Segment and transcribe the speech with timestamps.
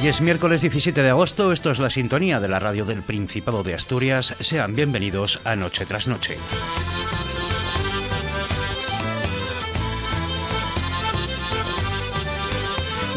[0.00, 3.62] Hoy es miércoles 17 de agosto, esto es la sintonía de la radio del Principado
[3.62, 4.34] de Asturias.
[4.40, 6.38] Sean bienvenidos a Noche tras Noche.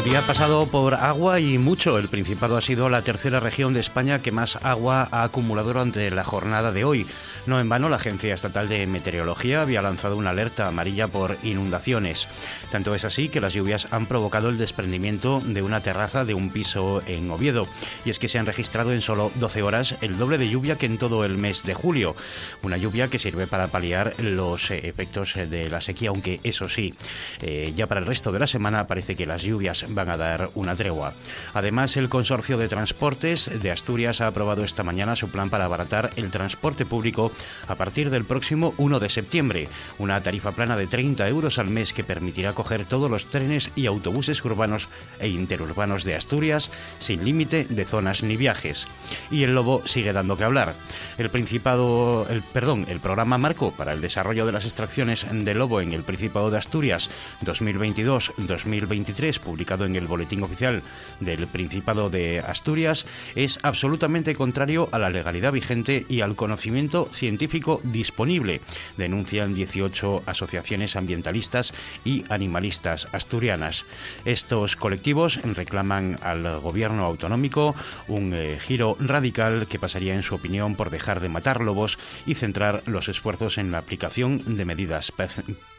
[0.04, 1.96] Día pasado por agua y mucho.
[1.96, 6.10] El Principado ha sido la tercera región de España que más agua ha acumulado durante
[6.10, 7.06] la jornada de hoy.
[7.46, 12.26] No en vano, la Agencia Estatal de Meteorología había lanzado una alerta amarilla por inundaciones.
[12.70, 16.48] Tanto es así que las lluvias han provocado el desprendimiento de una terraza de un
[16.48, 17.68] piso en Oviedo.
[18.06, 20.86] Y es que se han registrado en solo 12 horas el doble de lluvia que
[20.86, 22.16] en todo el mes de julio.
[22.62, 26.94] Una lluvia que sirve para paliar los eh, efectos de la sequía, aunque eso sí,
[27.42, 30.48] eh, ya para el resto de la semana parece que las lluvias van a dar
[30.54, 31.12] una tregua.
[31.52, 36.10] Además, el Consorcio de Transportes de Asturias ha aprobado esta mañana su plan para abaratar
[36.16, 37.33] el transporte público
[37.68, 39.68] a partir del próximo 1 de septiembre.
[39.98, 43.86] Una tarifa plana de 30 euros al mes que permitirá coger todos los trenes y
[43.86, 44.88] autobuses urbanos
[45.20, 48.86] e interurbanos de Asturias sin límite de zonas ni viajes.
[49.30, 50.74] Y el Lobo sigue dando que hablar.
[51.18, 55.80] El Principado, el, perdón, el programa Marco para el desarrollo de las extracciones de lobo
[55.80, 57.10] en el Principado de Asturias
[57.44, 60.82] 2022-2023, publicado en el Boletín Oficial
[61.20, 67.23] del Principado de Asturias, es absolutamente contrario a la legalidad vigente y al conocimiento científico
[67.24, 68.60] científico disponible,
[68.98, 71.72] denuncian 18 asociaciones ambientalistas
[72.04, 73.86] y animalistas asturianas.
[74.26, 77.74] Estos colectivos reclaman al gobierno autonómico
[78.08, 82.34] un eh, giro radical que pasaría, en su opinión, por dejar de matar lobos y
[82.34, 85.10] centrar los esfuerzos en la aplicación de medidas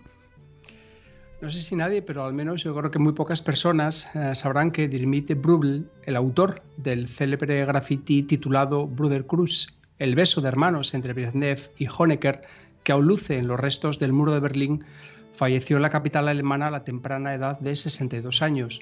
[1.40, 4.72] No sé si nadie, pero al menos yo creo que muy pocas personas eh, sabrán
[4.72, 10.94] que Dimitri Brubel, el autor del célebre graffiti titulado Brother Cruz, el beso de hermanos
[10.96, 12.42] entre Brezhnev y Honecker,
[12.84, 14.84] que aún luce en los restos del muro de Berlín,
[15.34, 18.82] falleció en la capital alemana a la temprana edad de 62 años.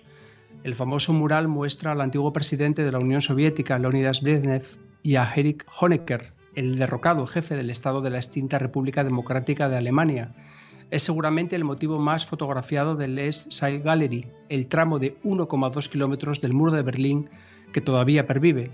[0.63, 4.63] El famoso mural muestra al antiguo presidente de la Unión Soviética, Leonidas Brezhnev,
[5.03, 9.77] y a Erich Honecker, el derrocado jefe del Estado de la extinta República Democrática de
[9.77, 10.33] Alemania.
[10.91, 16.41] Es seguramente el motivo más fotografiado del East Side Gallery, el tramo de 1,2 kilómetros
[16.41, 17.29] del muro de Berlín
[17.71, 18.71] que todavía pervive.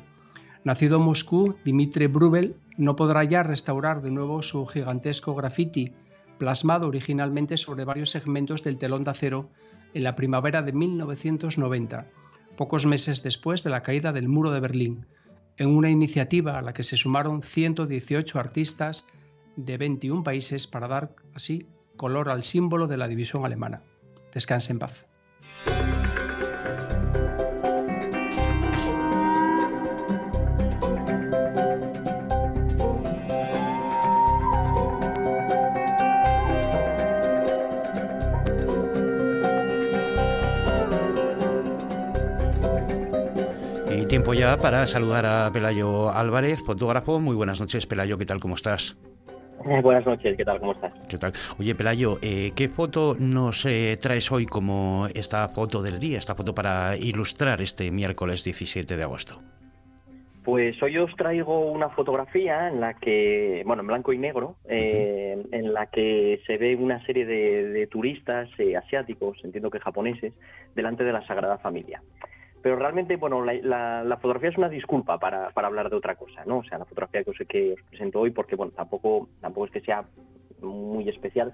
[0.64, 5.94] Nacido en Moscú, Dimitri Brubel no podrá ya restaurar de nuevo su gigantesco graffiti,
[6.38, 9.50] plasmado originalmente sobre varios segmentos del telón de acero
[9.94, 12.08] en la primavera de 1990,
[12.58, 15.06] pocos meses después de la caída del muro de Berlín,
[15.58, 19.06] en una iniciativa a la que se sumaron 118 artistas
[19.56, 23.82] de 21 países para dar así color al símbolo de la división alemana.
[24.34, 25.06] Descanse en paz.
[44.26, 47.20] Tiempo ya para saludar a Pelayo Álvarez, fotógrafo.
[47.20, 48.40] Muy buenas noches, Pelayo, ¿qué tal?
[48.40, 48.98] ¿Cómo estás?
[49.70, 50.60] Eh, buenas noches, ¿qué tal?
[50.60, 50.94] ¿Cómo estás?
[51.08, 51.32] ¿Qué tal?
[51.60, 56.34] Oye, Pelayo, eh, ¿qué foto nos eh, traes hoy como esta foto del día, esta
[56.34, 59.44] foto para ilustrar este miércoles 17 de agosto?
[60.44, 65.74] Pues hoy os traigo una fotografía en la que, bueno, en blanco y negro, en
[65.74, 70.34] la que se ve una serie de, de turistas asiáticos, entiendo que japoneses,
[70.74, 72.02] delante de la Sagrada Familia
[72.66, 76.58] pero realmente, bueno, la, fotografía es una disculpa para, hablar de otra cosa, ¿no?
[76.58, 79.72] O sea, la fotografía que os, que os presento hoy, porque, bueno, tampoco, tampoco es
[79.72, 80.04] que sea
[80.64, 81.54] muy especial,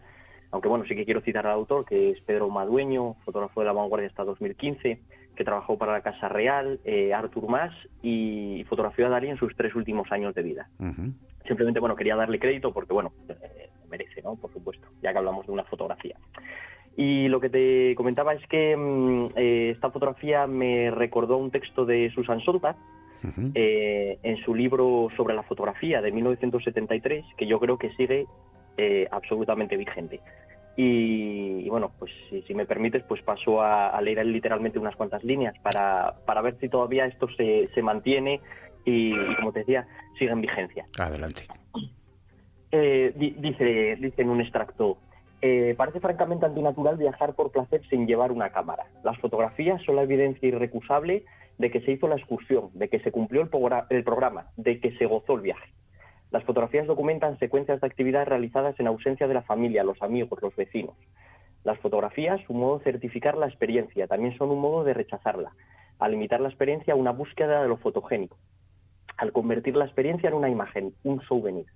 [0.52, 3.74] Aunque bueno, sí que quiero citar al autor, que es Pedro Madueño, fotógrafo de la
[3.74, 5.02] vanguardia hasta 2015,
[5.36, 9.54] que trabajó para la Casa Real, eh, Artur Mas y fotografió a Dalí en sus
[9.58, 10.70] tres últimos años de vida.
[11.46, 14.38] Simplemente, bueno, quería darle crédito porque, bueno, eh, merece, ¿no?
[14.38, 16.16] Por supuesto, ya que hablamos de una fotografía.
[16.98, 21.86] Y lo que te comentaba es que mm, eh, esta fotografía me recordó un texto
[21.86, 22.76] de Susan Sontag,
[23.54, 28.26] eh, en su libro sobre la fotografía de 1973, que yo creo que sigue
[28.78, 30.20] eh, absolutamente vigente.
[30.76, 32.12] Y, bueno, pues
[32.48, 36.70] si, me permites, pues paso a, leer literalmente unas cuantas líneas para, para ver si
[36.70, 38.40] todavía esto se, se mantiene
[38.86, 39.86] y, como te decía,
[40.18, 40.86] sigue en vigencia.
[40.98, 41.44] Adelante.
[42.72, 44.98] Eh, dice, dice en un extracto,
[45.76, 48.86] parece francamente antinatural viajar por placer sin llevar una cámara.
[49.04, 51.26] Las fotografías son la evidencia irrecusable
[51.58, 53.50] de que se hizo la excursión, de que se cumplió el,
[54.04, 55.72] programa, de que se gozó el viaje.
[56.32, 60.56] Las fotografías documentan secuencias de actividades realizadas en ausencia de la familia, los amigos, los
[60.56, 60.96] vecinos.
[61.64, 65.52] Las fotografías, un modo de certificar la experiencia, también son un modo de rechazarla,
[66.00, 68.38] al limitar la experiencia a una búsqueda de lo fotogénico,
[69.18, 71.68] al convertir la experiencia en una imagen, un souvenir.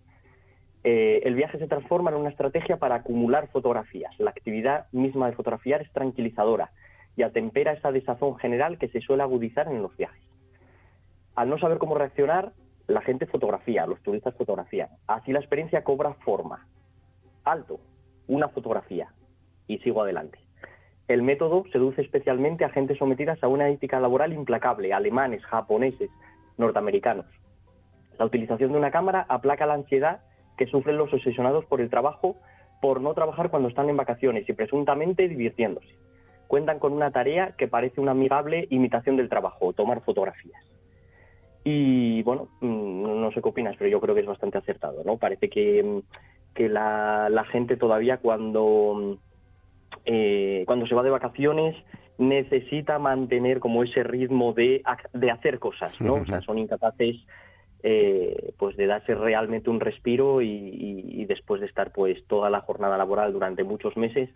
[0.88, 4.14] Eh, el viaje se transforma en una estrategia para acumular fotografías.
[4.20, 6.70] La actividad misma de fotografiar es tranquilizadora,
[7.16, 10.22] y atempera esa desazón general que se suele agudizar en los viajes.
[11.34, 12.52] Al no saber cómo reaccionar,
[12.86, 14.90] la gente fotografía, los turistas fotografían.
[15.08, 16.68] Así la experiencia cobra forma.
[17.46, 17.80] Alto,
[18.28, 19.12] una fotografía.
[19.68, 20.38] Y sigo adelante.
[21.08, 26.12] El método seduce especialmente a gente sometidas a una ética laboral implacable, alemanes, japoneses,
[26.60, 27.26] norteamericanos.
[28.20, 30.22] La utilización de una cámara aplaca la ansiedad
[30.57, 32.36] que sufren los obsesionados por el trabajo
[32.81, 35.96] por no trabajar cuando están en vacaciones y presuntamente divirtiéndose
[36.48, 40.62] cuentan con una tarea que parece una amigable imitación del trabajo, tomar fotografías.
[41.63, 45.18] Y bueno, mm, no sé qué opinas, pero yo creo que es bastante acertado, ¿no?
[45.18, 49.13] Parece que, mm, la, gente todavía cuando, mm,
[50.06, 51.75] eh, cuando se va de vacaciones
[52.18, 56.16] necesita mantener como ese ritmo de, de hacer cosas, ¿no?
[56.16, 57.18] O sea, son incapaces
[57.88, 62.62] eh, pues de darse realmente un respiro y, y, después de estar pues toda la
[62.62, 64.28] jornada laboral durante muchos meses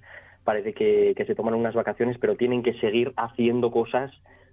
[0.44, 4.12] parece que, se toman unas vacaciones, pero tienen que seguir haciendo cosas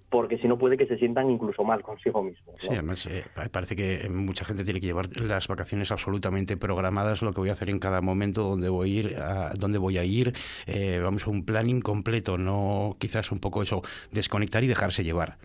[0.08, 2.54] porque si no puede que se sientan incluso mal consigo mismos.
[2.56, 7.34] Sí, además eh, parece que mucha gente tiene que llevar las vacaciones absolutamente programadas, lo
[7.34, 10.04] que voy a hacer en cada momento, dónde voy a ir, a dónde voy a
[10.04, 10.32] ir,
[10.66, 15.36] eh, vamos a un planning completo, no quizás un poco eso, desconectar y dejarse llevar.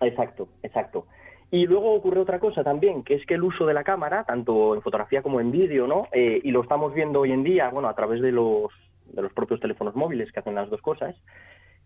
[0.00, 1.06] Exacto, exacto.
[1.56, 4.74] Y luego ocurre otra cosa también, que es que el uso de la cámara, tanto
[4.74, 6.06] en fotografía como en vídeo, ¿no?
[6.12, 8.70] Eh, y lo estamos viendo hoy en día, bueno, a través de los
[9.06, 11.16] de los propios teléfonos móviles que hacen las dos cosas,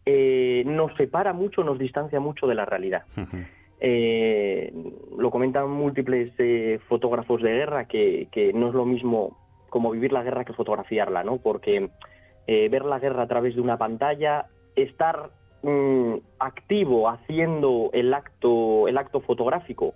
[0.05, 3.05] eh, nos separa mucho, nos distancia mucho de la realidad.
[3.79, 4.73] Eh,
[5.17, 9.39] lo comentan múltiples eh, fotógrafos de guerra que, no es lo mismo
[9.69, 11.37] como vivir la guerra que fotografiarla, ¿no?
[11.37, 11.91] Porque
[12.49, 15.31] ver la guerra a través de una pantalla, estar
[15.63, 19.95] mm, activo haciendo el acto, el acto fotográfico,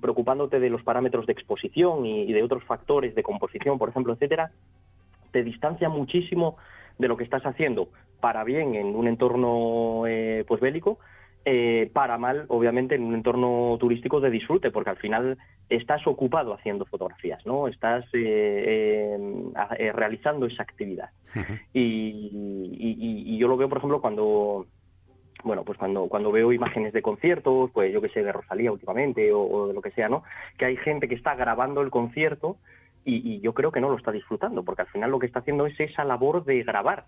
[0.00, 4.50] preocupándote de los parámetros de exposición y, de otros factores de composición, por ejemplo, etcétera,
[5.30, 6.56] te distancia muchísimo
[6.98, 7.88] de lo que estás haciendo,
[8.20, 10.98] para bien en un entorno eh, pues bélico,
[11.44, 16.54] eh, para mal, obviamente, en un entorno turístico de disfrute, porque al final estás ocupado
[16.54, 17.68] haciendo fotografías, ¿no?
[17.68, 19.16] Estás eh,
[19.94, 21.10] realizando esa actividad.
[21.72, 24.66] y, yo lo veo, por ejemplo, cuando
[25.42, 29.32] bueno, pues cuando, cuando veo imágenes de conciertos, pues yo que sé, de Rosalía últimamente
[29.32, 30.22] o, o, de lo que sea, ¿no?
[30.56, 32.58] Que hay gente que está grabando el concierto
[33.04, 35.66] y, yo creo que no lo está disfrutando, porque al final lo que está haciendo
[35.66, 37.06] es esa labor de grabar.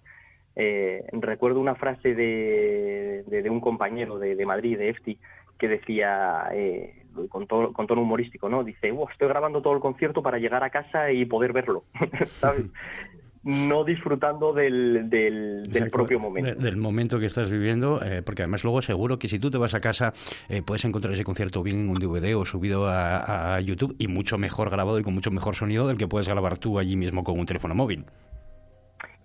[0.56, 5.18] Eh, recuerdo una frase de, de, un compañero de, Madrid, de EFTI,
[5.58, 8.64] que decía, eh, con, todo, con tono humorístico, ¿no?
[8.64, 11.84] Dice, estoy grabando todo el concierto para llegar a casa y poder verlo,
[12.40, 12.66] ¿sabes?
[13.44, 16.54] no disfrutando del, del, propio momento.
[16.54, 19.74] del momento que estás viviendo, eh, porque además luego seguro que si tú te vas
[19.74, 20.14] a casa
[20.48, 24.08] eh, puedes encontrar ese concierto bien en un DVD o subido a, a, YouTube y
[24.08, 27.22] mucho mejor grabado y con mucho mejor sonido del que puedes grabar tú allí mismo
[27.22, 28.06] con un teléfono móvil.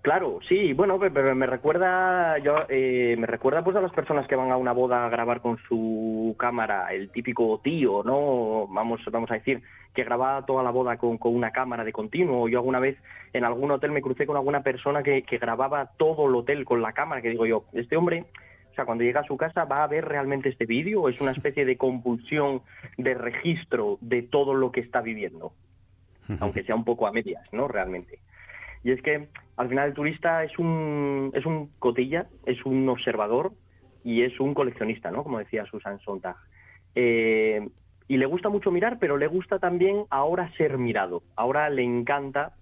[0.01, 4.35] Claro, sí, bueno, pero me recuerda, yo, eh, me recuerda pues a las personas que
[4.35, 8.65] van a una boda a grabar con su cámara, el típico tío, ¿no?
[8.67, 9.61] Vamos, vamos a decir,
[9.93, 12.47] que grababa toda la boda con, con una cámara de continuo.
[12.47, 12.97] Yo alguna vez
[13.33, 16.81] en algún hotel me crucé con alguna persona que, que grababa todo el hotel con
[16.81, 18.23] la cámara, que digo yo, este hombre,
[18.71, 21.19] o sea, cuando llega a su casa va a ver realmente este vídeo, o es
[21.19, 22.61] una especie de compulsión
[22.97, 25.51] de registro de todo lo que está viviendo,
[26.39, 27.67] aunque sea un poco a medias, ¿no?
[27.67, 28.19] Realmente.
[28.83, 33.51] Y es que al final el turista es un, es un cotilla, es un observador
[34.03, 35.23] y es un coleccionista, ¿no?
[35.23, 36.37] Como decía Susan Sontag.
[36.95, 37.67] Eh,
[38.07, 41.21] y le gusta mucho mirar, pero le gusta también ahora ser mirado.
[41.35, 42.53] Ahora le encanta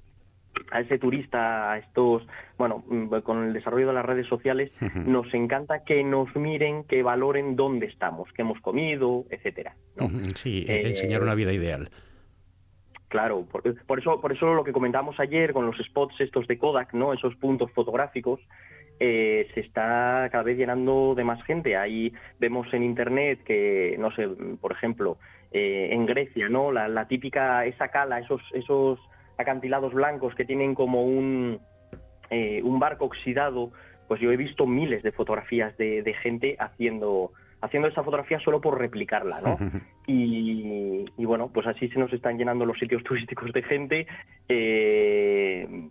[0.72, 4.72] a ese turista, a estos, bueno, mm, con el desarrollo de las redes sociales,
[5.06, 9.76] nos encanta que nos miren, que valoren dónde estamos, qué hemos comido, etcétera.
[10.36, 11.90] Sí, eh, enseñar una vida ideal.
[13.08, 16.58] Claro, por, por, eso, por eso lo que comentamos ayer con los spots estos de
[16.58, 17.14] Kodak, ¿no?
[17.14, 18.42] Esos puntos fotográficos,
[19.00, 21.78] eh, se está cada vez llenando de más gente.
[21.78, 24.28] Ahí vemos en internet que, no sé,
[24.60, 25.18] por ejemplo,
[25.52, 26.72] eh, en Grecia, ¿no?
[26.72, 29.00] La, típica, esa cala, esos, esos
[29.38, 31.60] acantilados blancos que tienen como un,
[32.30, 33.72] eh, un barco oxidado,
[34.08, 38.80] pues yo he visto miles de fotografías de, gente haciendo haciendo esa fotografía solo por
[38.80, 39.58] replicarla, ¿no?
[40.06, 44.08] Y, bueno, pues así se nos están llenando los sitios turísticos de gente.
[44.48, 45.90] Eh,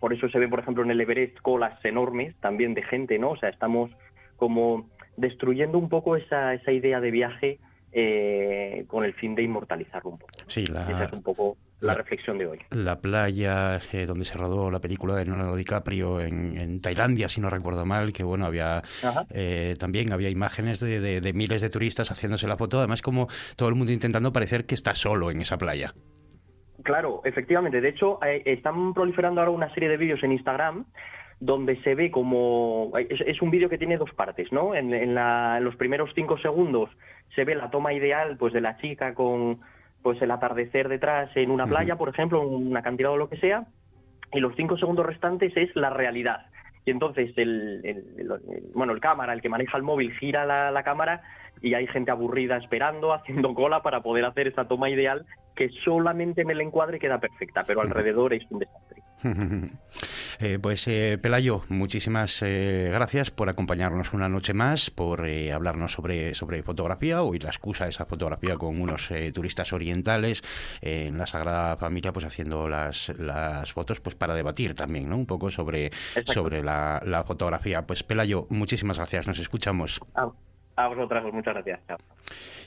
[0.00, 3.30] por eso se ve, por ejemplo, en el Everest colas enormes también de gente, ¿no?
[3.30, 3.90] O sea, estamos
[4.36, 7.58] como destruyendo un poco esa, esa idea de viaje
[7.92, 10.32] eh, con el fin de inmortalizarlo un poco.
[10.46, 12.58] Sí, la, Esa es un poco la, reflexión de hoy.
[12.70, 17.50] La playa eh, donde se rodó la película de Leonardo DiCaprio en, Tailandia, si no
[17.50, 18.82] recuerdo mal, que bueno, había
[19.30, 23.68] eh, también había imágenes de, de, miles de turistas haciéndose la foto, además como todo
[23.68, 25.92] el mundo intentando parecer que está solo en esa playa.
[26.82, 27.80] Claro, efectivamente.
[27.80, 30.86] De hecho, eh, están proliferando ahora una serie de vídeos en Instagram
[31.40, 34.74] donde se ve como es, un vídeo que tiene dos partes, ¿no?
[34.74, 35.14] En,
[35.62, 36.90] los primeros cinco segundos
[37.34, 39.60] se ve la toma ideal, pues, de la chica con
[40.02, 43.66] pues el atardecer detrás en una playa, por ejemplo, un acantilado o lo que sea,
[44.32, 46.46] y los cinco segundos restantes es la realidad.
[46.84, 47.82] Y entonces el,
[48.74, 51.22] bueno el cámara, el que maneja el móvil, gira la, la cámara
[51.60, 56.42] y hay gente aburrida esperando, haciendo cola para poder hacer esa toma ideal que solamente
[56.42, 58.97] en el encuadre queda perfecta, pero alrededor es un desastre.
[60.40, 66.34] Eh, pues eh, Pelayo, muchísimas eh, gracias por acompañarnos una noche más, por hablarnos sobre,
[66.34, 70.44] sobre fotografía, hoy la excusa de esa fotografía con unos turistas orientales
[70.80, 75.16] en la Sagrada Familia, pues haciendo las, las fotos pues para debatir también, ¿no?
[75.16, 75.90] Un poco sobre,
[76.26, 77.84] sobre la, la, fotografía.
[77.84, 80.00] Pues Pelayo, muchísimas gracias, nos escuchamos.
[80.78, 81.80] A vosotras, pues muchas gracias.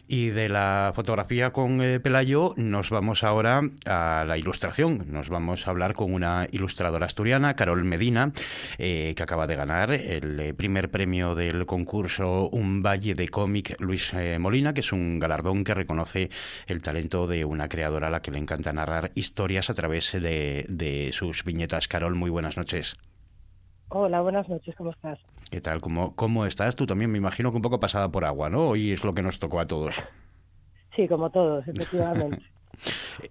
[0.05, 5.05] Y de la fotografía con eh, Pelayo nos vamos ahora a la ilustración.
[5.09, 8.33] Nos vamos a hablar con una ilustradora asturiana, Carol Medina,
[8.77, 13.79] eh, que acaba de ganar el eh, primer premio del concurso Un Valle de Cómic
[13.79, 16.29] Luis Molina, que es un galardón que reconoce
[16.67, 20.65] el talento de una creadora a la que le encanta narrar historias a través de,
[20.67, 21.87] de sus viñetas.
[21.87, 22.97] Carol, muy buenas noches.
[23.87, 25.17] Hola, buenas noches, ¿cómo estás?
[25.51, 25.81] ¿Qué tal?
[25.81, 26.77] ¿Cómo, ¿Cómo estás?
[26.77, 28.69] Tú también me imagino que un poco pasada por agua, ¿no?
[28.69, 30.01] Hoy es lo que nos tocó a todos.
[30.95, 32.41] Sí, como todos, efectivamente.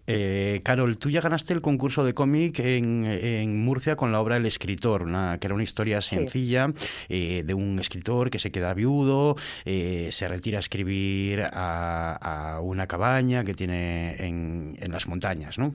[0.06, 4.46] Eh, Carol, tú ya ganaste el concurso de cómic en, Murcia con la obra El
[4.46, 5.06] escritor,
[5.40, 6.72] que era una historia sencilla
[7.08, 9.34] eh, de un escritor que se queda viudo,
[9.64, 15.74] eh, se retira a escribir a, una cabaña que tiene en, en las montañas, ¿no?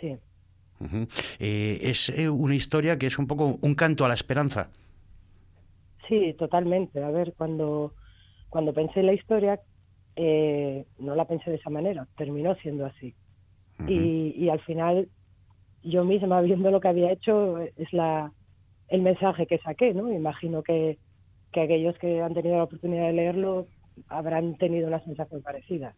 [0.00, 0.16] Sí.
[1.38, 4.70] Eh, es una historia que es un poco un canto a la esperanza.
[6.08, 7.02] Sí, totalmente.
[7.02, 7.94] A ver, cuando,
[8.48, 9.60] cuando pensé en la historia,
[10.16, 13.14] eh, no la pensé de esa manera, terminó siendo así.
[13.88, 15.08] y, y, al final,
[15.82, 18.32] yo misma, viendo lo que había hecho, es la
[18.92, 20.12] el mensaje que saqué, ¿no?
[20.12, 20.98] Imagino que,
[21.50, 23.66] que aquellos que han tenido la oportunidad de leerlo
[24.08, 25.94] habrán tenido una sensación parecida.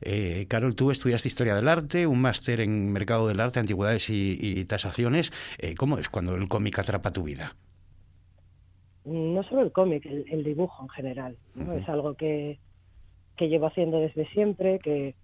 [0.00, 4.64] Eh, Carol, tú estudiaste Historia del Arte, un máster en Mercado del Arte, Antigüedades y,
[4.64, 5.32] Tasaciones.
[5.58, 7.54] Eh, ¿Cómo es cuando el cómic atrapa tu vida?
[9.04, 11.36] No solo el cómic, el, dibujo en general.
[11.76, 12.58] Es algo que,
[13.36, 15.14] que llevo haciendo desde siempre, que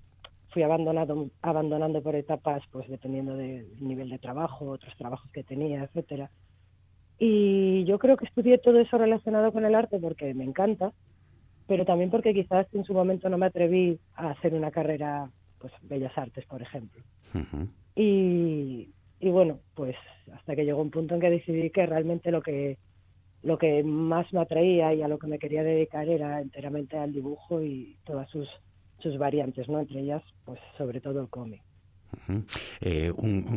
[0.51, 5.85] fui abandonado, abandonando por etapas, pues dependiendo del nivel de trabajo, otros trabajos que tenía,
[5.85, 6.31] etcétera.
[7.19, 10.93] Y yo creo que estudié todo eso relacionado con el arte porque me encanta,
[11.67, 15.73] pero también porque quizás en su momento no me atreví a hacer una carrera, pues
[15.83, 17.03] Bellas Artes, por ejemplo.
[17.95, 18.89] y,
[19.21, 19.97] y bueno, pues
[20.33, 22.79] hasta que llegó un punto en que decidí que realmente lo que
[23.43, 27.13] lo que más me atraía y a lo que me quería dedicar era enteramente al
[27.13, 28.49] dibujo y todas sus
[29.03, 29.81] sus variantes, ¿no?
[29.81, 31.63] Entre ellas, pues sobre todo el cómic.
[32.81, 33.13] Eh,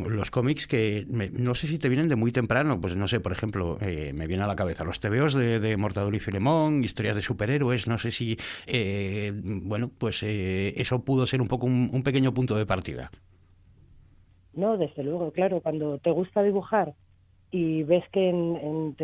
[0.09, 3.31] los cómics que no sé si te vienen de muy temprano, pues no sé, por
[3.31, 7.15] ejemplo, eh, me viene a la cabeza los TVOs de, de Mortadelo y Filemón, historias
[7.15, 8.37] de superhéroes, no sé si,
[8.67, 13.09] eh, bueno, pues eso pudo ser un poco un, pequeño punto de partida.
[14.53, 16.93] No, desde luego, claro, cuando te gusta dibujar
[17.53, 18.95] y ves que en, en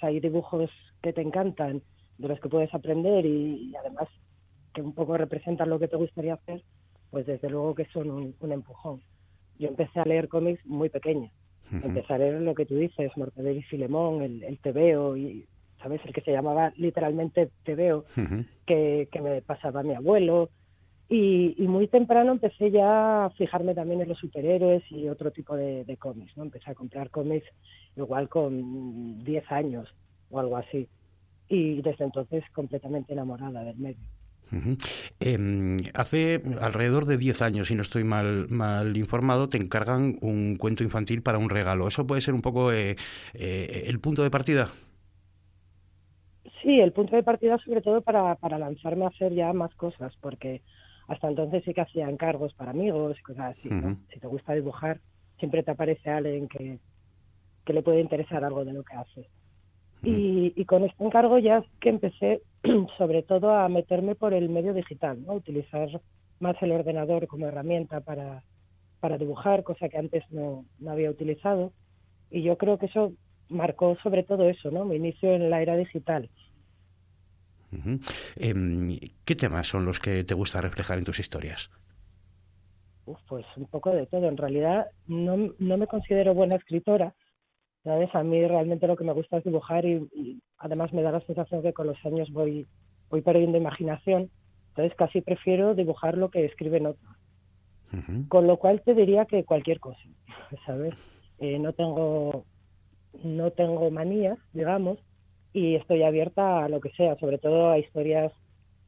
[0.00, 0.70] hay dibujos
[1.02, 1.82] que te encantan,
[2.18, 4.08] de los que puedes aprender y además
[4.72, 6.62] que un poco representan lo que te gustaría hacer,
[7.10, 9.02] pues desde luego que son un, empujón.
[9.58, 11.32] Yo empecé a leer cómics muy pequeña.
[11.72, 15.44] Empecé a leer lo que tú dices, Mortadelo y Filemón, el, el Tebeo, y,
[15.82, 16.00] ¿sabes?
[16.04, 18.04] El que se llamaba literalmente Tebeo,
[18.66, 20.50] que, que me pasaba mi abuelo.
[21.08, 25.84] Y, muy temprano empecé ya a fijarme también en los superhéroes y otro tipo de,
[25.84, 26.42] de cómics, ¿no?
[26.42, 27.46] Empecé a comprar cómics
[27.96, 29.88] igual con 10 años
[30.30, 30.88] o algo así.
[31.48, 34.08] Y desde entonces completamente enamorada del medio.
[35.18, 40.56] Em, hace alrededor de 10 años, si no estoy mal, mal informado, te encargan un
[40.56, 41.88] cuento infantil para un regalo.
[41.88, 42.96] ¿Eso puede ser un poco eh,
[43.34, 44.70] eh, el punto de partida?
[46.62, 50.12] Sí, el punto de partida sobre todo para, para lanzarme a hacer ya más cosas,
[50.20, 50.62] porque
[51.08, 53.68] hasta entonces sí que hacía encargos para amigos y cosas así.
[54.12, 55.00] Si te gusta dibujar,
[55.38, 56.78] siempre te aparece alguien que,
[57.64, 59.28] que le puede interesar algo de lo que hace.
[60.02, 62.42] Y, con este encargo ya que empecé
[62.98, 65.34] sobre todo a meterme por el medio digital, ¿no?
[65.34, 65.88] utilizar
[66.38, 68.44] más el ordenador como herramienta para,
[69.00, 71.72] para dibujar, cosa que antes no, no había utilizado.
[72.30, 73.12] Y yo creo que eso
[73.48, 74.84] marcó sobre todo eso, ¿no?
[74.84, 76.28] mi inicio en la era digital.
[78.36, 81.70] Em, ¿Qué temas son los que te gusta reflejar en tus historias?
[83.28, 84.28] pues un poco de todo.
[84.28, 87.14] En realidad no, no me considero buena escritora,
[87.84, 88.12] ¿sabes?
[88.14, 91.62] A mí realmente lo que me gusta es dibujar y, además me da la sensación
[91.62, 92.66] que con los años voy,
[93.10, 94.30] voy perdiendo imaginación.
[94.68, 97.12] Entonces casi prefiero dibujar lo que escriben otros.
[98.28, 100.02] Con lo cual te diría que cualquier cosa,
[100.66, 100.94] ¿sabes?
[101.38, 102.44] Eh, no tengo
[103.22, 104.98] no tengo manías, digamos,
[105.56, 108.30] y estoy abierta a lo que sea, sobre todo a historias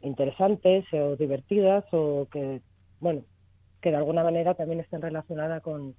[0.03, 2.61] interesantes o divertidas o que,
[3.01, 3.25] bueno,
[3.81, 5.95] que de alguna manera también estén relacionadas con,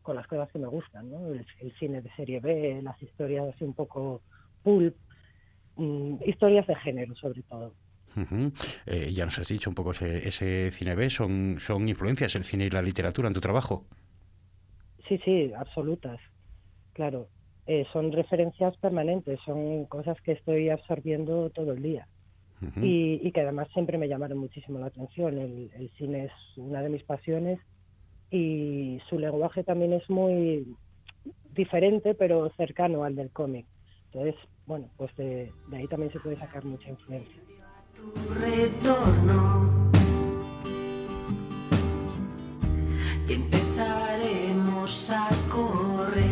[0.00, 1.26] con las cosas que me gustan, ¿no?
[1.26, 1.44] El,
[1.76, 4.22] cine de serie B, las historias así un poco
[4.62, 4.94] pulp,
[5.74, 7.74] mm, historias de género sobre todo.
[8.86, 12.44] Eh, ya nos has dicho un poco ese, ese, cine B, ¿son, ¿son influencias el
[12.44, 13.86] cine y la literatura en tu trabajo?
[15.08, 16.20] Sí, sí, absolutas,
[16.92, 17.26] claro.
[17.66, 22.08] Eh, son referencias permanentes, son cosas que estoy absorbiendo todo el día.
[22.76, 25.36] y, y, que además siempre me llamaron muchísimo la atención.
[25.38, 27.58] El, el cine es una de mis pasiones
[28.30, 30.64] y su lenguaje también es muy
[31.54, 33.66] diferente pero cercano al del cómic.
[34.06, 34.34] Entonces,
[34.66, 37.42] bueno, pues de, ahí también se puede sacar mucha influencia.
[43.28, 46.31] empezaremos a correr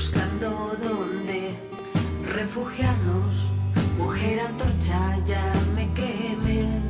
[0.00, 1.54] buscando dónde
[2.24, 3.34] refugiarnos,
[3.98, 6.80] mujer antorcha ya me quemé.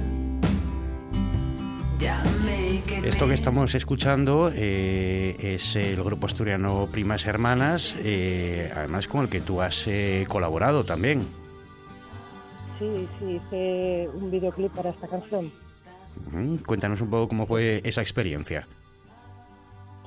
[3.05, 9.29] Esto que estamos escuchando eh, es el grupo asturiano Primas Hermanas, eh, además con el
[9.29, 11.27] que tú has eh, colaborado también.
[12.79, 15.51] Sí, sí, hice un videoclip para esta canción.
[16.65, 18.69] Cuéntanos un poco cómo fue esa experiencia.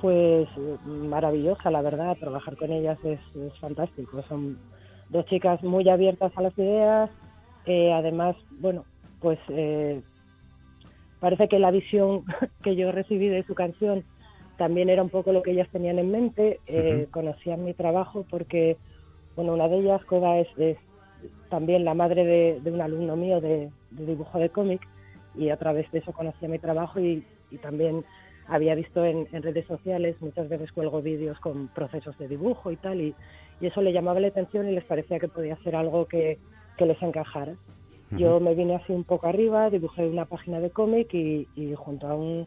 [0.04, 0.46] Pues
[0.84, 3.18] maravillosa, la verdad, trabajar con ellas es,
[3.58, 4.22] fantástico.
[4.28, 4.58] Son
[5.08, 7.08] dos chicas muy abiertas a las ideas,
[7.66, 8.84] además, bueno,
[9.22, 9.38] pues
[11.20, 12.22] parece que la visión
[12.62, 14.04] que yo recibí de su canción
[14.58, 18.76] también era un poco lo que ellas tenían en mente, eh, conocían mi trabajo porque,
[19.36, 20.76] bueno, una de ellas, Koga, es,
[21.48, 24.86] también la madre de, un alumno mío de, dibujo de cómic
[25.34, 27.24] y a través de eso conocía mi trabajo y,
[27.62, 28.04] también
[28.48, 33.00] había visto en, redes sociales, muchas veces cuelgo vídeos con procesos de dibujo y tal,
[33.00, 33.14] y,
[33.60, 36.38] eso le llamaba la atención y les parecía que podía ser algo que
[36.78, 37.54] les encajara.
[38.10, 42.14] Yo me vine así un poco arriba, dibujé una página de cómic y, junto a
[42.14, 42.46] un,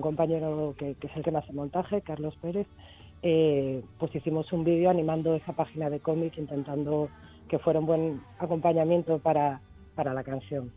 [0.00, 2.66] compañero que, es el que me hace montaje, Carlos Pérez,
[3.22, 7.08] eh, pues hicimos un vídeo animando esa página de cómic, intentando
[7.48, 9.60] que fuera un buen acompañamiento para
[9.96, 10.70] la canción.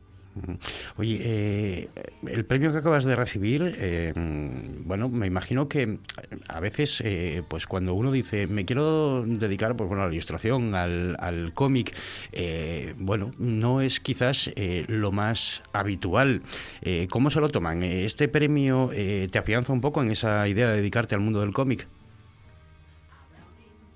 [0.97, 1.89] Oye, eh,
[2.27, 5.99] el premio que acabas de recibir, eh, bueno, me imagino que
[6.47, 10.75] a veces, eh, pues cuando uno dice, me quiero dedicar, pues bueno, a la ilustración,
[10.75, 11.95] al, cómic,
[12.97, 14.51] bueno, no es quizás
[14.87, 16.41] lo más habitual.
[17.09, 17.83] ¿Cómo se lo toman?
[17.83, 21.87] ¿Este premio te afianza un poco en esa idea de dedicarte al mundo del cómic?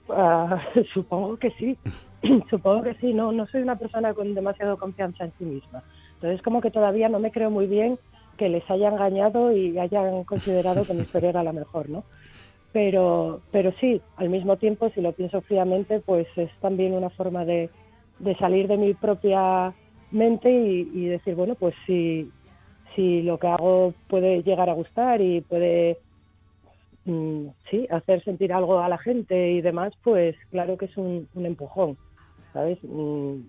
[0.10, 0.62] Ah,
[0.94, 1.78] supongo que sí,
[2.50, 3.14] supongo que sí.
[3.14, 5.84] No, no soy una persona con demasiada confianza en sí misma.
[6.16, 8.00] Entonces como que todavía no me creo muy bien
[8.38, 12.04] que les haya engañado y hayan considerado que mi historia era la mejor, ¿no?
[12.72, 17.46] Pero, pero sí, al mismo tiempo, si lo pienso fríamente, pues es también una forma
[17.46, 17.70] de,
[18.38, 19.74] salir de mi propia
[20.12, 22.32] mente y, decir, bueno, pues si,
[22.98, 25.98] lo que hago puede llegar a gustar y puede
[27.06, 31.28] mm, sí, hacer sentir algo a la gente y demás, pues claro que es un,
[31.34, 31.98] un empujón,
[32.54, 32.78] ¿sabes?
[32.84, 33.40] Mm,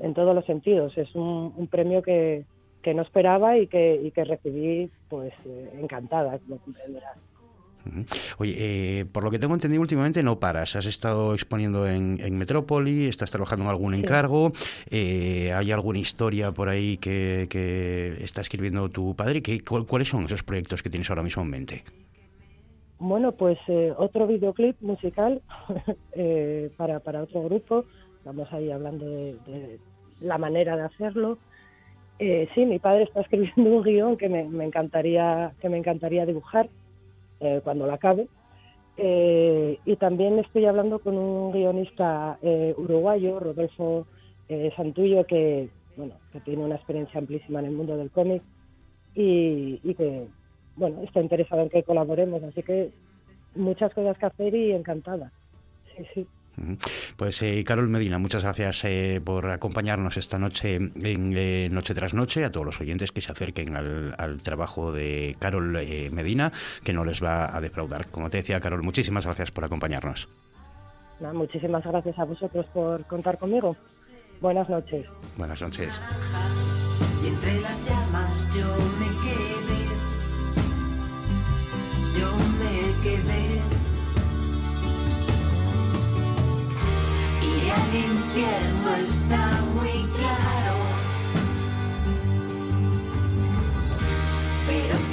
[0.00, 0.96] en todos los sentidos.
[0.96, 2.44] Es un, premio que,
[2.82, 7.18] que, no esperaba y que, y que recibí pues eh, encantada, como comprenderás.
[8.38, 10.76] Oye, eh, por lo que tengo entendido últimamente no paras.
[10.76, 14.52] Has estado exponiendo en, Metrópoli, estás trabajando en algún encargo.
[14.90, 19.42] Eh, ¿Hay alguna historia por ahí que, está escribiendo tu padre?
[19.42, 21.84] ¿Qué, ¿Cuáles son esos proyectos que tienes ahora mismo en mente?
[22.98, 25.40] Bueno, pues eh, otro videoclip musical
[26.76, 27.84] para, para otro grupo.
[28.18, 29.78] Estamos ahí hablando de,
[30.20, 31.38] la manera de hacerlo.
[32.18, 36.68] sí, mi padre está escribiendo un guion que me, me encantaría que me encantaría dibujar
[37.40, 38.28] eh, cuando la acabe.
[38.96, 44.06] Eh, y también estoy hablando con un guionista eh, uruguayo, Rodolfo
[44.76, 48.42] Santullo, que, bueno, que tiene una experiencia amplísima en el mundo del cómic
[49.14, 50.26] y, y que
[50.74, 52.42] bueno, está interesado en que colaboremos.
[52.42, 52.90] Así que
[53.54, 55.30] muchas cosas que hacer y encantada.
[55.94, 56.26] Sí, sí.
[57.16, 62.14] Pues eh, Carol Medina, muchas gracias eh, por acompañarnos esta noche en eh, Noche tras
[62.14, 65.72] Noche, a todos los oyentes que se acerquen al, trabajo de Carol
[66.12, 66.52] Medina,
[66.84, 68.08] que no les va a defraudar.
[68.08, 70.28] Como te decía, Carol, muchísimas gracias por acompañarnos.
[71.34, 73.76] muchísimas gracias a vosotros por contar conmigo.
[74.40, 75.06] Buenas noches.
[75.36, 76.00] Buenas noches.
[87.68, 90.76] El infierno está muy claro.
[94.66, 95.07] Pero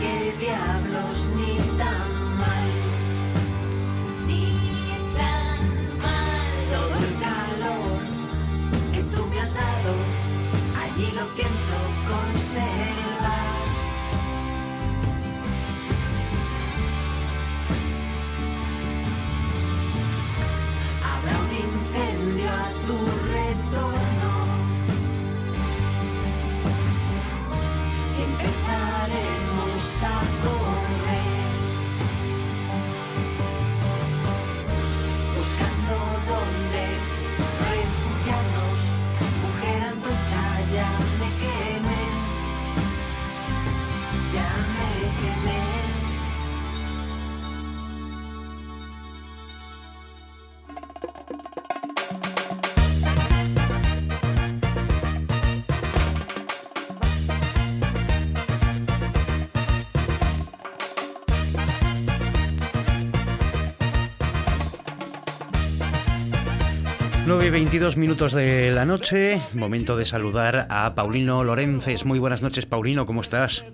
[67.56, 72.06] 22 minutos de la noche, momento de saludar a Paulino Lorences.
[72.06, 73.66] Muy buenas noches, Paulino, ¿cómo estás?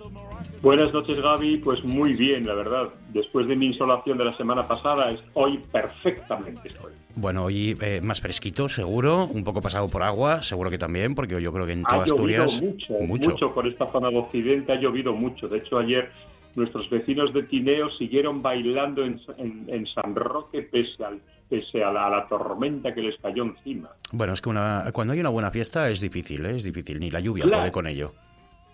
[0.61, 1.57] Buenas noches, Gaby.
[1.57, 2.89] Pues muy bien, la verdad.
[3.11, 6.91] Después de mi insolación de la semana pasada, hoy perfectamente estoy.
[7.15, 9.25] Bueno, hoy eh, más fresquito, seguro.
[9.25, 12.03] Un poco pasado por agua, seguro que también, porque yo creo que en toda ha
[12.03, 12.61] Asturias.
[12.61, 13.51] Mucho, mucho, mucho.
[13.51, 15.47] por esta zona de Occidente, ha llovido mucho.
[15.47, 16.11] De hecho, ayer
[16.53, 19.19] nuestros vecinos de Tineo siguieron bailando en,
[19.95, 21.19] San Roque pese, al,
[21.51, 23.89] pese a, la, tormenta que les cayó encima.
[24.13, 26.55] Bueno, es que una, cuando hay una buena fiesta es difícil, ¿eh?
[26.55, 28.13] es difícil, ni la lluvia puede con ello.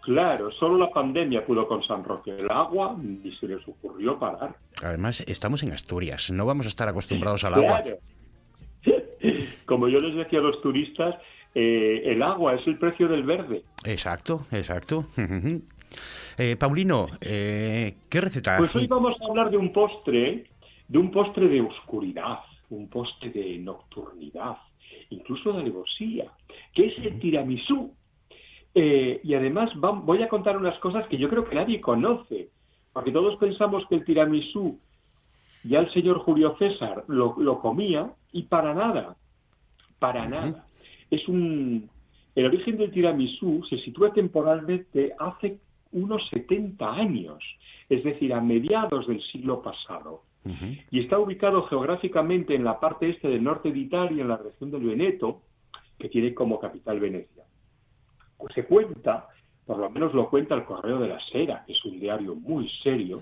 [0.02, 2.38] Claro, solo la pandemia pudo con San Roque.
[2.38, 4.56] El agua ni se les ocurrió parar.
[4.84, 7.84] Además, estamos en Asturias, no vamos a estar acostumbrados al agua.
[9.66, 11.16] Como yo les decía a los turistas,
[11.56, 13.63] eh, el agua es el precio del verde.
[13.84, 15.06] Exacto, exacto.
[16.38, 18.58] Eh, Paulino, eh, ¿qué receta?
[18.58, 20.46] Pues hoy vamos a hablar de un postre,
[20.88, 24.58] de un postre de oscuridad, un postre de nocturnidad,
[25.10, 26.32] incluso de alevosía,
[26.74, 27.94] que es el tiramisú.
[28.76, 32.50] Eh, y además voy a contar unas cosas que yo creo que nadie conoce,
[32.94, 34.80] porque todos pensamos que el tiramisú
[35.64, 39.16] ya el señor Julio César lo, comía y para nada,
[40.00, 40.66] para nada.
[41.10, 41.90] Es un,
[42.36, 45.60] el origen del tiramisú se sitúa temporalmente hace
[45.92, 47.44] unos 70 años,
[47.90, 50.22] es decir, a mediados del siglo pasado.
[50.92, 54.72] Y está ubicado geográficamente en la parte este del norte de Italia, en la región
[54.72, 55.42] del Veneto,
[55.98, 57.44] que tiene como capital Venecia.
[58.38, 59.28] Pues se cuenta,
[59.66, 62.70] por lo menos lo cuenta el Correo de la Sera, que es un diario muy
[62.84, 63.22] serio,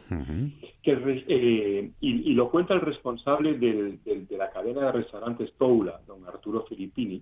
[0.81, 6.65] que, eh, y, lo cuenta el responsable de la cadena de restaurantes Toula, don Arturo
[6.67, 7.21] Filippini,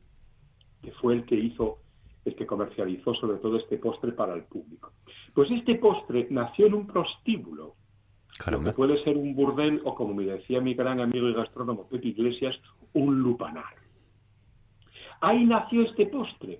[0.82, 1.80] que fue el que hizo
[2.26, 4.94] el que comercializó sobre todo este postre para el público.
[5.34, 7.76] Pues este postre nació en un prostíbulo,
[8.38, 12.10] que puede ser un burdel o, como me decía mi gran amigo y gastrónomo Pepe
[12.10, 12.56] Iglesias,
[12.94, 13.76] un lupanar.
[15.22, 16.60] Ahí nació este postre.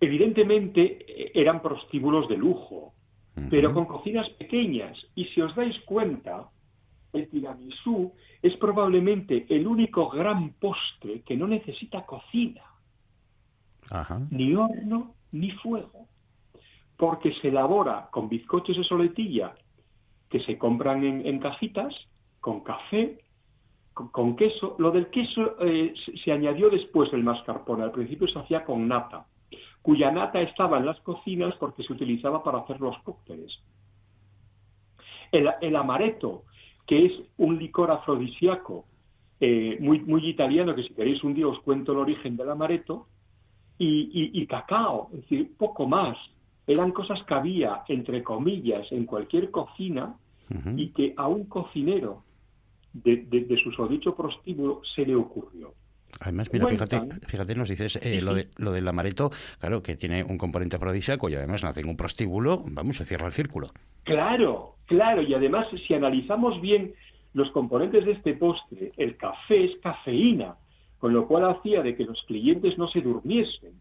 [0.00, 2.94] Evidentemente eran prostíbulos de lujo,
[3.50, 4.96] pero con cocinas pequeñas.
[5.14, 6.48] Y si os dais cuenta,
[7.12, 12.62] el tiramisú es probablemente el único gran postre que no necesita cocina
[14.30, 16.08] ni horno ni fuego,
[16.96, 19.54] porque se elabora con bizcochos de soletilla
[20.34, 21.94] que se compran en, en cajitas
[22.40, 23.20] con café,
[23.92, 24.74] con, queso.
[24.80, 25.94] Lo del queso eh,
[26.24, 27.84] se, añadió después el mascarpone.
[27.84, 29.28] Al principio se hacía con nata,
[29.80, 33.52] cuya nata estaba en las cocinas porque se utilizaba para hacer los cócteles.
[35.30, 36.42] El, el amaretto,
[36.84, 38.86] que es un licor afrodisíaco
[39.38, 43.06] eh, muy, italiano, que si queréis un día os cuento el origen del amaretto,
[43.78, 46.18] y cacao, es decir, poco más.
[46.66, 50.16] Eran cosas que había, entre comillas, en cualquier cocina
[50.76, 52.22] Y que a un cocinero
[52.92, 55.74] de, de, de susodicho prostíbulo se le ocurrió.
[56.20, 60.22] Además, mira, fíjate, fíjate, nos dices eh, lo, de, lo del amaretto, claro, que tiene
[60.22, 63.70] un componente afrodisíaco y además nace en un prostíbulo, vamos, se cierra el círculo.
[64.04, 66.94] Claro, claro, y además si analizamos bien
[67.32, 70.54] los componentes de este postre, el café es cafeína,
[70.98, 73.72] con lo cual hacía de que los clientes no se durmiesen.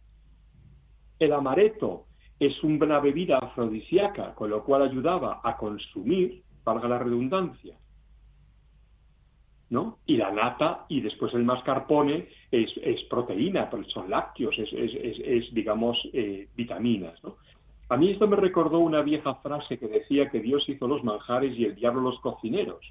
[1.20, 2.08] El amaretto
[2.40, 7.76] es una bebida afrodisíaca, con lo cual ayudaba a consumir, valga la redundancia.
[9.70, 9.98] ¿No?
[10.06, 15.20] Y la nata y después el mascarpone es, es proteína, pero son lácteos, es, es-
[15.26, 17.22] es- digamos, eh, vitaminas.
[17.24, 17.38] ¿no?
[17.90, 21.58] A mí esto me recordó una vieja frase que decía que Dios hizo los manjares
[21.58, 22.86] y el diablo los cocineros.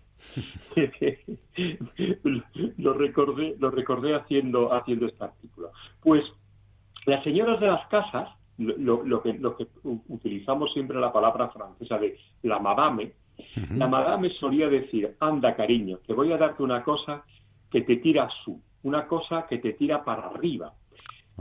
[2.79, 5.71] lo recordé, lo recordé haciendo, haciendo este artículo.
[6.01, 6.23] Pues
[7.07, 9.67] las señoras de las casas, lo, lo- que, lo que
[10.09, 13.13] utilizamos siempre la palabra francesa de la madame,
[13.77, 17.25] La madame solía decir, anda cariño, te voy a darte una cosa
[17.71, 20.73] que te tira su, una cosa que te tira para arriba.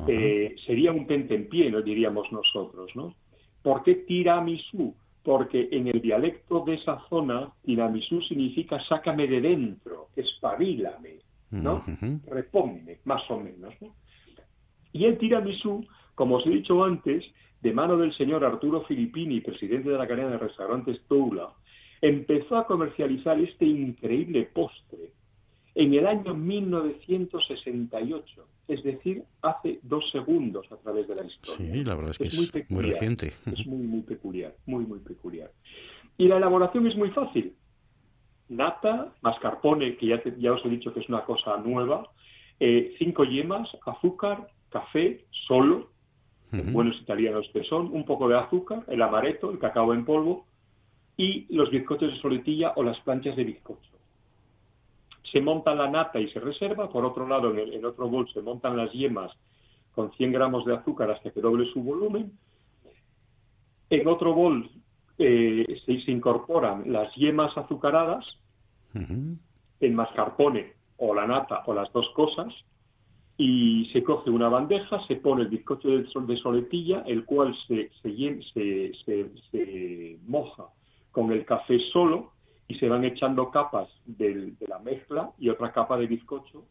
[0.07, 1.81] Eh, sería un tentempié, ¿no?
[1.81, 3.13] diríamos nosotros, ¿no?
[3.61, 4.95] ¿Por qué tiramisú?
[5.21, 11.19] Porque en el dialecto de esa zona, tiramisú significa sácame de dentro, espabilame,
[11.51, 11.83] ¿no?
[11.87, 12.19] Ujú.
[12.27, 13.93] Reponme, más o menos, ¿no?
[14.93, 15.85] Y el tiramisú,
[16.15, 17.23] como os he dicho antes,
[17.61, 21.49] de mano del señor Arturo Filippini, presidente de la cadena de restaurantes Toula,
[22.01, 25.11] empezó a comercializar este increíble postre
[25.75, 31.73] en el año 1968, es decir, hace dos segundos a través de la historia.
[31.73, 32.93] Sí, la verdad es que es, muy muy, peculiar.
[32.93, 33.27] reciente.
[33.45, 35.51] Es muy, muy peculiar, muy, muy peculiar.
[36.17, 37.53] Y la elaboración es muy fácil.
[38.49, 42.09] Nata, mascarpone, que ya, te- ya os he dicho que es una cosa nueva,
[42.59, 45.89] eh, cinco yemas, azúcar, café, solo,
[46.51, 50.47] buenos italianos que son, un poco de azúcar, el amaretto, el cacao en polvo
[51.21, 53.91] y los bizcochos de soletilla o las planchas de bizcocho.
[55.31, 56.89] Se monta la nata y se reserva.
[56.89, 59.31] Por otro lado, en, el, en otro bol se montan las yemas
[59.93, 62.31] con 100 gramos de azúcar hasta que doble su volumen.
[63.91, 64.69] En otro bol
[65.19, 68.25] eh, se, se incorporan las yemas azucaradas,
[68.95, 69.37] Ujú.
[69.79, 72.51] el mascarpone o la nata o las dos cosas
[73.37, 77.55] y se coge una bandeja, se pone el bizcocho de, sol- de soletilla, el cual
[77.67, 78.41] se- se-
[79.51, 80.65] se moja
[81.11, 82.31] con el café solo
[82.67, 86.63] y se van echando capas del- de la mezcla y otra capa de bizcocho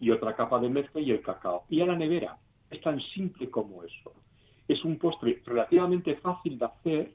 [0.00, 1.64] y otra capa de mezcla y el cacao.
[1.68, 2.36] Y a la nevera.
[2.70, 4.12] Es tan simple como eso.
[4.66, 7.12] Es un postre relativamente fácil de hacer,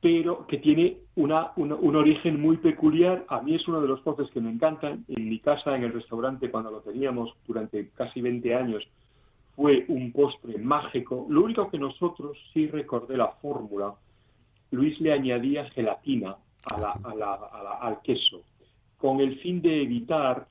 [0.00, 3.24] pero que tiene una, una- un origen muy peculiar.
[3.28, 5.04] A mí es uno de los postres que me encantan.
[5.08, 8.82] En mi casa, en el restaurante, cuando lo teníamos durante casi 20 años,
[9.54, 11.26] fue un postre mágico.
[11.28, 13.94] Lo único que nosotros sí recordé la fórmula.
[14.70, 16.36] Luis le añadía gelatina
[16.72, 18.42] a la- a la- a la- al queso,
[18.98, 20.46] con el fin de evitar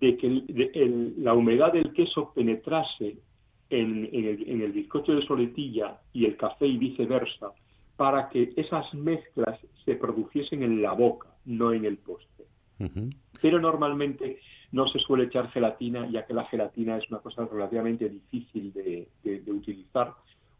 [0.00, 3.16] de que el- de- el- la humedad del queso penetrase
[3.70, 7.50] en, en el, en el bizcocho de soletilla y el café y viceversa,
[7.96, 12.44] para que esas mezclas se produciesen en la boca, no en el postre.
[13.40, 14.38] Pero normalmente
[14.72, 19.08] no se suele echar gelatina, ya que la gelatina es una cosa relativamente difícil de,
[19.24, 20.12] de- de utilizar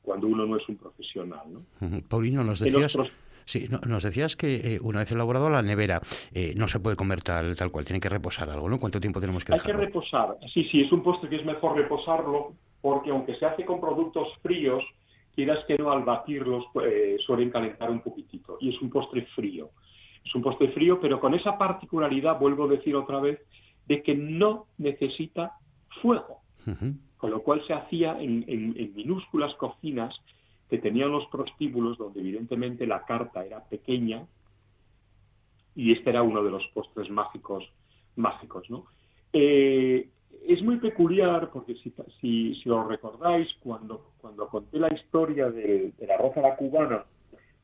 [0.07, 1.43] cuando uno no es un profesional.
[1.51, 2.01] ¿no?
[2.09, 2.97] Paulino, nos decías,
[3.45, 6.01] sí, no- nos decías que eh, una vez elaborado la nevera
[6.33, 8.79] eh, no se puede comer tal, tal cual, tiene que reposar algo, ¿no?
[8.79, 10.37] ¿Cuánto tiempo tenemos que Hay que reposar.
[10.55, 14.29] Sí, sí, es un postre que es mejor reposarlo porque aunque se hace con productos
[14.43, 14.85] fríos,
[15.35, 18.59] quieras que no al batirlos pues, suelen calentar un poquitito.
[18.61, 19.71] Y es un postre frío.
[20.25, 23.41] Es un postre frío, pero con esa particularidad, vuelvo a decir otra vez,
[23.87, 25.53] de que no necesita
[26.01, 26.43] fuego.
[27.19, 30.15] Con lo cual se hacía en, en- en minúsculas cocinas
[30.69, 34.27] que tenían los prostíbulos donde evidentemente la carta era pequeña
[35.75, 37.65] y este era uno de los postres mágicos
[38.17, 38.87] mágicos, ¿no?
[39.33, 40.09] Eh,
[40.49, 45.93] es muy peculiar porque si, si, si os recordáis cuando, cuando conté la historia de,
[45.99, 47.05] del arroz a la cubana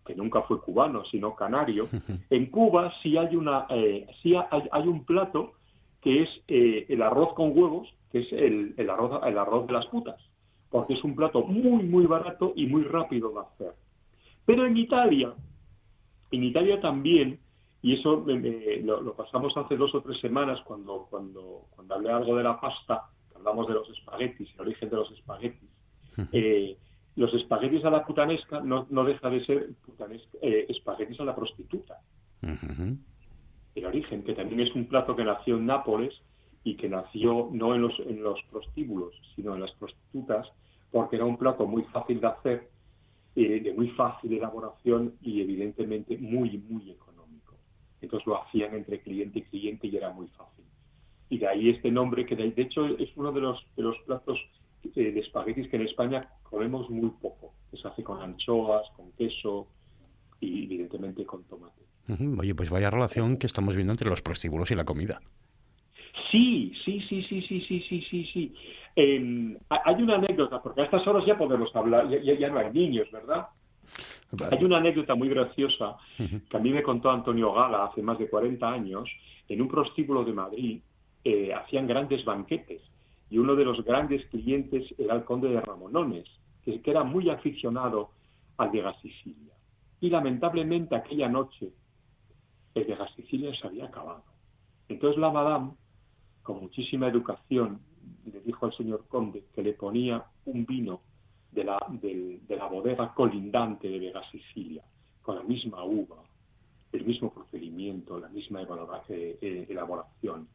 [0.05, 1.89] que nunca fue cubano sino canario
[2.31, 5.53] en Cuba sí hay una eh, sí hay, hay un plato
[6.03, 9.73] que es eh, el arroz con huevos que es el, el arroz el arroz de
[9.73, 10.21] las putas
[10.71, 13.75] porque es un plato muy muy barato y muy rápido de hacer
[14.47, 15.33] pero en Italia
[16.31, 17.39] En Italia también,
[17.83, 18.25] y eso
[18.85, 22.59] lo, lo pasamos hace dos o tres semanas cuando, cuando, cuando hablé algo de la
[22.59, 23.03] pasta,
[23.37, 25.69] hablamos de los espaguetis, el origen de los espaguetis.
[26.33, 26.77] Eh,
[27.17, 31.35] los espaguetis a la putanesca no, no deja de ser putanesca- eh, espaguetis a la
[31.37, 31.99] prostituta.
[33.75, 36.15] El origen, que también es un plato que nació en Nápoles
[36.65, 40.49] y que nació no en los, en los prostíbulos, sino en las prostitutas,
[40.91, 42.71] porque era un plato muy fácil de hacer,
[43.35, 47.57] eh, de muy fácil elaboración y evidentemente muy, muy económico.
[48.01, 50.65] Entonces lo hacían entre cliente y cliente y era muy fácil.
[51.31, 53.97] Y de ahí este nombre, que de, de hecho es uno de los, de los
[54.07, 54.39] platos
[54.85, 59.67] eh, de espaguetis que en España comemos muy poco, se hace con anchoas, con queso
[60.41, 61.83] y evidentemente con tomate.
[62.39, 65.21] Oye, pues vaya relación que estamos viendo entre los prostíbulos y la comida.
[66.33, 68.55] Sí, sí, sí, sí, sí, sí, sí, sí, sí.
[68.97, 73.07] Eh, hay una anécdota, porque a estas horas ya podemos hablar, ya, no hay niños,
[73.13, 73.49] ¿verdad?
[74.51, 78.31] Hay una anécdota muy graciosa que a mí me contó Antonio Gala hace más de
[78.31, 79.11] 40 años.
[79.47, 80.81] En un prostíbulo de Madrid
[81.23, 82.81] eh, hacían grandes banquetes
[83.29, 86.25] y uno de los grandes clientes era el conde de Ramonones,
[86.65, 88.13] que, que era muy aficionado
[88.57, 89.53] al Vega Sicilia.
[90.01, 91.69] Y lamentablemente aquella noche
[92.75, 94.25] el Vega Sicilia se había acabado.
[94.89, 95.73] Entonces la madame,
[96.43, 97.81] con muchísima educación,
[98.25, 101.01] le dijo al señor conde que le ponía un vino
[101.51, 104.83] de la, de la bodega colindante de Vega Sicilia,
[105.23, 106.17] con la misma uva,
[106.93, 108.63] el mismo procedimiento, la misma
[109.09, 110.49] eh, elaboración.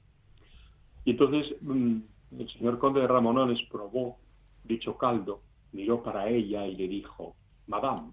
[1.06, 1.97] Y entonces mm,
[2.39, 4.17] el señor conde de Ramonones probó
[4.63, 7.36] dicho caldo, miró para ella y le dijo,
[7.67, 8.12] Madame,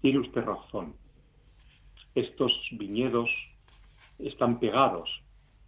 [0.00, 0.94] tiene usted razón,
[2.14, 3.30] estos viñedos
[4.18, 5.23] están pegados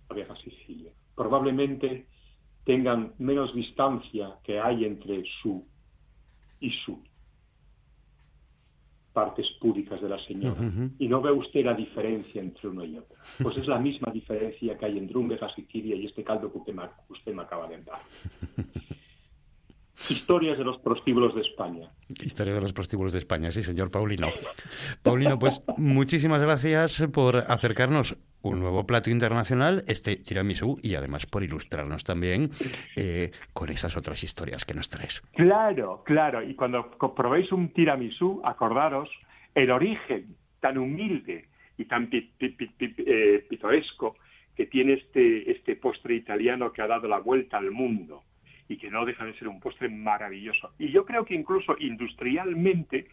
[0.09, 0.91] a Vega Sicilia.
[1.15, 2.07] Probablemente
[2.65, 5.67] tengan menos distancia que hay entre su
[6.61, 7.03] y su
[9.17, 10.61] partes públicas de la señora.
[10.61, 10.91] Ujú.
[10.99, 13.17] Y no ve usted la diferencia entre uno y otro.
[13.43, 16.75] Pues es la misma diferencia que hay entre un Sicilia y este caldo que usted
[16.75, 17.99] me, usted me acaba de dar.
[20.11, 21.91] Historias de los prostíbulos de España.
[22.23, 24.29] Historia de los prostíbulos de España, sí, señor Paulino.
[25.03, 31.43] Paulino, pues muchísimas gracias por acercarnos un nuevo plato internacional, este tiramisú, y además por
[31.43, 32.51] ilustrarnos también
[32.95, 35.23] eh, con esas otras historias que nos traes.
[35.35, 36.43] Claro, claro.
[36.43, 39.09] Y cuando probéis un tiramisú, acordaros
[39.55, 41.47] el origen tan humilde
[41.79, 43.47] y tan pi- pi- pi- pi- eh,
[44.57, 48.23] que tiene este, este postre italiano que ha dado la vuelta al mundo
[48.69, 50.73] y que no deja de ser un postre maravilloso.
[50.79, 53.09] Y yo creo que incluso industrialmente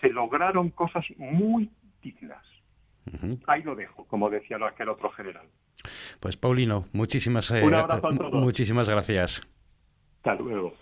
[0.00, 1.70] se lograron cosas muy
[2.02, 2.44] dignas.
[3.46, 5.46] Ahí lo dejo, como decía aquel otro general.
[6.20, 8.34] Pues Paulino, muchísimas, eh, Un abrazo a todos.
[8.34, 9.40] muchísimas gracias.
[10.18, 10.74] Hasta luego.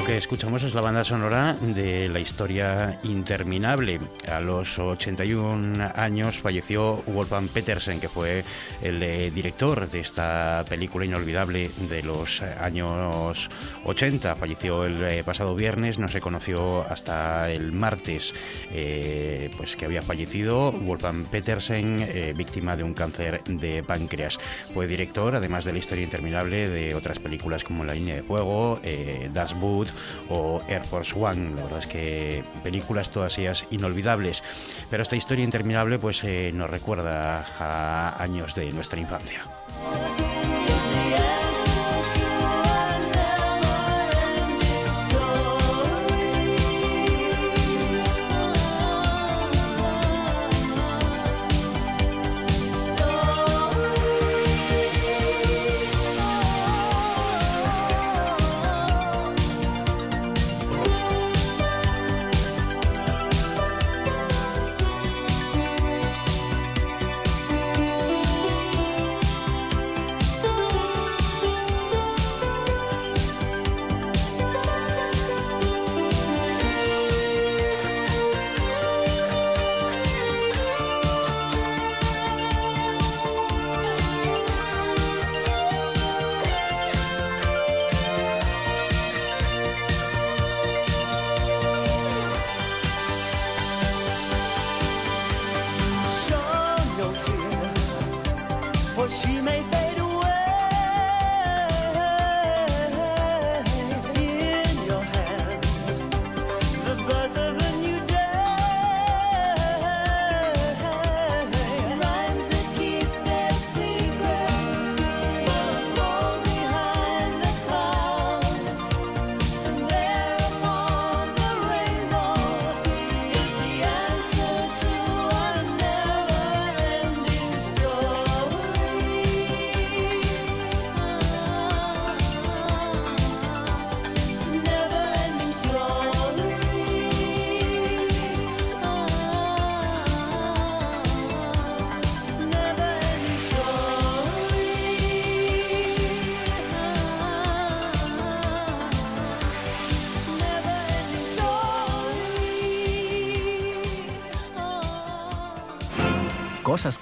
[0.00, 4.00] Esto que escuchamos es la banda sonora de la historia interminable.
[4.32, 8.44] A los 81 años falleció Wolfgang Petersen, que fue
[8.82, 13.50] el eh, director de esta película inolvidable de los eh, años
[13.84, 14.36] 80.
[14.36, 18.32] Falleció el eh, pasado viernes, no se conoció hasta el martes
[19.56, 24.38] pues que había fallecido Wolfgang Petersen, víctima de un cáncer de páncreas.
[24.72, 28.80] Fue director, además de la historia interminable, de otras películas como La línea de fuego,
[28.82, 29.89] eh, Das Boot
[30.28, 31.56] o Air Force One.
[31.56, 34.42] La verdad es que películas todas ellas inolvidables.
[34.90, 39.44] Pero esta historia interminable pues eh, nos recuerda a años de nuestra infancia.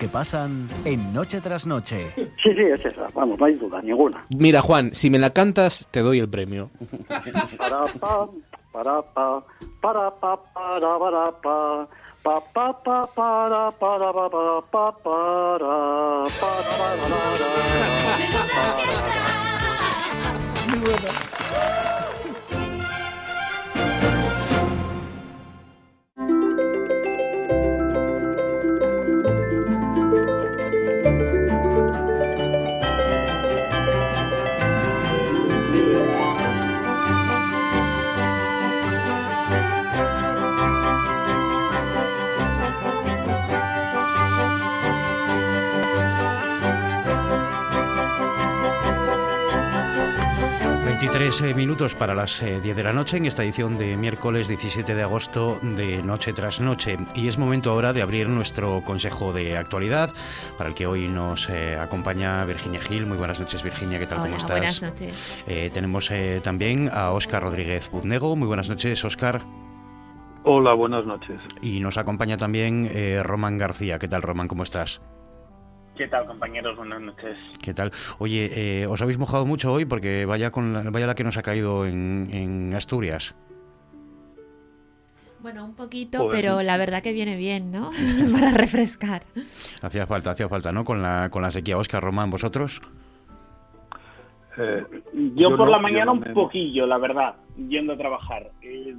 [0.09, 2.13] pasan en Noche tras Noche.
[2.17, 3.09] Sí, sí, es esa.
[3.15, 4.25] Vamos, no hay duda ninguna.
[4.31, 6.71] Mira, Juan, si me la cantas, te doy el premio.
[51.01, 54.49] 23 eh, minutos para las eh, 10 de la noche en esta edición de miércoles
[54.49, 56.99] 17 de agosto de Noche tras Noche.
[57.15, 60.13] Y es momento ahora de abrir nuestro consejo de actualidad,
[60.57, 63.07] para el que hoy nos eh, acompaña Virginia Gil.
[63.07, 64.19] Muy buenas noches, Virginia, ¿qué tal?
[64.19, 64.59] ¿Cómo estás?
[64.59, 65.45] Buenas noches.
[65.73, 66.11] Tenemos
[66.43, 68.35] también a Óscar Rodríguez Buznego.
[68.35, 69.43] Muy buenas noches, Óscar.
[70.43, 71.41] Hola, buenas noches.
[71.63, 72.91] Y nos acompaña también
[73.23, 74.01] Román García.
[74.01, 74.49] ¿Qué tal, Román?
[74.49, 75.01] ¿Cómo estás?
[75.99, 76.77] ¿Qué tal, compañeros?
[76.77, 77.37] Buenas noches.
[77.61, 77.91] ¿Qué tal?
[78.21, 79.85] Oye, eh, ¿os habéis mojado mucho hoy?
[79.85, 83.35] Porque vaya, con la, vaya la que nos ha caído en, en Asturias.
[85.41, 86.41] Bueno, un poquito, Joder.
[86.41, 87.91] pero la verdad que viene bien, ¿no?
[88.33, 89.23] Para refrescar.
[89.83, 90.85] Hacía falta, hacía falta, ¿no?
[90.85, 91.77] Con la, con la sequía.
[91.77, 92.81] Óscar, Román, ¿vosotros?
[94.57, 98.53] Eh, Yo, Yo por no, la mañana no un poquillo, la verdad, yendo a trabajar.
[98.63, 98.95] Eh,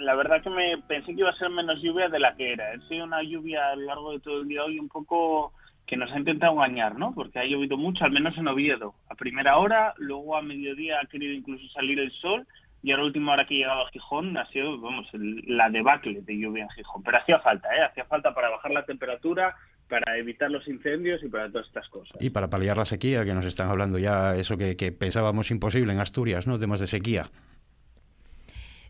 [0.00, 2.64] la verdad que me pensé que iba a ser menos lluvia de la que era.
[2.74, 5.52] Ha sido una lluvia a lo largo de todo el día hoy un poco
[5.86, 7.14] que nos ha intentado engañar, ¿no?
[7.14, 8.94] Porque ha llovido mucho, al menos en Oviedo.
[9.08, 12.46] A primera hora, luego a mediodía ha querido incluso salir el sol
[12.82, 16.38] y ahora última hora que he llegado a Gijón ha sido, vamos, la debacle de
[16.38, 17.02] lluvia en Gijón.
[17.02, 17.82] Pero hacía falta, ¿eh?
[17.82, 19.56] Hacía falta para bajar la temperatura,
[19.88, 22.20] para evitar los incendios y para todas estas cosas.
[22.20, 25.92] Y para paliar la sequía, que nos están hablando ya, eso que, que pensábamos imposible
[25.92, 26.58] en Asturias, ¿no?
[26.58, 27.24] Temas de sequía.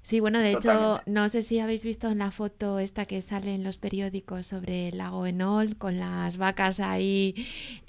[0.04, 3.54] Sí, bueno, de hecho, no sé si habéis visto en la foto esta que sale
[3.54, 7.34] en los periódicos sobre el lago Enol, con las vacas ahí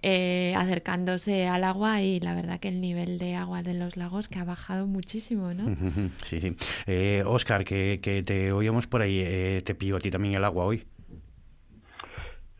[0.02, 4.30] eh, acercándose al agua y la verdad que el nivel de agua de los lagos
[4.30, 5.66] que ha bajado muchísimo, ¿no?
[6.24, 6.56] Sí, sí.
[6.88, 10.46] Eh, Óscar, que, que te oíamos por ahí, eh, te pilló a ti también el
[10.46, 10.86] agua hoy.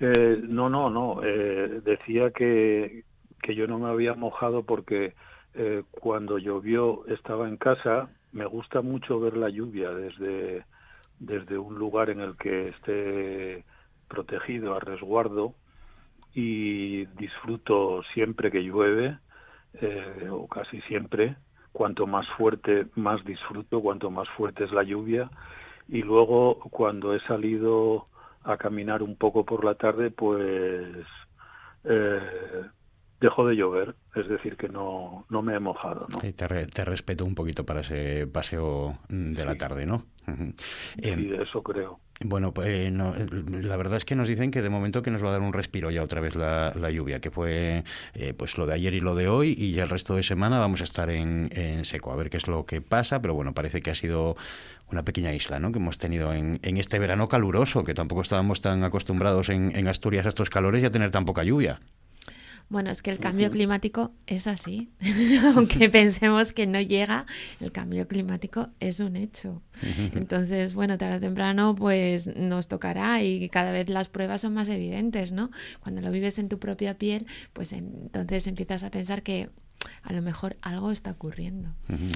[0.02, 1.24] Eh, no, no, no.
[1.24, 3.06] eh, decía que,
[3.42, 5.14] que yo no me había mojado porque
[5.54, 8.10] eh, cuando llovió estaba en casa.
[8.36, 10.66] Me gusta mucho ver la lluvia desde,
[11.20, 13.64] desde un lugar en el que esté
[14.10, 15.56] protegido, a resguardo,
[16.34, 19.18] y disfruto siempre que llueve,
[19.76, 21.38] eh, o casi siempre.
[21.72, 25.32] Cuanto más fuerte, más disfruto, cuanto más fuerte es la lluvia.
[25.88, 28.08] Y luego, cuando he salido
[28.44, 31.06] a caminar un poco por la tarde, pues
[31.86, 32.66] eh,
[33.22, 36.08] dejó de llover, es decir, que no, no me he mojado.
[36.10, 36.22] ¿no?
[36.28, 40.06] Eh, te, re- te respeto un poquito para ese paseo mm, de la tarde, ¿no?
[40.28, 40.54] Ujú.
[40.98, 42.00] Em, eso creo.
[42.24, 43.28] Bueno, pues eh, no, eh,
[43.62, 45.54] la verdad es que nos dicen que de momento que nos va a dar un
[45.54, 49.02] respiro ya otra vez la, la lluvia, que fue eh, pues lo de ayer y
[49.02, 52.12] lo de hoy, y ya el resto de semana vamos a estar en, en seco,
[52.12, 54.36] a ver qué es lo que pasa, pero bueno, parece que ha sido
[54.92, 55.72] una pequeña isla, ¿no?
[55.72, 59.88] Que hemos tenido en, en este verano caluroso, que tampoco estábamos tan acostumbrados en, en
[59.88, 61.82] Asturias a estos calores y a tener tan poca lluvia.
[62.68, 64.90] Bueno, es que el cambio climático es así.
[65.56, 67.26] Aunque pensemos que no llega,
[67.60, 69.62] el cambio climático es un hecho.
[70.14, 74.68] Entonces, bueno, tarde o temprano, pues nos tocará y cada vez las pruebas son más
[74.68, 75.52] evidentes, ¿no?
[75.80, 79.50] Cuando lo vives en tu propia piel, pues entonces empiezas a pensar que
[80.04, 81.70] a lo mejor algo está ocurriendo.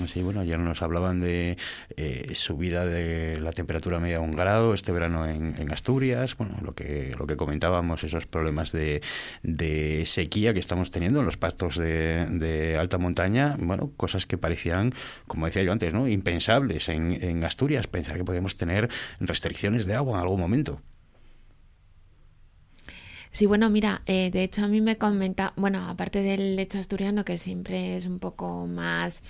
[0.05, 1.57] Sí, bueno, ayer nos hablaban de
[1.95, 6.57] eh, subida de la temperatura media a un grado este verano en, en Asturias, bueno,
[6.61, 9.01] lo que, lo que comentábamos, esos problemas de,
[9.43, 14.38] de sequía que estamos teniendo en los pastos de, de alta montaña, bueno, cosas que
[14.38, 14.93] parecían,
[15.28, 16.07] como decía yo antes, ¿no?
[16.07, 18.89] impensables en, en Asturias, pensar que podíamos tener
[19.20, 20.82] restricciones de agua en algún momento.
[23.32, 27.24] Sí, bueno, mira, eh, de hecho a mí me comenta, bueno, aparte del hecho asturiano,
[27.24, 29.24] que siempre es un poco más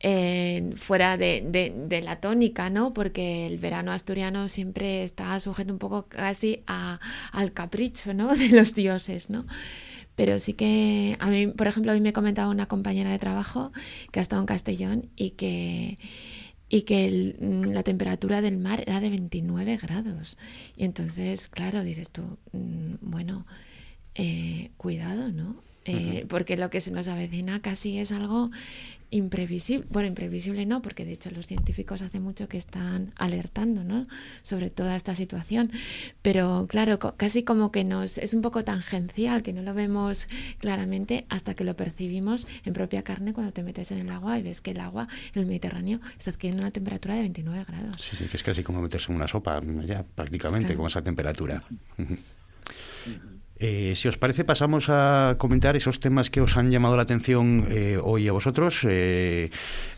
[0.00, 1.44] eh, fuera de,
[1.88, 2.92] de- la tónica, ¿no?
[2.94, 7.00] Porque el verano asturiano siempre está sujeto un poco casi a-
[7.32, 8.34] al capricho, ¿no?
[8.36, 9.46] De los dioses, ¿no?
[10.16, 13.72] Pero sí que a mí, por ejemplo, a mí me comentaba una compañera de trabajo
[14.12, 15.98] que ha estado en Castellón y que
[16.70, 20.38] y que el- mm, la temperatura del mar era de 29 grados.
[20.76, 23.44] Y entonces, claro, dices tú, mm, bueno,
[24.14, 25.62] eh, cuidado, ¿no?
[25.84, 28.50] Eh, Porque lo que se nos avecina casi es algo
[29.10, 34.06] imprevisible, bueno, imprevisible no, porque de hecho los científicos hace mucho que están alertando, ¿no?
[34.42, 35.70] Sobre toda esta situación,
[36.22, 40.28] pero claro, co- casi como que nos es un poco tangencial, que no lo vemos
[40.58, 44.42] claramente hasta que lo percibimos en propia carne cuando te metes en el agua y
[44.42, 48.00] ves que el agua en el Mediterráneo está adquiriendo una temperatura de 29 grados.
[48.00, 50.78] Sí, sí, que es casi como meterse en una sopa, ya prácticamente, Claro.
[50.78, 51.62] con esa temperatura.
[53.60, 57.66] Eh, si os parece, pasamos a comentar esos temas que os han llamado la atención
[57.68, 58.86] eh, hoy a vosotros.
[58.88, 59.50] Eh,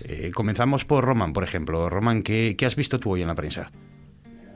[0.04, 1.88] eh, comenzamos por Roman, por ejemplo.
[1.88, 3.70] Roman, ¿qué, qué has visto tú hoy en la prensa?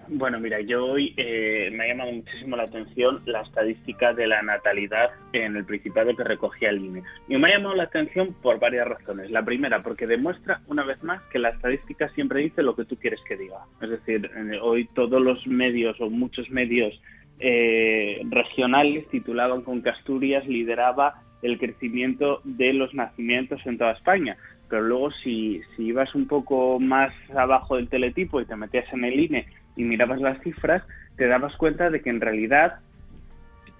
[0.09, 4.40] Bueno, mira, yo hoy eh, me ha llamado muchísimo la atención la estadística de la
[4.42, 7.02] natalidad en el Principado que recogía el INE.
[7.28, 9.30] Y me ha llamado la atención por varias razones.
[9.30, 12.96] La primera, porque demuestra una vez más que la estadística siempre dice lo que tú
[12.96, 13.64] quieres que diga.
[13.80, 17.00] Es decir, eh, hoy todos los medios o muchos medios
[17.39, 24.37] eh, regionales titulaban con que Asturias lideraba el crecimiento de los nacimientos en toda España.
[24.68, 29.05] Pero luego si, si ibas un poco más abajo del teletipo y te metías en
[29.05, 30.82] el INE y mirabas las cifras,
[31.16, 32.80] te dabas cuenta de que en realidad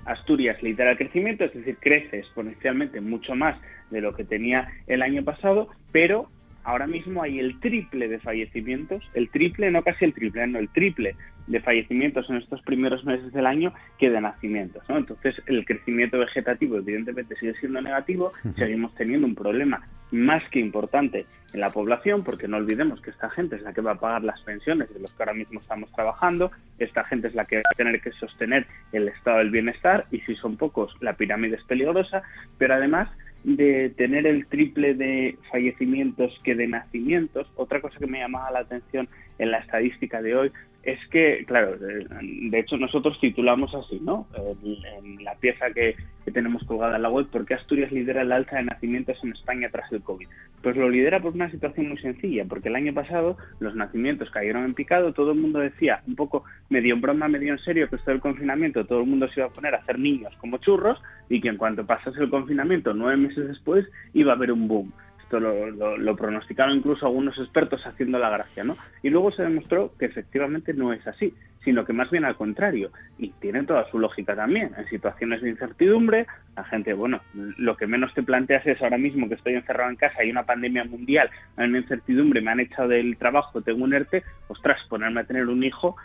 [0.05, 3.57] Asturias lidera el crecimiento, es decir, crece exponencialmente mucho más
[3.91, 6.29] de lo que tenía el año pasado, pero
[6.67, 10.69] ahora mismo hay el triple de fallecimientos, el triple, no casi el triple, no, el
[10.69, 11.14] triple
[11.47, 14.83] de fallecimientos en estos primeros meses del año que de nacimientos.
[14.89, 14.99] ¿no?
[14.99, 21.27] Entonces, el crecimiento vegetativo evidentemente sigue siendo negativo, seguimos teniendo un problema más que importante
[21.53, 24.25] en la población, porque no olvidemos que esta gente es la que va a pagar
[24.25, 27.62] las pensiones de los que ahora mismo estamos trabajando, esta gente es la que va
[27.73, 31.64] a tener que sostener el estado del bienestar, y si son pocos, la pirámide es
[31.64, 32.23] peligrosa,
[32.59, 33.09] pero además
[33.47, 38.59] de tener el triple de fallecimientos que de nacimientos, otra cosa que me llamaba la
[38.61, 40.53] atención en la estadística de hoy
[40.87, 44.28] es que, claro, de, hecho nosotros titulamos así, ¿no?
[44.62, 48.30] En, la pieza que, que, tenemos colgada en la web, ¿por qué Asturias lidera el
[48.30, 50.28] alza de nacimientos en España tras el COVID?
[50.62, 54.64] Pues lo lidera por una situación muy sencilla, porque el año pasado los nacimientos cayeron
[54.64, 57.97] en picado, todo el mundo decía, un poco medio en broma, medio en serio, que
[57.97, 61.03] esto del confinamiento, todo el mundo se iba a poner a hacer niños como churros
[61.28, 63.84] y que en cuanto pasase el confinamiento, nueve meses después,
[64.14, 64.93] iba a haber un boom
[65.27, 68.77] esto lo, lo, lo, pronosticaron incluso algunos expertos haciendo la gracia, ¿no?
[69.03, 72.93] Y luego se demostró que efectivamente no es así, sino que más bien al contrario,
[73.18, 74.70] y tiene toda su lógica también.
[74.79, 79.29] En situaciones de incertidumbre, la gente, bueno, lo que menos te planteas es ahora mismo
[79.29, 82.89] que estoy encerrado en casa, hay una pandemia mundial, hay una incertidumbre, me han echado
[82.89, 85.97] del trabajo, tengo un ERTE, ostras, ponerme a tener un hijo,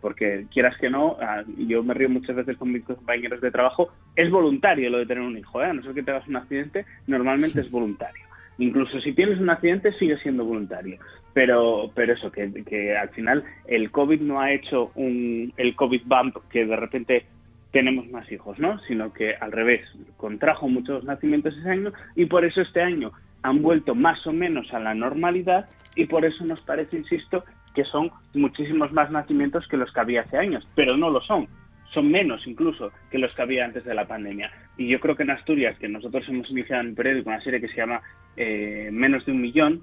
[0.00, 1.18] porque quieras que no,
[1.58, 5.22] yo me río muchas veces con mis compañeros de trabajo, es voluntario lo de tener
[5.22, 5.66] un hijo, ¿eh?
[5.66, 8.29] a no ser que tengas un accidente, normalmente es voluntario.
[8.60, 10.98] Incluso si tienes un accidente sigue siendo voluntario.
[11.32, 16.02] Pero, pero eso, que, que al final el COVID no ha hecho un, el COVID
[16.04, 17.26] bump que de repente
[17.72, 18.78] tenemos más hijos, ¿no?
[18.80, 19.80] Sino que al revés,
[20.18, 24.72] contrajo muchos nacimientos ese año y por eso este año han vuelto más o menos
[24.74, 27.44] a la normalidad y por eso nos parece, insisto,
[27.74, 31.48] que son muchísimos más nacimientos que los que había hace años, pero no lo son
[31.92, 34.50] son menos incluso que los que había antes de la pandemia.
[34.76, 37.60] Y yo creo que en Asturias, que nosotros hemos iniciado en el periódico una serie
[37.60, 38.00] que se llama
[38.36, 39.82] eh, Menos de un Millón,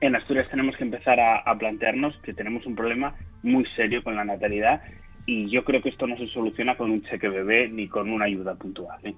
[0.00, 4.16] en Asturias tenemos que empezar a, a, plantearnos que tenemos un problema muy serio con
[4.16, 4.82] la natalidad
[5.26, 8.24] y yo creo que esto no se soluciona con un cheque bebé ni con una
[8.24, 8.98] ayuda puntual.
[9.04, 9.14] ¿eh?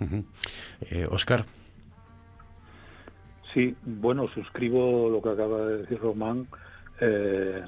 [0.00, 0.24] Uh -huh.
[0.90, 1.44] eh, Oscar.
[3.52, 6.46] Sí, bueno, suscribo lo que acaba de decir Román.
[7.00, 7.62] Eh,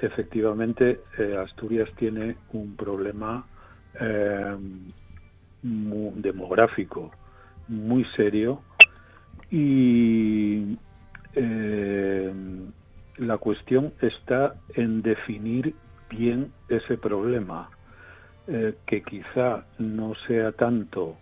[0.00, 3.46] efectivamente eh, Asturias tiene un problema
[4.00, 4.56] eh,
[5.62, 7.10] muy demográfico
[7.68, 8.62] muy serio
[9.50, 10.76] y
[11.34, 12.32] eh,
[13.16, 15.74] la cuestión está en definir
[16.10, 17.70] bien ese problema.
[18.46, 21.16] Eh, que quizá no sea tanto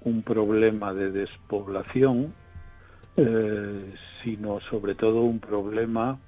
[0.00, 2.34] un problema de despoblación
[3.16, 3.94] eh,
[4.24, 6.18] sino sobre todo un problema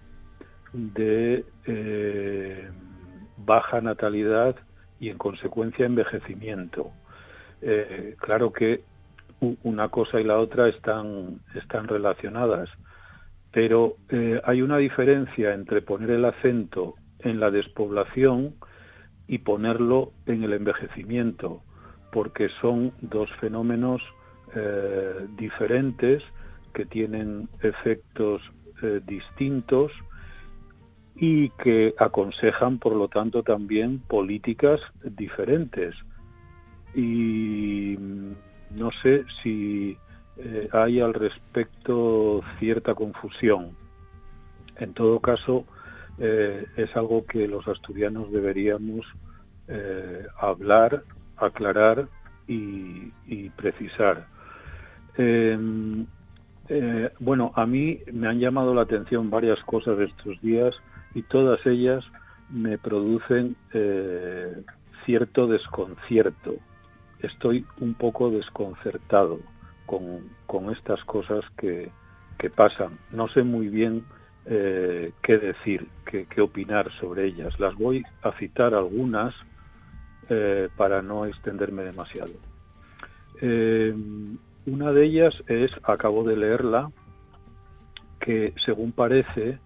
[0.72, 2.68] de eh,
[3.36, 4.56] baja natalidad
[5.00, 6.90] y en consecuencia envejecimiento.
[7.62, 8.82] Eh, claro que
[9.62, 12.70] una cosa y la otra están, están relacionadas,
[13.52, 18.54] pero eh, hay una diferencia entre poner el acento en la despoblación
[19.28, 21.62] y ponerlo en el envejecimiento,
[22.12, 24.02] porque son dos fenómenos
[25.36, 26.22] diferentes
[26.72, 28.40] que tienen efectos
[29.04, 29.92] distintos
[31.18, 35.94] y que aconsejan, por lo tanto, también políticas diferentes.
[36.94, 37.96] Y
[38.70, 39.96] no sé si
[40.36, 43.70] eh, hay al respecto cierta confusión.
[44.76, 45.64] En todo caso,
[46.18, 49.06] eh, es algo que los asturianos deberíamos
[49.68, 51.02] eh, hablar,
[51.38, 52.08] aclarar
[52.46, 54.26] y, y precisar.
[56.68, 60.74] Eh, bueno, a mí me han llamado la atención varias cosas estos días
[61.16, 62.04] y todas ellas
[62.50, 64.54] me producen eh,
[65.06, 66.56] cierto desconcierto.
[67.20, 69.40] Estoy un poco desconcertado
[69.86, 71.90] con, con estas cosas que,
[72.38, 72.98] que pasan.
[73.12, 74.04] No sé muy bien
[74.44, 77.58] eh, qué decir, qué, opinar sobre ellas.
[77.58, 79.34] Las voy a citar algunas
[80.28, 82.32] eh, para no extenderme demasiado.
[84.66, 86.90] Una de ellas es, acabo de leerla,
[88.20, 89.60] que según parece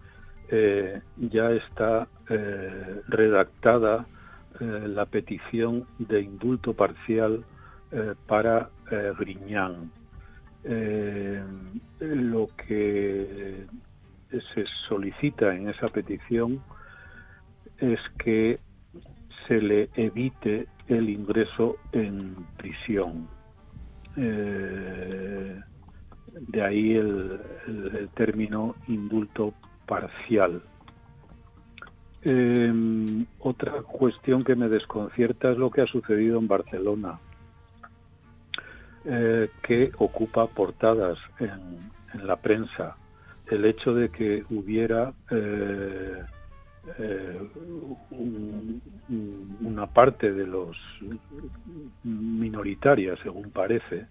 [0.53, 4.05] eh, ya está eh, redactada
[4.59, 7.45] eh, la petición de indulto parcial
[8.29, 8.71] para
[9.19, 9.91] Griñán.
[11.99, 13.67] Lo que
[14.31, 16.63] se solicita en esa petición
[17.79, 18.61] es que
[19.49, 23.27] se le evite el ingreso en prisión.
[24.15, 25.65] De
[26.63, 29.53] ahí el, el, término indulto
[29.91, 30.63] parcial.
[32.23, 32.73] Eh,
[33.41, 37.19] otra cuestión que me desconcierta es lo que ha sucedido en Barcelona,
[39.05, 41.91] eh, que ocupa portadas en,
[42.25, 42.97] la prensa.
[43.51, 46.23] El hecho de que hubiera eh,
[48.11, 48.83] un,
[49.61, 50.77] una parte de los
[52.05, 54.07] minoritaria, según parece,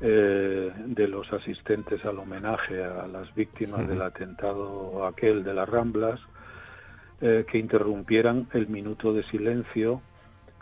[0.00, 3.88] eh, de los asistentes al homenaje a las víctimas uh -huh.
[3.88, 6.20] del atentado aquel de las Ramblas,
[7.20, 10.02] eh, que interrumpieran el minuto de silencio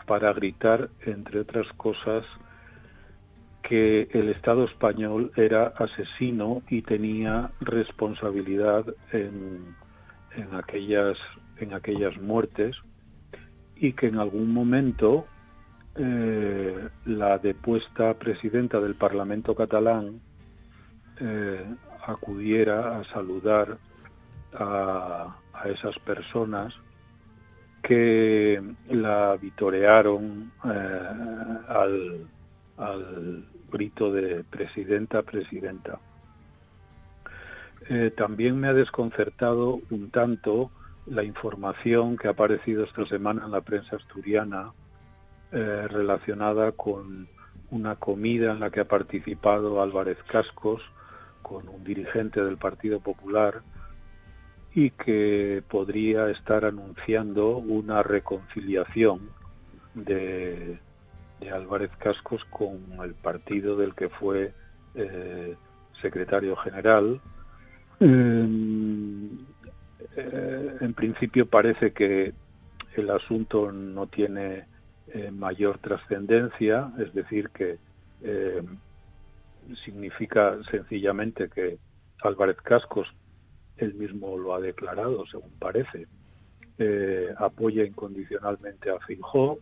[0.05, 2.23] para gritar, entre otras cosas,
[3.61, 9.75] que el Estado español era asesino y tenía responsabilidad en,
[10.37, 11.17] en aquellas
[11.57, 12.75] en aquellas muertes
[13.75, 15.25] y que en algún momento
[15.97, 20.19] eh, la depuesta presidenta del Parlamento catalán
[21.21, 21.65] eh,
[22.05, 23.77] acudiera a saludar
[24.53, 26.73] a, esas personas
[27.81, 31.09] que la vitorearon eh,
[31.69, 35.99] al, grito de presidenta, presidenta.
[38.17, 40.71] También me ha desconcertado un tanto
[41.05, 44.71] la información que ha aparecido esta semana en la prensa asturiana
[45.55, 47.27] eh, relacionada con
[47.71, 50.81] una comida en la que ha participado Álvarez Cascos
[51.41, 53.61] con un dirigente del Partido Popular
[54.73, 59.29] y que podría estar anunciando una reconciliación
[59.93, 60.77] de,
[61.39, 64.51] de Álvarez Cascos con el partido del que fue
[64.95, 65.55] eh,
[66.01, 67.21] secretario general.
[68.01, 68.47] Eh,
[70.17, 72.33] eh, en principio parece que
[72.97, 74.65] el asunto no tiene
[75.15, 77.77] eh, mayor trascendencia, es decir, que
[78.21, 78.61] eh,
[79.85, 81.77] significa sencillamente que
[82.21, 83.07] Álvarez Cascos,
[83.77, 86.07] él mismo lo ha declarado, según parece,
[86.79, 89.59] eh, apoya incondicionalmente a Feijóo,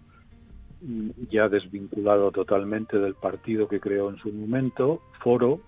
[1.29, 5.59] ya desvinculado totalmente del partido que creó en su momento, Foro.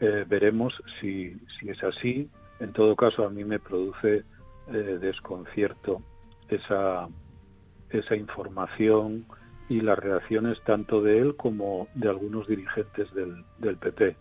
[0.00, 2.28] Veremos si, si es así.
[2.58, 4.24] En todo caso, a mí me produce
[4.66, 6.02] desconcierto
[6.48, 7.08] esa
[7.90, 9.26] esa información
[9.68, 14.16] y las reacciones tanto de él como de algunos dirigentes del, del PP.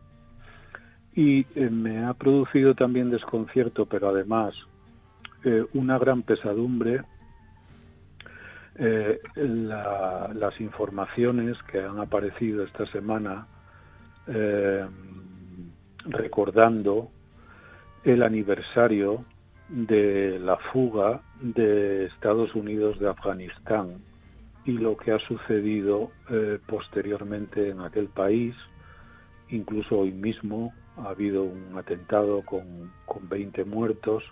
[1.16, 4.54] Y eh, me ha producido también desconcierto, pero además
[5.44, 7.02] eh, una gran pesadumbre
[8.78, 13.48] eh, la, las informaciones que han aparecido esta semana
[16.08, 17.12] recordando
[18.04, 19.24] el aniversario
[19.70, 23.98] de la fuga de Estados Unidos de Afganistán
[24.66, 28.56] y lo que ha sucedido eh, posteriormente en aquel país.
[29.50, 34.24] Incluso hoy mismo ha habido un atentado con, con 20 muertos.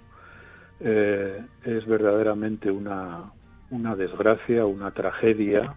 [0.79, 3.31] Eh, es verdaderamente una,
[3.69, 5.75] una desgracia, una tragedia.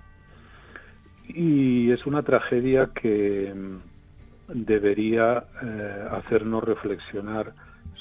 [1.29, 7.53] Y es una tragedia que mm, debería eh, hacernos reflexionar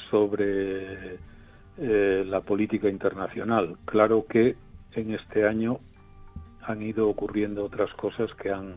[0.10, 1.18] sobre
[1.78, 3.78] eh, la política internacional.
[3.86, 4.56] Claro que
[4.94, 5.80] en este año
[6.62, 8.76] han ido ocurriendo otras cosas que han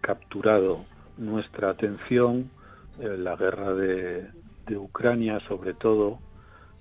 [0.00, 0.84] capturado
[1.16, 2.50] nuestra atención,
[3.00, 4.28] eh, la guerra de,
[4.74, 6.18] Ucrania sobre todo,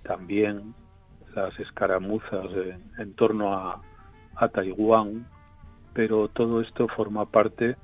[0.03, 0.73] también
[1.35, 3.81] las escaramuzas en, en torno a,
[4.35, 5.27] a, Taiwán,
[5.93, 7.75] pero todo esto forma parte,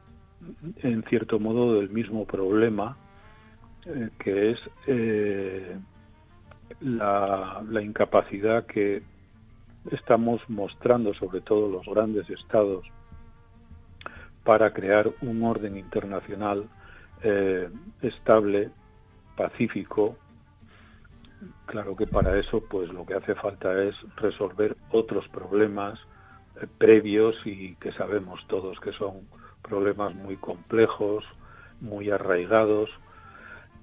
[0.78, 2.96] en cierto modo, del mismo problema,
[3.86, 5.78] eh, que es eh,
[6.82, 9.04] la, incapacidad que
[9.92, 12.86] estamos mostrando, sobre todo los grandes estados,
[14.44, 16.66] para crear un orden internacional
[17.24, 17.70] eh,
[18.02, 18.70] estable,
[19.36, 20.16] pacífico.
[21.66, 26.00] Claro que para eso, pues lo que hace falta es resolver otros problemas
[26.62, 29.28] eh, previos y que sabemos todos que son
[29.62, 31.26] problemas muy complejos,
[31.82, 32.90] muy arraigados,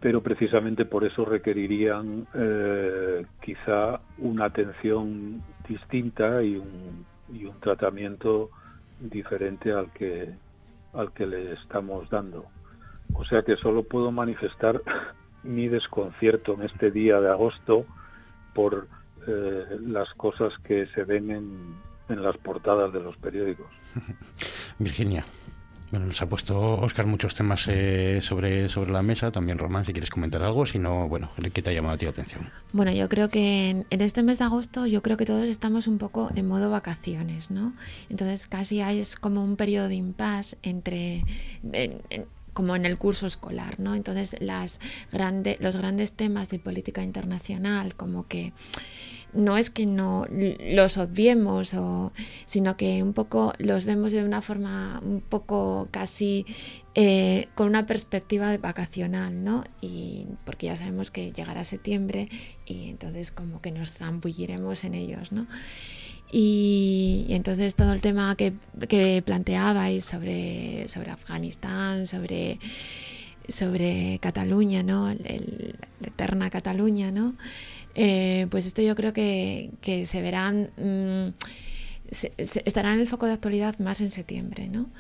[0.05, 8.51] pero precisamente por eso requerirían eh, quizá una atención distinta y un, y un tratamiento
[9.01, 10.29] diferente al que
[10.93, 12.45] al que le estamos dando.
[13.15, 14.79] O sea que solo puedo manifestar
[15.43, 17.87] mi desconcierto en este día de agosto
[18.53, 18.87] por
[19.27, 21.77] eh, las cosas que se ven en,
[22.11, 23.69] en las portadas de los periódicos.
[24.79, 25.25] Virginia.
[25.95, 29.93] Bueno, nos ha puesto Oscar muchos temas eh, sobre, sobre la mesa, también Román, si
[29.93, 32.51] quieres comentar algo, si no, bueno, ¿qué te ha llamado a ti la atención?
[32.73, 35.99] Bueno, yo creo que en, este mes de agosto yo creo que todos estamos un
[35.99, 37.75] poco en modo vacaciones, ¿no?
[38.11, 41.23] Entonces casi hay es como un periodo de impasse entre...
[41.73, 43.97] en- en- como en el curso escolar, ¿no?
[43.97, 44.79] Entonces las
[45.11, 48.53] grande, los grandes temas de política internacional, como que
[49.35, 52.12] no es que no los obviemos, o,
[52.47, 56.47] sino que un poco los vemos de una forma un poco casi
[56.95, 59.64] eh, con una perspectiva vacacional, ¿no?
[59.80, 62.28] Y porque ya sabemos que llegará septiembre
[62.64, 65.47] y entonces como que nos zambulliremos en ellos, ¿no?
[66.30, 68.55] Y, entonces todo el tema que,
[68.89, 72.59] que planteabais sobre, sobre Afganistán, sobre,
[73.49, 75.09] sobre Cataluña, ¿no?
[75.09, 77.35] La eterna Cataluña, ¿no?
[77.95, 79.71] Eh, pues esto yo creo que,
[80.07, 81.35] se verán, mm,
[82.37, 84.91] estará en el foco de actualidad más en septiembre, ¿no?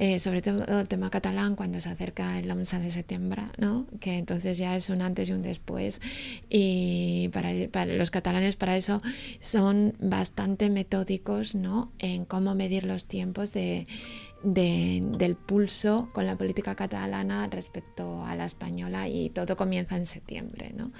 [0.00, 3.84] Eh, sobre todo el tema catalán cuando se acerca el 11 de septiembre, ¿no?
[3.98, 6.00] que entonces ya es un antes y un después.
[6.48, 9.02] Y para, los catalanes para eso
[9.40, 11.90] son bastante metódicos ¿no?
[11.98, 13.88] en cómo medir los tiempos de-
[14.44, 20.72] del pulso con la política catalana respecto a la española y todo comienza en septiembre.
[20.76, 20.92] ¿no?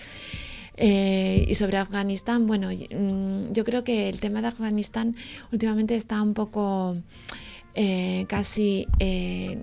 [0.80, 5.16] Eh, y sobre Afganistán, bueno, mm, yo creo que el tema de Afganistán
[5.52, 6.96] últimamente está un poco
[7.74, 9.60] eh, casi eh,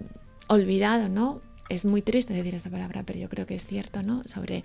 [0.48, 1.42] olvidado, ¿no?
[1.70, 4.24] Es muy triste decir esta palabra, pero yo creo que es cierto, ¿no?
[4.26, 4.64] Sobre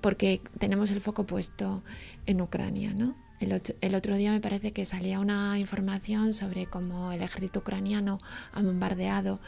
[0.00, 1.82] porque tenemos el foco puesto
[2.26, 3.14] en Ucrania, ¿no?
[3.40, 8.20] El, el otro día me parece que salía una información sobre cómo el ejército ucraniano
[8.52, 9.38] ha bombardeado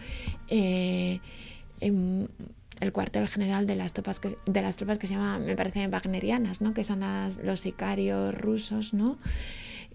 [2.84, 5.86] el cuartel general de las tropas que, de las tropas que se llama, me parece,
[5.88, 6.72] wagnerianas, ¿no?
[6.74, 9.18] Que son las- los sicarios rusos, ¿no?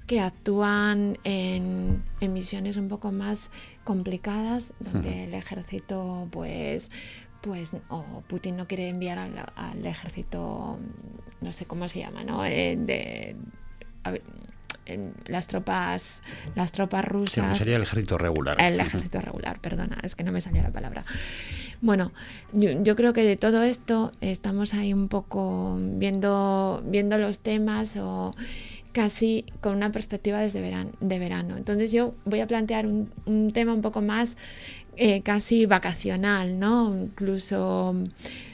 [0.08, 3.52] que actúan en, en misiones un poco más
[3.84, 6.90] complicadas, donde el ejército, pues,
[7.42, 10.80] pues, o Putin no quiere enviar al, al ejército,
[11.42, 12.44] no sé cómo se llama, ¿no?
[12.44, 13.36] Eh, de,
[14.04, 14.10] a
[15.26, 16.22] las tropas,
[16.56, 17.58] las tropas Sí, rusas.
[17.58, 18.60] sería el ejército regular.
[18.60, 21.04] El ejército regular, perdona, es que no me salía la palabra.
[21.82, 22.12] Bueno,
[22.52, 27.96] yo, yo creo que de todo esto estamos ahí un poco viendo, viendo los temas
[27.98, 28.36] o
[28.92, 31.56] casi con una perspectiva desde verano, de verano.
[31.56, 34.36] Entonces yo voy a plantear un, un tema un poco más
[34.98, 36.94] eh, casi vacacional, ¿no?
[36.94, 37.96] Incluso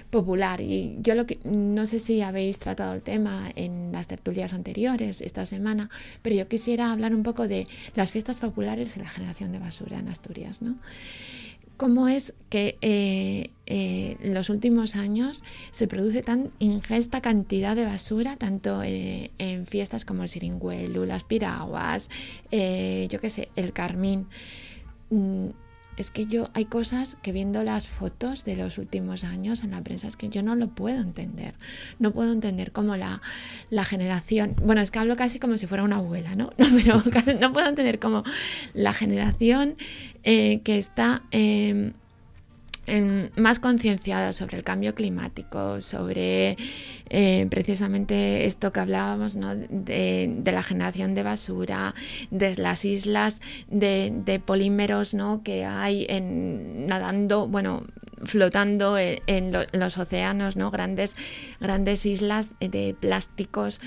[0.10, 0.62] popular.
[0.62, 5.22] Y yo lo que no sé si habéis tratado el tema en las tertulias anteriores
[5.22, 5.90] esta semana,
[6.22, 10.00] pero yo quisiera hablar un poco de las fiestas populares y la generación de basura
[10.00, 10.76] en Asturias, ¿no?
[11.78, 17.84] ¿Cómo es que eh, eh, en los últimos años se produce tan ingesta cantidad de
[17.84, 22.10] basura, tanto eh, en fiestas como el Siringüelu, las piraguas,
[22.50, 24.28] yo qué sé, el carmín?
[25.10, 25.50] Mm,
[25.98, 29.82] es que yo hay cosas que viendo las fotos de los últimos años en la
[29.82, 31.56] prensa es que yo no lo puedo entender.
[32.00, 33.22] No puedo entender cómo la,
[33.70, 36.52] la generación, bueno, es que hablo casi como si fuera una abuela, ¿no?
[36.86, 37.04] No, pero
[37.40, 38.24] no puedo entender cómo
[38.74, 39.76] la generación
[40.24, 41.94] eh, que está eh,
[43.36, 46.56] más concienciada sobre el cambio climático, sobre
[47.10, 49.56] eh, precisamente esto que hablábamos, ¿no?
[49.56, 51.96] de, la generación de basura,
[52.32, 55.42] de las islas de, de polímeros ¿no?
[55.44, 57.84] que hay en, nadando, bueno,
[58.24, 60.72] flotando en, en lo- en los océanos, ¿no?
[60.72, 61.16] grandes,
[61.60, 63.82] grandes islas de plásticos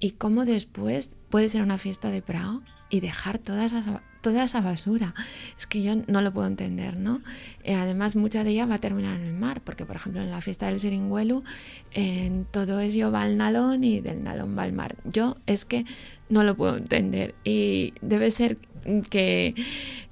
[0.00, 4.62] y cómo después puede ser una fiesta de Prado y dejar toda esa, toda esa
[4.62, 5.14] basura.
[5.58, 7.20] Es que yo no lo puedo entender, ¿no?
[7.62, 10.30] Eh, además, mucha de ella va a terminar en el mar, porque, por ejemplo, en
[10.30, 11.44] la fiesta del Siringüelu,
[11.92, 14.96] en todo ello va al nalón y del nalón va al mar.
[15.04, 15.84] Yo es que
[16.30, 18.56] no lo puedo entender y debe ser
[19.10, 19.54] que,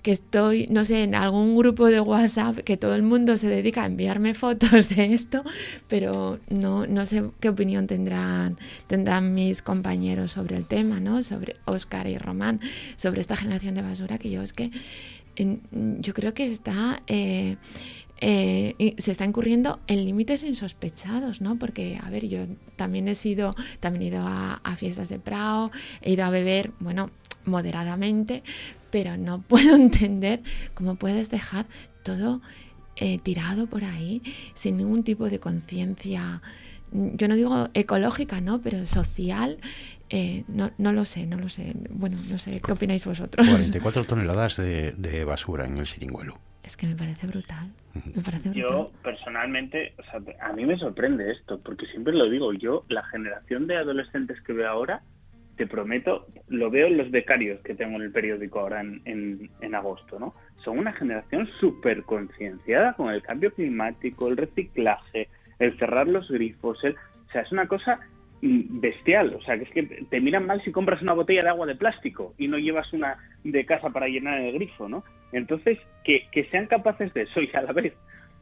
[0.03, 3.85] que estoy, no sé, en algún grupo de WhatsApp que todo el mundo se dedica
[3.85, 5.45] a enviarme fotos de esto,
[5.89, 11.23] pero no, no sé qué opinión tendrán, tendrán mis compañeros sobre el tema, ¿no?
[11.23, 12.61] Sobre Oscar y Román,
[12.97, 14.71] sobre esta generación de basura que yo es que
[15.35, 17.03] yo creo que está
[18.25, 21.59] eh, eh, se está incurriendo en límites insospechados, ¿no?
[21.59, 22.47] Porque, a ver, yo
[22.77, 26.71] también he sido, también he ido a, a fiestas de Prado, he ido a beber,
[26.79, 27.11] bueno,
[27.45, 28.43] moderadamente,
[28.91, 30.41] pero no puedo entender
[30.75, 31.67] cómo puedes dejar
[32.03, 32.41] todo
[32.97, 34.23] eh, tirado por ahí
[34.55, 36.43] sin ningún tipo de conciencia,
[36.93, 38.61] yo no digo ecológica, ¿no?
[38.61, 39.59] Pero social,
[40.11, 41.73] eh, no, no lo sé, no lo sé.
[41.89, 43.47] Bueno, no sé, ¿qué opináis vosotros?
[43.47, 46.39] 44 toneladas de, de basura en el Siringuelo.
[46.63, 47.73] Es que me parece brutal.
[47.95, 48.71] Me parece brutal.
[48.71, 53.03] Yo personalmente, o sea, a mí me sorprende esto, porque siempre lo digo, yo, la
[53.05, 55.03] generación de adolescentes que veo ahora,
[55.57, 59.51] te prometo, lo veo en los becarios que tengo en el periódico ahora en, en,
[59.61, 60.35] en agosto, ¿no?
[60.65, 65.29] Son una generación súper concienciada con el cambio climático, el reciclaje,
[65.59, 68.01] el cerrar los grifos, el, o sea, es una cosa
[68.43, 71.67] bestial, o sea, que es que te miran mal si compras una botella de agua
[71.67, 75.05] de plástico y no llevas una de casa para llenar el grifo, ¿no?
[75.31, 77.95] Entonces, que, que sean capaces de eso y a la vez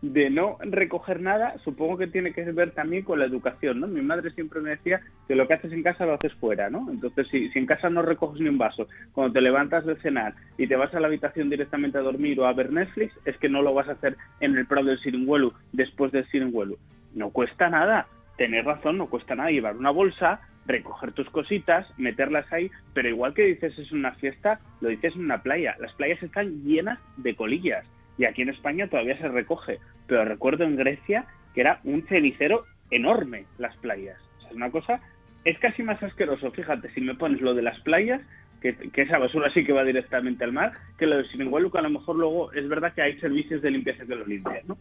[0.02, 3.86] de no recoger nada, supongo que tiene que ver también con la educación, ¿no?
[3.86, 6.88] Mi madre siempre me decía que lo que haces en casa lo haces fuera, ¿no?
[6.90, 10.34] Entonces, si, si en casa no recoges ni un vaso, cuando te levantas de cenar
[10.56, 13.50] y te vas a la habitación directamente a dormir o a ver Netflix, es que
[13.50, 16.78] no lo vas a hacer en el Prado del Siringuelu, después del Siringuelu.
[17.14, 18.06] No cuesta nada,
[18.38, 23.34] tener razón, no cuesta nada llevar una bolsa, recoger tus cositas, meterlas ahí, pero igual
[23.34, 25.76] que dices es una fiesta, lo dices en una playa.
[25.78, 27.84] Las playas están llenas de colillas
[28.20, 32.66] y aquí en España todavía se recoge, pero recuerdo en Grecia que era un cenicero
[32.90, 34.20] enorme las playas.
[34.36, 35.00] O sea, es una cosa,
[35.46, 38.20] es casi más asqueroso, fíjate, si me pones lo de las playas,
[38.60, 41.80] que, que esa basura sí que va directamente al mar, que lo de que a
[41.80, 44.76] lo mejor luego es verdad que hay servicios de limpieza que lo limpian, ¿no?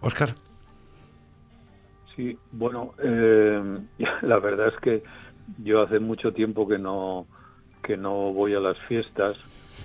[0.00, 0.30] Oscar.
[2.16, 3.78] Sí, bueno, eh,
[4.22, 5.02] la verdad es que
[5.62, 7.28] yo hace mucho tiempo que no
[7.84, 9.36] que no voy a las fiestas.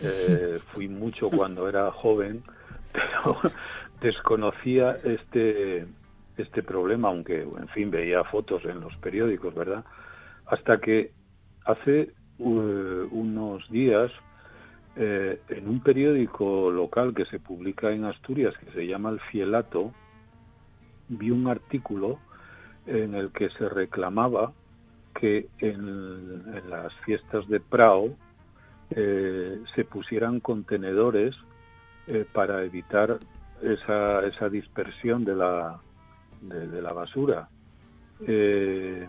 [0.03, 2.43] Eh, fui mucho cuando era joven,
[2.91, 3.39] pero
[4.01, 5.87] desconocía este
[6.35, 9.85] este problema, aunque en fin veía fotos en los periódicos, ¿verdad?
[10.47, 11.11] Hasta que
[11.63, 14.11] hace uh, unos días
[14.95, 19.91] eh, en un periódico local que se publica en Asturias que se llama El Fielato
[21.09, 22.19] vi un artículo
[22.85, 24.51] en el que se reclamaba
[25.19, 28.15] que en, en las fiestas de Prao
[28.91, 31.35] eh, se pusieran contenedores
[32.07, 33.17] eh, para evitar
[33.61, 35.79] esa, esa dispersión de la,
[36.41, 37.47] de, la basura.
[38.27, 39.07] Eh,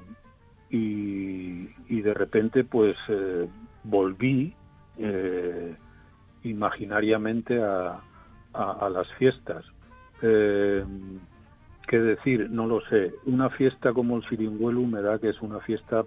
[0.70, 3.49] y, de repente pues eh,
[3.85, 4.55] volví
[4.99, 5.75] eh,
[6.43, 8.01] imaginariamente a,
[8.53, 9.64] a, las fiestas.
[10.20, 12.51] ¿Qué decir?
[12.51, 13.14] No lo sé.
[13.27, 16.05] Una fiesta como el Siringuelu me da que es una fiesta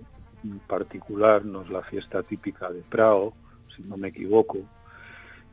[0.67, 3.33] particular, no es la fiesta típica de Prao,
[3.77, 4.57] si no me equivoco.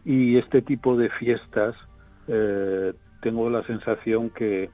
[0.04, 1.76] Y este tipo de fiestas
[2.26, 4.70] eh, tengo la sensación que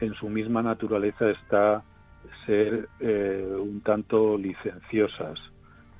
[0.00, 1.82] en su misma naturaleza está
[2.46, 5.38] ser eh, un tanto licenciosas.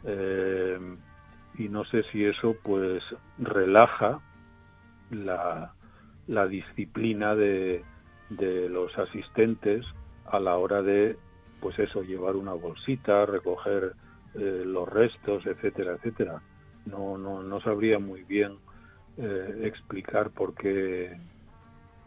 [0.05, 0.79] Eh,
[1.59, 3.03] y no sé si eso pues
[3.39, 4.21] relaja
[5.11, 5.73] la,
[6.27, 7.83] la disciplina de,
[8.31, 9.85] de los asistentes
[10.27, 11.17] a la hora de
[11.61, 13.93] pues eso llevar una bolsita recoger
[14.35, 16.41] eh, los restos etcétera etcétera
[16.87, 18.59] no no no sabría muy bien
[19.17, 21.17] eh, explicar por qué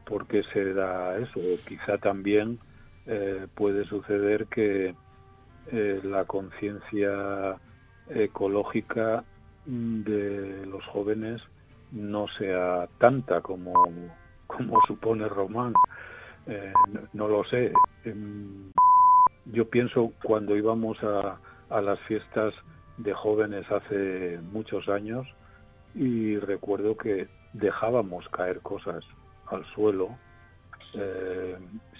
[0.05, 2.59] por qué se da eso quizá también
[3.05, 4.95] eh, puede suceder que
[5.71, 7.57] eh, la conciencia
[8.09, 9.23] ecológica
[9.65, 11.41] de los jóvenes
[11.91, 13.73] no sea tanta como
[14.47, 15.73] como supone Román
[16.47, 16.73] eh,
[17.13, 17.71] no lo sé.
[19.45, 21.37] Yo pienso cuando íbamos a,
[21.69, 22.53] a las fiestas
[22.97, 25.27] de jóvenes hace muchos años
[25.95, 29.03] y recuerdo que dejábamos caer cosas
[29.47, 30.17] al suelo
[30.95, 31.57] eh,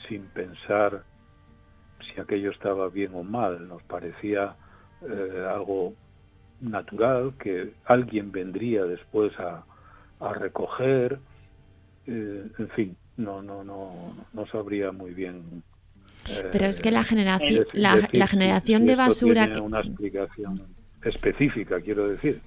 [0.08, 1.04] sin pensar
[2.00, 3.68] si aquello estaba bien o mal.
[3.68, 4.56] Nos parecía
[5.02, 5.94] eh, algo
[6.62, 9.64] natural que alguien vendría después a,
[10.20, 11.20] a recoger.
[12.08, 15.64] Eh, en fin, no, no, no, no sabría muy bien.
[16.52, 20.56] Pero es que la generación, la, la generación si de basura que, una explicación
[21.06, 22.40] específica, quiero decir.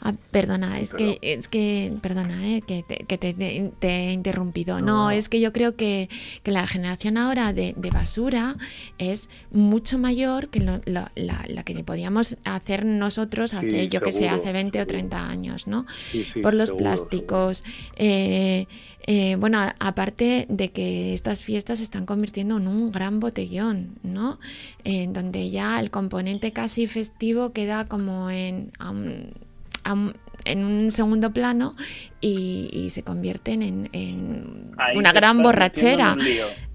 [0.00, 1.16] Ah, perdona, es Perdón.
[1.20, 4.80] que, es que, perdona, eh, que, te, que te, te- te he interrumpido.
[4.80, 6.08] No, es que yo creo que,
[6.42, 8.56] que la generación ahora de, de basura
[8.98, 14.00] es mucho mayor que lo- la, la- la que podíamos hacer nosotros hace, Sí, yo
[14.02, 14.86] que sé, hace 20 o seguro.
[14.98, 15.86] 30 años, ¿no?
[16.12, 17.64] Sí, sí, Por los seguro, plásticos.
[17.96, 18.66] eh,
[19.06, 23.98] eh, bueno, a- aparte de que estas fiestas se están convirtiendo en un gran botellón,
[24.02, 24.38] ¿no?
[24.84, 28.72] En donde ya el componente casi festivo queda como en...
[28.80, 29.45] un-
[29.86, 30.12] a
[30.46, 31.74] en un segundo plano
[32.20, 36.16] y, y se convierten en, en una gran borrachera.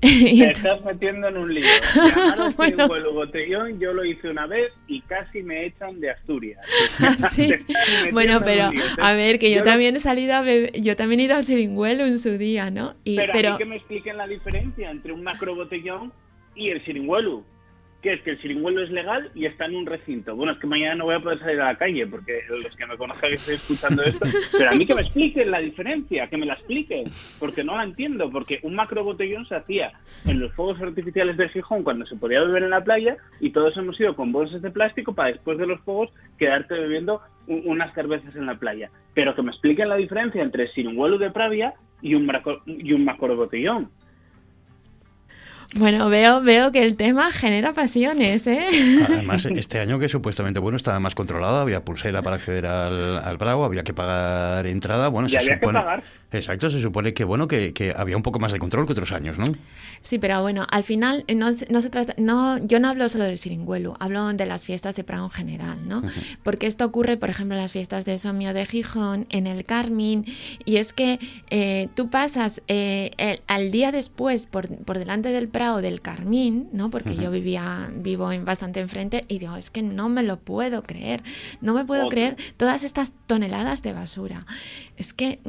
[0.01, 1.65] Y Te estás metiendo en un lío.
[2.57, 2.83] Bueno.
[2.83, 6.59] ciruelo botellón, yo lo hice una vez y casi me echan de Asturias.
[7.31, 7.47] Sí.
[7.47, 11.21] Metiendo Bueno, en pero a ver, que yo, también he salido a beber, yo también
[11.21, 12.95] he ido al siringuelo en su día, ¿no?
[13.03, 16.11] Y, pero, pero que me expliquen la diferencia entre un macrobotellón
[16.55, 17.43] y el siringuelo.
[18.01, 20.35] Que es que el siringuelo es legal y está en un recinto.
[20.35, 22.87] Bueno, es que mañana no voy a poder salir a la calle porque los que
[22.87, 24.25] me conocen estén escuchando esto.
[24.57, 27.11] Pero a mí que me expliquen la diferencia, que me la expliquen.
[27.39, 28.31] Porque no la entiendo.
[28.31, 29.91] Porque un macrobotellón se hacía
[30.25, 33.77] en los fuegos artificiales de Gijón cuando se podía beber en la playa y todos
[33.77, 37.93] hemos ido con bolsas de plástico para después de los fuegos quedarte bebiendo un- unas
[37.93, 38.89] cervezas en la playa.
[39.13, 42.93] Pero que me expliquen la diferencia entre el siringuelo de Pravia y un, macro- y
[42.93, 43.91] un macrobotellón.
[45.75, 48.67] Bueno, veo, veo que el tema genera pasiones, ¿eh?
[49.05, 53.37] Además, este año que supuestamente bueno estaba más controlado, había pulsera para acceder al, al
[53.37, 56.03] Bravo, había que pagar entrada, bueno, Y se había que pagar.
[56.31, 59.13] exacto, se supone que bueno que, que había un poco más de control que otros
[59.13, 59.45] años, ¿no?
[60.01, 63.07] Sí, pero bueno, al final eh, no, se- no se trata, no, yo no hablo
[63.07, 66.01] solo del siringuelo, hablo de las fiestas de Prado en general, ¿no?
[66.43, 70.25] Porque esto ocurre, por ejemplo, en las fiestas de Somio de Gijón, en el Carmín,
[70.65, 71.19] y es que
[71.49, 76.69] eh, tú pasas eh, el- al día después por, por delante del Prado del Carmín,
[76.73, 76.89] ¿no?
[76.89, 80.81] Porque yo vivía, vivo en bastante enfrente, y digo, es que no me lo puedo
[80.83, 81.21] creer,
[81.61, 84.45] no me puedo creer todas estas toneladas de basura.
[84.97, 85.39] Es que,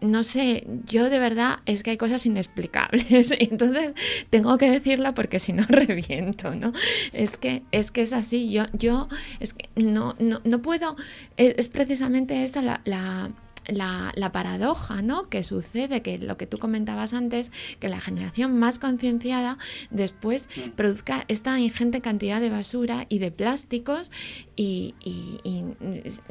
[0.00, 3.32] no sé, yo de verdad es que hay cosas inexplicables.
[3.38, 3.94] Entonces,
[4.30, 6.72] tengo que decirla porque si no reviento, ¿no?
[7.12, 8.50] Es que es, que es así.
[8.50, 9.08] Yo, yo
[9.40, 10.96] es que no, no, no puedo.
[11.36, 12.80] Es, es precisamente esa la.
[12.84, 13.30] la
[13.66, 15.28] la, la paradoja ¿no?
[15.28, 17.50] que sucede, que lo que tú comentabas antes,
[17.80, 19.58] que la generación más concienciada
[19.90, 24.10] después produzca esta ingente cantidad de basura y de plásticos
[24.56, 25.64] y, y- y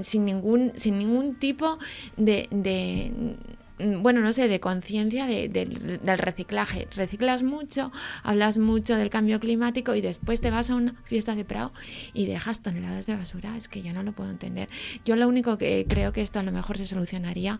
[0.04, 1.78] sin, ningún, sin ningún tipo
[2.18, 3.62] de, de, mm,
[3.98, 6.88] bueno, no sé, de conciencia de- del- del reciclaje.
[6.96, 7.92] Reciclas mucho,
[8.24, 11.72] hablas mucho del cambio climático y después te vas a una fiesta de Prado
[12.14, 13.56] y dejas toneladas de basura.
[13.58, 14.70] Es que yo no lo puedo entender.
[15.06, 17.60] Yo lo único que creo que esto a lo mejor se solucionaría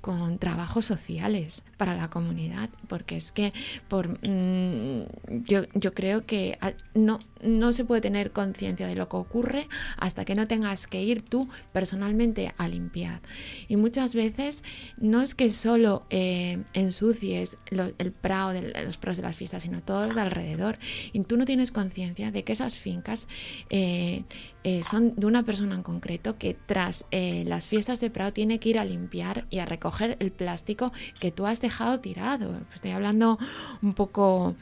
[0.00, 3.52] con trabajos sociales para la comunidad, porque es que
[3.88, 5.04] por mm,
[5.46, 9.68] yo, yo creo que ah, no, no se puede tener conciencia de lo que ocurre
[9.96, 13.20] hasta que no tengas que ir tú personalmente a limpiar.
[13.68, 14.64] Y muchas veces
[14.96, 19.62] no es que solo eh, ensucies lo- el prado de los prados de las fiestas,
[19.62, 20.78] sino todos los de alrededor.
[21.12, 23.28] Y tú no tienes conciencia de que esas fincas
[23.70, 24.24] eh,
[24.64, 28.58] eh, son de una persona en concreto que tras eh, las fiestas de prado tiene
[28.58, 32.60] que ir a limpiar y a recoger el plástico que tú has dejado tirado.
[32.74, 33.38] Estoy hablando
[33.82, 34.54] un poco,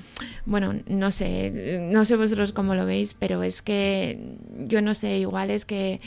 [0.47, 5.19] bueno, no sé, no sé vosotros cómo lo veis, pero es que yo no sé,
[5.19, 6.01] igual es que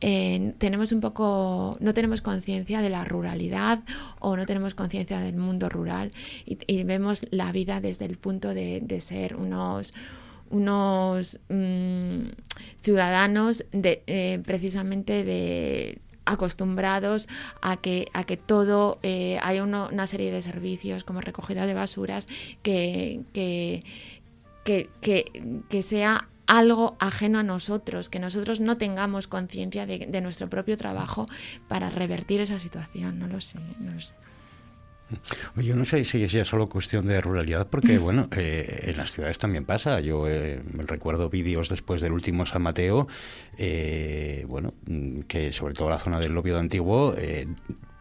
[0.00, 3.80] eh, tenemos un poco, no tenemos conciencia de la ruralidad
[4.20, 6.12] o no tenemos conciencia del mundo rural
[6.44, 9.94] y, vemos la vida desde el punto de, de ser unos
[10.50, 12.28] unos mm,
[12.82, 17.28] ciudadanos de, eh, precisamente de acostumbrados
[17.62, 21.74] a que a que todo eh, hay uno- una serie de servicios como recogida de
[21.74, 22.28] basuras
[22.62, 23.84] que, que,
[24.64, 30.20] que, que- que sea algo ajeno a nosotros, que nosotros no tengamos conciencia de, de
[30.20, 31.28] nuestro propio trabajo
[31.66, 33.18] para revertir esa situación.
[33.18, 34.14] No lo sé, no lo sé.
[35.56, 39.12] Yo no sé si es ya solo cuestión de ruralidad, porque bueno, eh, en las
[39.12, 40.00] ciudades también pasa.
[40.00, 43.06] Yo eh, recuerdo vídeos después del último San Mateo,
[43.56, 47.46] eh, bueno, mm, que sobre todo la zona del Lobio de Antiguo eh,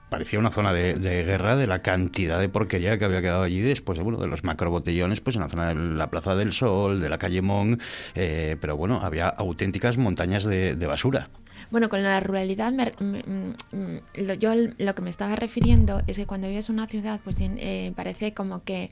[0.09, 3.61] parecía una zona de, de guerra de la cantidad de porquería que había quedado allí
[3.61, 6.99] después de, bueno, de los macrobotellones, pues en la zona de la Plaza del Sol,
[6.99, 7.79] de la calle Mon,
[8.15, 11.29] eh, pero bueno, había auténticas montañas de, de basura.
[11.75, 16.01] Bueno, con la ruralidad, me- me- mm, lo, yo l- lo que me estaba refiriendo
[16.07, 18.91] es que cuando vives en una ciudad, pues eh, parece como que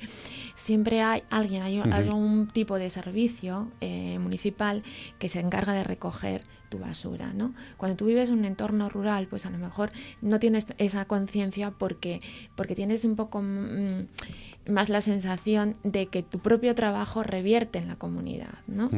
[0.54, 4.84] siempre hay alguien, hay un- algún tipo de servicio eh, municipal
[5.18, 7.54] que se encarga de recoger tu basura, ¿no?
[7.78, 11.72] Cuando tú vives en un entorno rural, pues a lo mejor no tienes esa conciencia
[11.72, 12.20] porque,
[12.56, 14.08] porque tienes un poco mm,
[14.68, 18.90] más la sensación de que tu propio trabajo revierte en la comunidad, ¿no?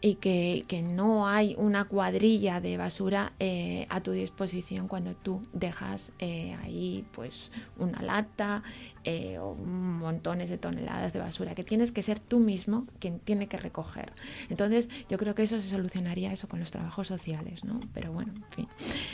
[0.00, 5.46] y que, que no hay una cuadrilla de basura eh, a tu disposición cuando tú
[5.52, 8.62] dejas eh, ahí pues una lata
[9.04, 13.48] eh, o montones de toneladas de basura que tienes que ser tú mismo quien tiene
[13.48, 14.12] que recoger.
[14.48, 18.32] Entonces yo creo que eso se solucionaría eso con los trabajos sociales no pero bueno
[18.36, 18.68] en fin.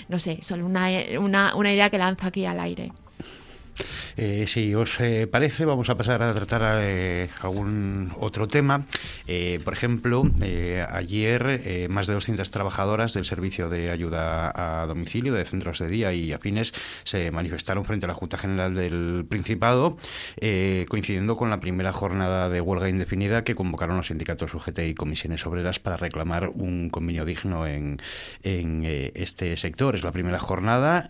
[0.08, 0.88] No sé solo una,
[1.20, 2.92] una, una idea que lanzo aquí al aire
[4.16, 8.86] Eh, si os eh, parece, vamos a pasar a tratar eh, algún otro tema.
[9.26, 14.52] Eh, por ejemplo, eh, ayer más de 200 trabajadoras del Servicio de Ayuda
[14.82, 16.72] a Domicilio, de centros de día y afines,
[17.04, 19.96] se manifestaron frente a la Junta General del Principado,
[20.88, 25.46] coincidiendo con la primera jornada de huelga indefinida que convocaron los sindicatos UGT y comisiones
[25.46, 28.00] obreras para reclamar un convenio digno en,
[28.42, 29.94] en este sector.
[29.94, 31.06] Es la primera jornada.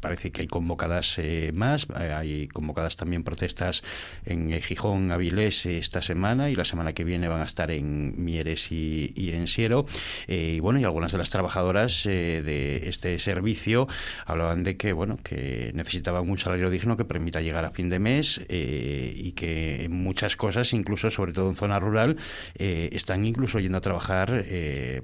[0.00, 3.82] Parece que hay convocadas eh, más, eh, hay convocadas también protestas
[4.24, 8.14] en eh, Gijón, Avilés esta semana y la semana que viene van a estar en
[8.22, 9.86] Mieres y, y en Siero.
[10.26, 13.86] Y bueno, y algunas de las trabajadoras de este servicio
[14.24, 17.98] hablaban de que bueno, que necesitaban un salario digno que permita llegar a fin de
[17.98, 22.16] mes y que en muchas cosas, incluso sobre todo en zona rural,
[22.56, 24.44] están incluso yendo a trabajar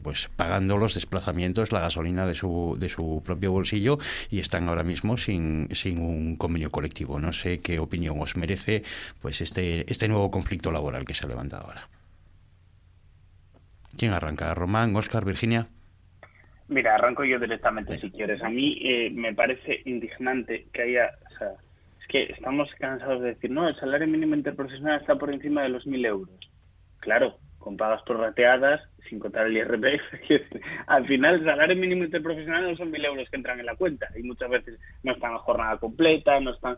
[0.02, 3.98] pues pagando los desplazamientos, la gasolina de su, de su propio bolsillo
[4.30, 7.18] y están ahora mismo sin, sin un convenio colectivo.
[7.18, 8.82] No sé qué opinión os merece
[9.20, 11.88] pues este, este nuevo conflicto laboral que se ha levantado ahora.
[13.98, 14.52] ¿Quién arranca?
[14.54, 15.68] ¿Román, Oscar, Virginia?
[16.68, 18.42] Mira, arranco yo directamente si quieres.
[18.42, 21.50] A mí eh, me parece indignante que haya, o sea,
[22.00, 25.68] es que estamos cansados de decir, no, el salario mínimo interprofesional está por encima de
[25.68, 26.38] los mil euros.
[26.98, 30.02] Claro, con pagas prorrateadas, sin contar el IRPF,
[30.86, 34.08] al final el salario mínimo interprofesional no son mil euros que entran en la cuenta
[34.16, 36.76] y muchas veces no están a jornada completa, no están...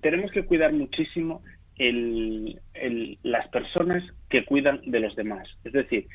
[0.00, 1.42] Tenemos que cuidar muchísimo
[1.76, 2.58] el,
[3.22, 5.48] las personas que cuidan de los demás.
[5.64, 6.06] Es decir,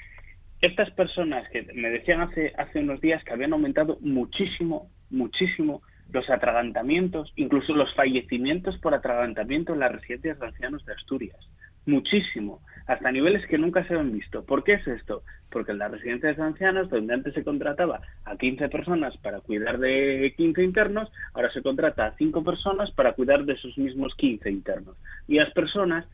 [0.61, 6.29] estas personas que me decían hace, hace unos días que habían aumentado muchísimo, muchísimo los
[6.29, 11.37] atragantamientos, incluso los fallecimientos por atragantamiento en las residencias de ancianos de Asturias.
[11.85, 14.43] Muchísimo, hasta niveles que nunca se habían visto.
[14.43, 15.23] ¿Por qué es esto?
[15.49, 19.79] Porque en las residencias de ancianos, donde antes se contrataba a 15 personas para cuidar
[19.79, 24.49] de 15 internos, ahora se contrata a 5 personas para cuidar de esos mismos 15
[24.51, 24.97] internos.
[25.27, 26.05] Y las personas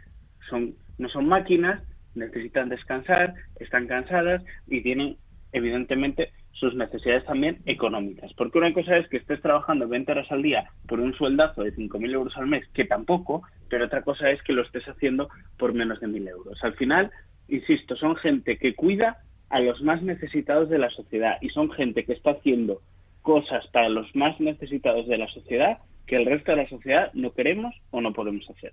[0.49, 1.81] son, no son máquinas,
[2.15, 5.17] necesitan descansar, están cansadas y tienen,
[5.51, 6.31] evidentemente,
[6.61, 8.31] sus necesidades también económicas.
[8.37, 11.75] Porque una cosa es que estés trabajando 20 horas al día por un sueldazo de
[11.75, 15.73] 5.000 euros al mes, que tampoco, pero otra cosa es que lo estés haciendo por
[15.73, 16.63] menos de 1.000 euros.
[16.63, 17.09] Al final,
[17.47, 19.17] insisto, son gente que cuida
[19.49, 22.81] a los más necesitados de la sociedad y son gente que está haciendo
[23.23, 27.33] cosas para los más necesitados de la sociedad que el resto de la sociedad no
[27.33, 28.71] queremos o no podemos hacer.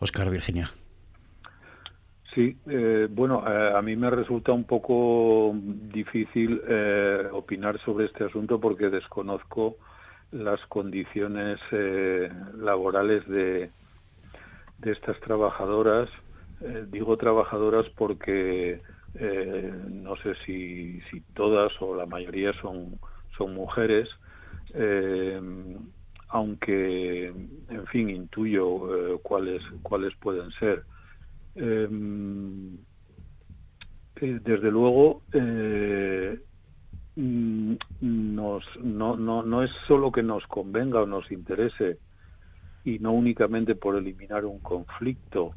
[0.00, 0.68] Oscar, Virginia.
[2.34, 8.24] Sí, eh, bueno, eh, a mí me resulta un poco difícil eh, opinar sobre este
[8.24, 9.76] asunto porque desconozco
[10.30, 13.70] las condiciones eh, laborales de,
[14.78, 16.08] de estas trabajadoras.
[16.60, 18.80] Eh, digo trabajadoras porque
[19.14, 22.98] no sé si, si todas o la mayoría son,
[23.36, 24.08] son mujeres,
[26.28, 30.82] aunque, en fin, intuyo cuáles, cuáles pueden ser.
[31.54, 31.88] Eh,
[34.16, 36.38] eh, desde luego, eh,
[37.16, 41.98] mm, nos, no, no, no es solo que nos convenga o nos interese,
[42.84, 45.54] y no únicamente por eliminar un conflicto,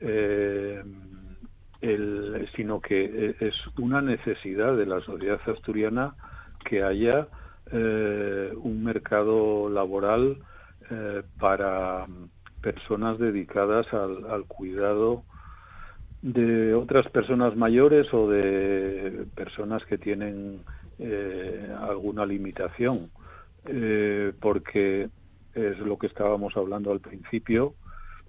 [0.00, 0.82] eh,
[1.80, 6.16] el- sino que es una necesidad de la sociedad asturiana
[6.64, 7.28] que haya
[7.72, 10.38] un mercado laboral
[10.90, 12.06] eh, para
[12.64, 15.22] personas dedicadas al, cuidado
[16.22, 20.60] de otras personas mayores o de personas que tienen
[20.98, 23.10] eh, alguna limitación,
[23.66, 25.10] eh, porque
[25.52, 27.74] es lo que estábamos hablando al principio.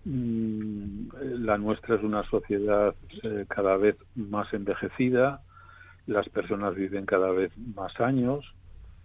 [0.04, 1.08] mm,
[1.46, 2.94] La nuestra es una sociedad
[3.24, 5.40] eh, cada vez más envejecida,
[6.08, 8.44] las personas viven cada vez más años,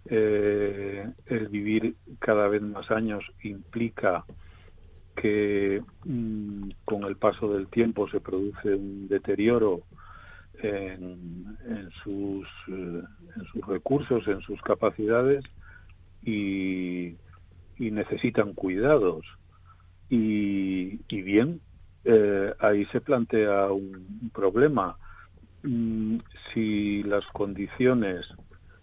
[0.05, 4.25] el vivir cada vez más años implica
[5.15, 9.81] que mm, con el paso del tiempo se produce un deterioro
[10.61, 12.47] en, eh, sus
[13.67, 15.43] recursos, en sus capacidades
[16.23, 17.15] y,
[17.77, 19.25] necesitan cuidados.
[20.07, 21.61] Y, bien,
[22.05, 24.97] eh, ahí se plantea un, un problema.
[25.63, 26.17] Mm,
[26.53, 28.25] si las condiciones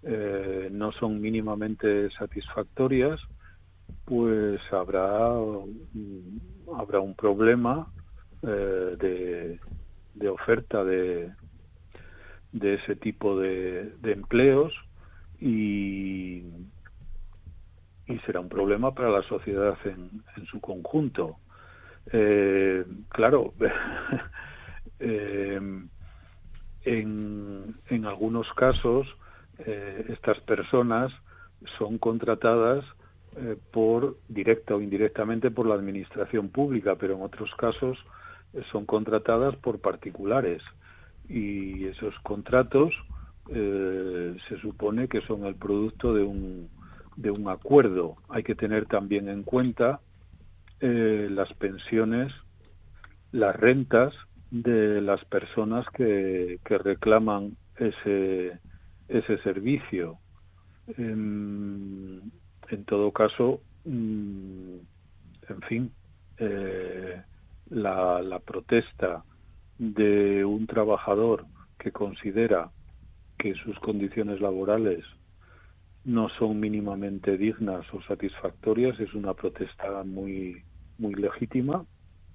[0.02, 3.20] eh, no son mínimamente satisfactorias,
[4.08, 5.28] pues habrá
[6.78, 7.92] habrá un problema
[8.42, 9.60] eh, de,
[10.14, 11.30] de oferta de,
[12.52, 14.72] de ese tipo de, de empleos
[15.38, 16.42] y,
[18.06, 21.40] y será un problema para la sociedad en, en su conjunto.
[22.10, 23.52] Eh, claro,
[25.00, 25.60] eh,
[26.80, 29.06] en, en algunos casos
[29.58, 31.12] estas personas
[31.76, 32.84] son contratadas
[33.38, 37.96] eh, por directa o indirectamente por la administración pública, pero en otros casos
[38.52, 40.62] eh, son contratadas por particulares
[41.28, 42.92] y esos contratos
[43.50, 46.68] eh, se supone que son el producto de un,
[47.16, 48.16] de un acuerdo.
[48.28, 50.00] Hay que tener también en cuenta
[50.80, 52.32] eh, las pensiones,
[53.32, 54.14] las rentas
[54.50, 58.58] de las personas que, que reclaman ese,
[59.08, 60.18] ese servicio.
[62.70, 64.74] En, todo caso, mm,
[65.48, 65.92] en fin,
[66.38, 67.22] eh,
[67.70, 69.24] la, la protesta
[69.78, 71.46] de un trabajador
[71.78, 72.70] que considera
[73.38, 75.04] que sus condiciones laborales
[76.04, 80.62] no son mínimamente dignas o satisfactorias es una protesta muy
[80.98, 81.84] muy legítima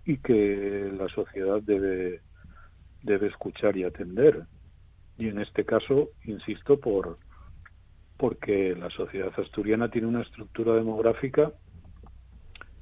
[0.06, 2.22] y que la sociedad debe
[3.02, 4.44] debe escuchar y atender.
[5.18, 7.18] Y en este caso insisto por
[8.24, 11.52] porque la sociedad asturiana tiene una estructura demográfica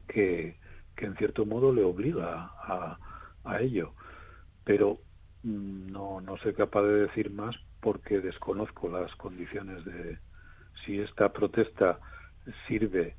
[0.08, 0.56] que,
[0.96, 3.00] que en cierto modo le obliga a,
[3.44, 3.96] a ello.
[4.64, 5.00] Pero
[5.42, 10.20] mm, no no soy capaz de decir más porque desconozco las condiciones de
[10.86, 11.98] si esta protesta
[12.68, 13.16] sirve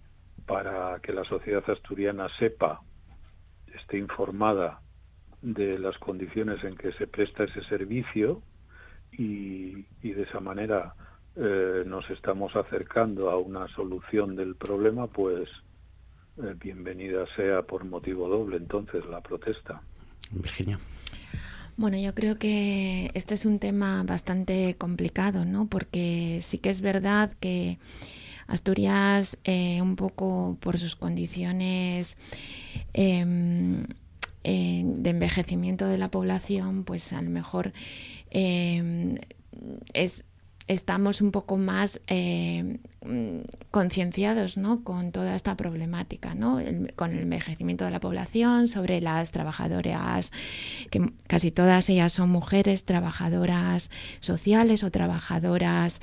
[0.47, 2.83] para que la sociedad asturiana sepa,
[3.75, 4.81] esté informada
[5.41, 8.43] de las condiciones en que se presta ese servicio
[9.11, 10.95] y, y de esa manera
[11.37, 15.49] eh, nos estamos acercando a una solución del problema, pues
[16.39, 19.83] eh, bienvenida sea por motivo doble entonces la protesta.
[20.31, 20.79] Virginia.
[21.77, 25.67] Bueno, yo creo que este es un tema bastante complicado, ¿no?
[25.67, 27.79] Porque sí que es verdad que
[28.47, 32.17] Asturias, eh, un poco por sus condiciones
[32.93, 33.85] em,
[34.45, 37.73] eh, de envejecimiento de la población, pues a lo mejor
[38.31, 39.17] em,
[39.95, 40.25] es
[40.69, 43.41] estamos un poco más eh, mm,
[43.71, 44.85] concienciados ¿no?
[44.85, 46.59] con toda esta problemática, ¿no?
[46.97, 50.33] con el envejecimiento de la población, sobre las trabajadoras,
[50.91, 53.91] que casi todas ellas son mujeres trabajadoras
[54.21, 56.01] sociales o trabajadoras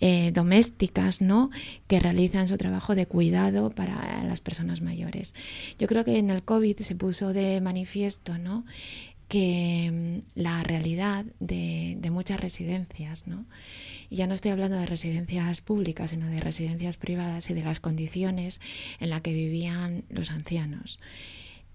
[0.00, 1.50] eh, domésticas, ¿no?
[1.86, 5.34] que realizan su trabajo de cuidado para las personas mayores.
[5.78, 8.64] Yo creo que en el COVID se puso de manifiesto ¿no?
[9.32, 13.46] Que mm, la realidad de, de muchas residencias, ¿no?
[14.10, 17.80] Y ya no estoy hablando de residencias públicas, sino de residencias privadas y de las
[17.80, 18.60] condiciones
[19.00, 20.98] en las que vivían los ancianos.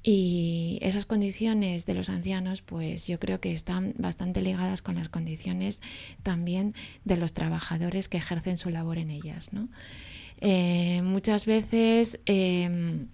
[0.03, 5.09] Y esas condiciones de los ancianos, pues yo creo que están bastante ligadas con las
[5.09, 5.81] condiciones
[6.21, 6.75] también
[7.05, 9.51] de los trabajadores que ejercen su labor en ellas.
[9.51, 9.67] ¿no?
[10.41, 13.07] Eh, muchas veces eh,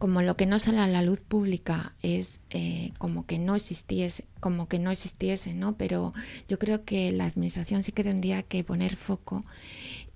[0.00, 4.24] como lo que no sale a la luz pública es eh, como que no existiese,
[4.40, 5.76] como que no existiese, ¿no?
[5.76, 6.14] Pero
[6.48, 9.44] yo creo que la administración sí que tendría que poner foco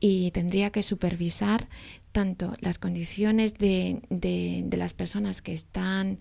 [0.01, 1.69] y tendría que supervisar
[2.13, 6.19] tanto las condiciones de, de, las personas que están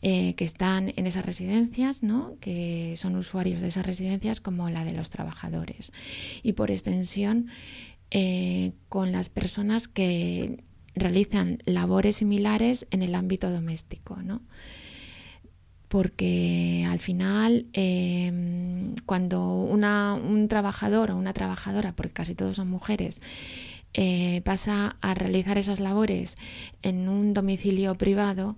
[0.00, 2.38] eh, que están en esas residencias, ¿no?
[2.40, 5.92] que son usuarios de esas residencias, como la de los trabajadores.
[6.42, 7.48] Y por extensión,
[8.10, 10.64] eh, con las personas que
[10.94, 14.42] realizan labores similares en el ámbito doméstico, ¿no?
[15.88, 22.68] Porque al final, em, cuando una, un trabajador o una trabajadora, porque casi todos son
[22.68, 23.20] mujeres,
[23.96, 26.36] eh, pasa a realizar esas labores
[26.82, 28.56] en un domicilio privado,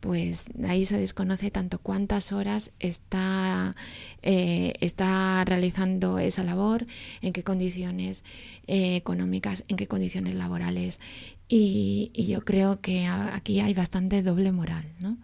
[0.00, 3.76] pues ahí se desconoce tanto cuántas horas está,
[4.22, 6.86] eh, está realizando esa labor,
[7.20, 8.24] en qué condiciones
[8.66, 11.00] eh, económicas, en qué condiciones laborales.
[11.48, 15.16] Y, y, yo creo que aquí hay bastante doble moral, ¿no?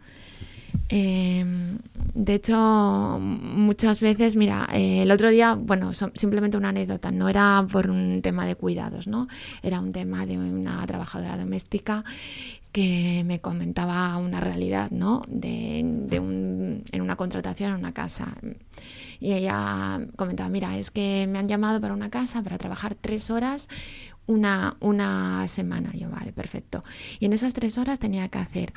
[0.88, 1.44] Eh,
[2.14, 7.66] de hecho, muchas veces, mira, eh, el otro día, bueno, simplemente una anécdota, no era
[7.70, 9.28] por un tema de cuidados, ¿no?
[9.62, 12.04] Era un tema de una trabajadora doméstica
[12.72, 15.24] que me comentaba una realidad, ¿no?
[15.28, 18.34] De, de un, en una contratación en una casa.
[19.20, 23.30] Y ella comentaba, mira, es que me han llamado para una casa para trabajar tres
[23.30, 23.68] horas
[24.26, 25.92] una, una semana.
[25.92, 26.82] Yo, vale, perfecto.
[27.18, 28.72] Y en esas tres horas tenía que hacer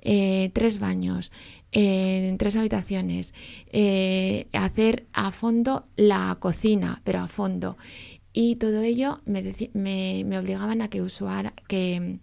[0.00, 1.32] eh, tres baños,
[1.72, 3.34] en tres habitaciones,
[3.72, 7.76] eh, hacer a fondo la cocina, pero a fondo.
[8.32, 9.42] Y todo ello me,
[9.74, 12.20] me, me obligaban a que, usara, que,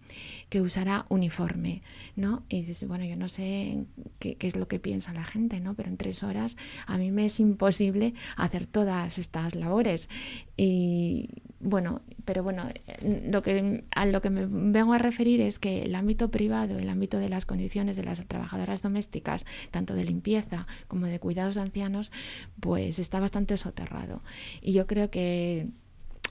[0.48, 1.82] que usara uniforme,
[2.16, 2.44] ¿no?
[2.48, 3.84] Y dices, bueno, yo no sé
[4.18, 5.74] qué, qué, es lo que piensa la gente, ¿no?
[5.74, 6.56] Pero en tres horas
[6.86, 10.08] a mí me es imposible hacer todas estas labores.
[10.56, 11.30] Y
[11.60, 12.68] bueno, pero bueno,
[13.02, 16.90] lo que, a lo que me vengo a referir es que el ámbito privado, el
[16.90, 21.62] ámbito de las condiciones de las trabajadoras domésticas, tanto de limpieza como de cuidados de
[21.62, 22.12] ancianos,
[22.60, 24.22] pues está bastante soterrado.
[24.62, 25.68] Y yo creo que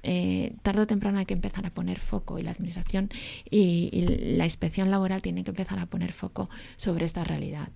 [0.03, 3.11] eh, tarde o temprano hay que empezar a poner foco y la administración
[3.51, 7.71] y, la inspección laboral tiene que empezar a poner foco sobre esta realidad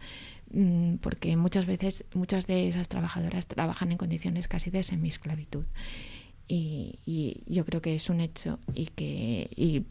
[0.52, 5.64] mm, porque muchas veces muchas de esas trabajadoras trabajan en condiciones casi de semisclavitud
[6.48, 9.84] y, y yo creo que es un hecho y que y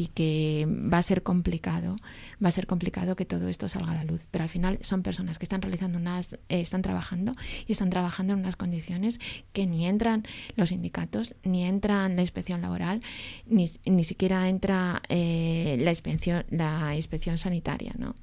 [0.00, 1.96] y que va a ser complicado,
[2.42, 4.22] va a ser complicado que todo esto salga a la luz.
[4.30, 7.34] Pero al final son personas que están realizando unas, eh, están trabajando
[7.66, 9.20] y están trabajando en unas condiciones
[9.52, 10.24] que ni entran
[10.56, 13.02] los sindicatos, ni entran la inspección laboral,
[13.46, 18.14] ni, ni siquiera entra eh, la inspección, la inspección sanitaria, ¿no?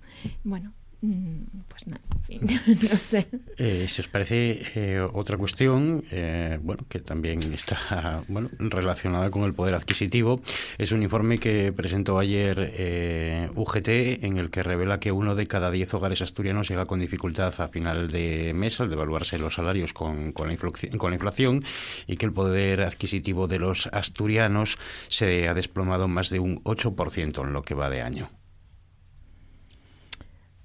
[0.43, 2.59] Bueno, pues nada, en fin,
[2.91, 3.27] no sé.
[3.57, 9.43] Eh, si os parece eh, otra cuestión, eh, bueno, que también está bueno, relacionada con
[9.43, 10.41] el poder adquisitivo,
[10.77, 15.45] es un informe que presentó ayer eh, UGT en el que revela que uno de
[15.45, 19.93] cada diez hogares asturianos llega con dificultad a final de mes al devaluarse los salarios
[19.93, 21.63] con, con, la con la inflación
[22.07, 24.79] y que el poder adquisitivo de los asturianos
[25.09, 28.29] se ha desplomado más de un 8% en lo que va de año.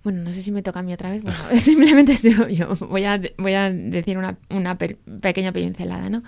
[0.05, 1.23] Bueno, no sé si me toca a mí otra vez.
[1.23, 6.23] Bueno, simplemente yo, yo voy, a, voy a decir una, una pequeña pincelada, ¿no?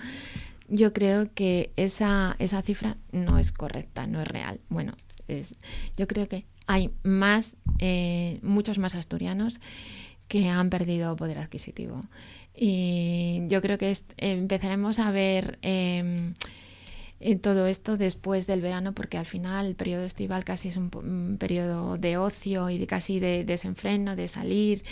[0.67, 4.59] Yo creo que esa, esa cifra no es correcta, no es real.
[4.69, 4.93] Bueno,
[5.27, 5.55] es,
[5.97, 9.59] yo creo que hay más, eh, muchos más asturianos
[10.27, 12.03] que han perdido poder adquisitivo.
[12.55, 16.33] Y yo creo que empezaremos a ver eh,
[17.19, 21.37] en todo esto después del verano, porque al final el periodo estival casi es un,
[21.39, 24.83] periodo de ocio y de casi de desenfreno, de salir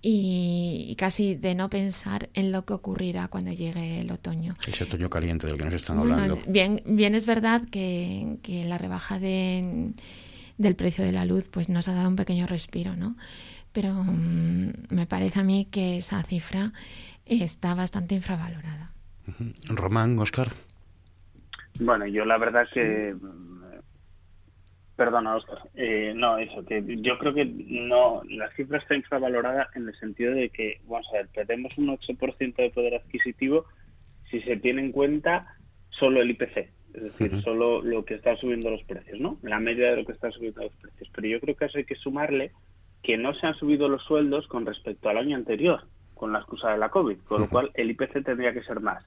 [0.00, 4.56] y, y casi de no pensar en lo que ocurrirá cuando llegue el otoño.
[4.66, 6.38] Ese otoño caliente del que nos están hablando.
[6.46, 9.92] bien, bien es verdad que, que la rebaja de,
[10.58, 13.16] del precio de la luz pues nos ha dado un pequeño respiro, ¿no?
[13.72, 16.72] Pero mm, me parece a mí que esa cifra
[17.26, 18.92] está bastante infravalorada.
[19.66, 20.52] Román, Oscar.
[21.80, 23.14] Bueno, yo la verdad que...
[23.14, 23.52] mm,
[24.96, 25.58] Perdona, Oscar.
[25.74, 30.34] Eh, no, eso, que yo creo que no, la cifra está infravalorada en el sentido
[30.34, 33.64] de que, vamos a ver, perdemos un 8% de poder adquisitivo
[34.30, 35.56] si se tiene en cuenta
[35.90, 36.56] solo el IPC,
[36.94, 39.38] es decir, solo lo que está subiendo los precios, ¿no?
[39.42, 41.08] La media de lo que están subiendo los precios.
[41.14, 42.52] Pero yo creo que eso hay que sumarle
[43.02, 45.82] que no se han subido los sueldos con respecto al año anterior,
[46.14, 49.04] con la excusa de la COVID, con lo cual el IPC tendría que ser más.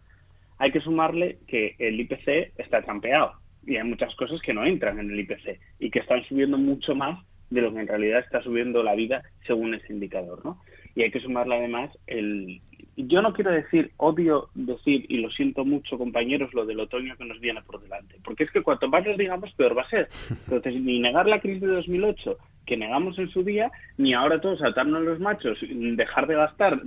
[0.58, 3.34] Hay que sumarle que el IPC está trampeado
[3.66, 6.96] y hay muchas cosas que no entran en el IPC y que están subiendo mucho
[6.96, 10.62] más de lo que en realidad está subiendo la vida según ese indicador, ¿no?
[10.96, 12.62] Y hay que sumarle además el...
[12.96, 17.26] Yo no quiero decir, odio decir, y lo siento mucho compañeros, lo del otoño que
[17.26, 20.08] nos viene por delante, porque es que cuanto más nos digamos, peor va a ser.
[20.48, 24.60] Entonces, ni negar la crisis de 2008, que negamos en su día, ni ahora todos
[24.60, 26.82] saltarnos los machos, dejar de gastar,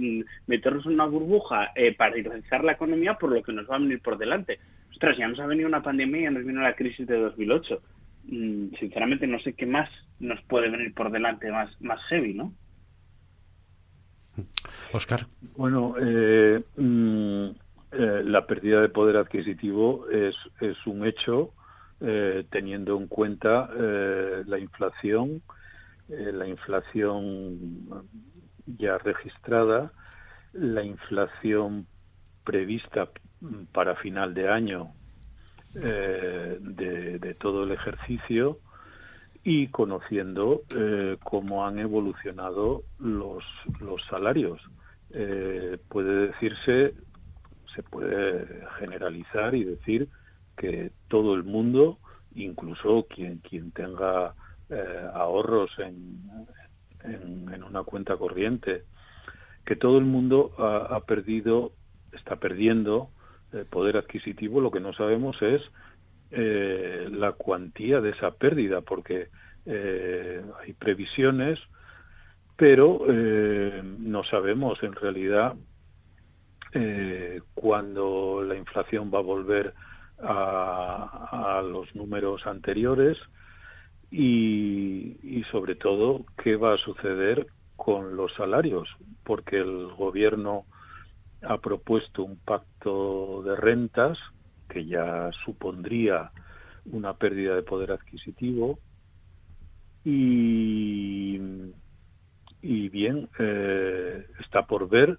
[0.46, 4.00] meternos en una burbuja, eh, paralizar la economía por lo que nos va a venir
[4.00, 4.59] por delante.
[4.90, 7.82] Ostras, ya nos ha venido una pandemia y ya nos vino la crisis de 2008.
[8.24, 9.88] Mm, Sinceramente, no sé qué más
[10.18, 12.52] nos puede venir por delante más, más heavy, ¿no?
[14.92, 15.26] Oscar.
[15.56, 17.46] Bueno, eh, mm,
[17.92, 21.52] eh, la pérdida de poder adquisitivo es, es un hecho
[22.00, 25.42] eh, teniendo en cuenta eh, la inflación,
[26.09, 27.89] eh, la inflación
[28.66, 29.93] ya registrada,
[30.52, 31.86] la inflación
[32.44, 33.09] prevista
[33.72, 34.93] para final de año
[35.74, 38.59] eh, de, de todo el ejercicio
[39.44, 43.44] y conociendo eh, cómo han evolucionado los,
[43.80, 44.60] los salarios.
[45.10, 46.94] Eh, puede decirse,
[47.74, 48.47] se puede
[48.78, 50.09] generalizar y decir
[50.56, 51.98] que todo el mundo,
[52.35, 54.35] incluso quien, quien tenga
[54.70, 56.20] eh, ahorros en,
[57.05, 58.85] en, una cuenta corriente,
[59.65, 61.73] que todo el mundo ha, perdido,
[62.12, 63.11] está perdiendo
[63.53, 64.61] eh, poder adquisitivo.
[64.61, 65.61] Lo que no sabemos es
[66.31, 69.28] eh, la cuantía de esa pérdida, porque
[69.66, 71.59] eh, hay previsiones,
[72.57, 75.55] pero no sabemos en realidad
[77.55, 79.74] cuándo la inflación va a volver
[80.20, 83.16] a, a los números anteriores
[84.10, 88.89] y, sobre todo qué va a suceder con los salarios,
[89.24, 90.66] porque el gobierno
[91.43, 94.18] ha propuesto un pacto de rentas
[94.68, 96.32] que ya supondría
[96.86, 98.78] una pérdida de poder adquisitivo
[100.05, 101.39] y,
[102.60, 105.18] y bien, eh, está por ver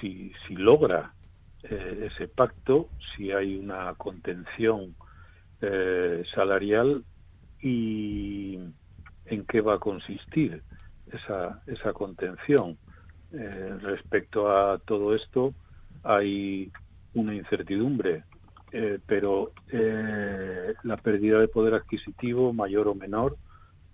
[0.00, 1.14] si, si logra
[1.62, 4.96] eh, ese pacto, si hay una contención
[5.60, 7.04] eh, salarial
[7.62, 8.58] y
[9.26, 10.62] en qué va a consistir
[11.12, 12.76] esa, contención.
[13.32, 15.54] Eh, respecto a todo esto,
[16.02, 16.70] hay
[17.14, 18.24] una incertidumbre
[18.72, 23.36] eh, pero eh, la pérdida de poder adquisitivo, mayor o menor,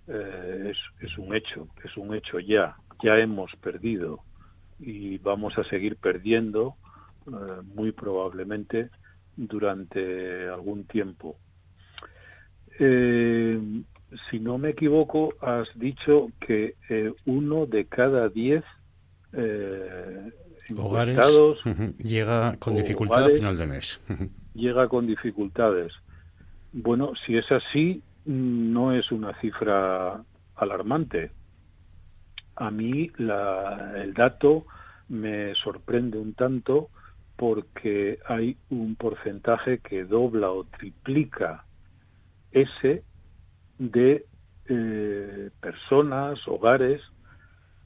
[0.06, 4.20] es, es un hecho, es un hecho ya, ya hemos perdido
[4.78, 6.76] y vamos a seguir perdiendo
[7.74, 8.90] muy probablemente
[9.36, 11.36] durante algún tiempo.
[12.78, 13.60] Eh,
[14.30, 18.64] si no me equivoco, has dicho que eh, uno de cada diez
[19.32, 20.30] eh,
[20.76, 21.16] Hogares
[21.98, 24.00] llega con dificultad a hogares final de mes.
[24.54, 25.92] Llega con dificultades.
[26.72, 30.22] Bueno, si es así, no es una cifra
[30.56, 31.30] alarmante.
[32.56, 34.64] A mí la- el dato
[35.08, 36.88] me sorprende un tanto
[37.36, 41.65] porque hay un porcentaje que dobla o triplica
[42.52, 43.02] ese
[43.78, 44.24] de
[44.68, 47.00] eh, personas, hogares,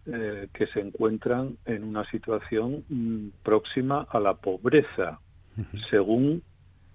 [0.07, 5.21] eh, que se encuentran en una situación mm, próxima a la pobreza,
[5.91, 6.43] según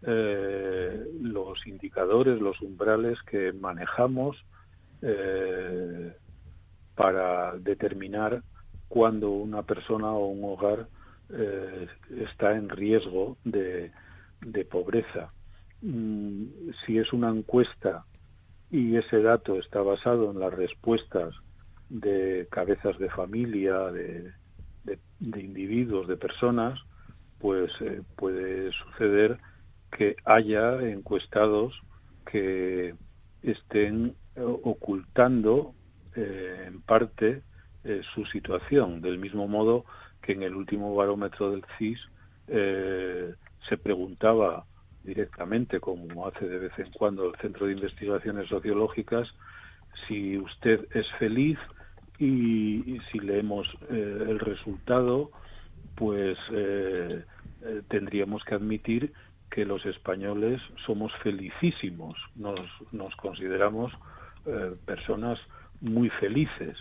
[0.02, 4.38] eh, los indicadores, los umbrales que manejamos
[5.02, 6.14] eh,
[6.96, 8.42] para determinar
[8.88, 10.88] cuándo una persona o un hogar
[11.30, 11.88] eh,
[12.18, 13.92] está en riesgo de,
[14.42, 15.32] de pobreza.
[15.86, 18.08] Mm, si es una encuesta
[18.72, 21.36] y ese dato está basado en las respuestas
[21.90, 24.34] de cabezas de familia, de,
[24.84, 25.00] de-
[25.42, 26.80] individuos, de personas,
[27.38, 29.40] pues eh, puede suceder
[29.92, 31.76] que haya encuestados
[32.26, 32.96] que
[33.44, 35.76] estén eh, ocultando
[36.16, 37.44] eh, en parte
[38.16, 39.86] su situación, del mismo modo
[40.24, 42.00] que en el último barómetro del CIS
[42.48, 44.66] se preguntaba
[45.06, 49.28] directamente, como hace de vez en cuando el Centro de Investigaciones Sociológicas,
[50.08, 51.58] si usted es feliz
[52.20, 55.32] y, si leemos eh, el resultado,
[55.96, 57.24] pues eh,
[57.64, 59.14] eh, tendríamos que admitir
[59.50, 62.60] que los españoles somos felicísimos, nos,
[62.92, 63.94] nos consideramos
[64.86, 65.40] personas
[65.82, 66.78] muy felices.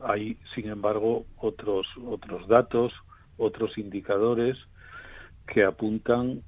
[0.00, 2.92] Hay, sin embargo, otros, otros datos,
[3.36, 4.56] otros indicadores
[5.46, 6.42] que apuntan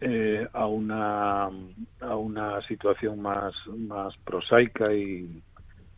[0.00, 1.46] eh, a una
[2.00, 5.42] a una situación más más prosaica y,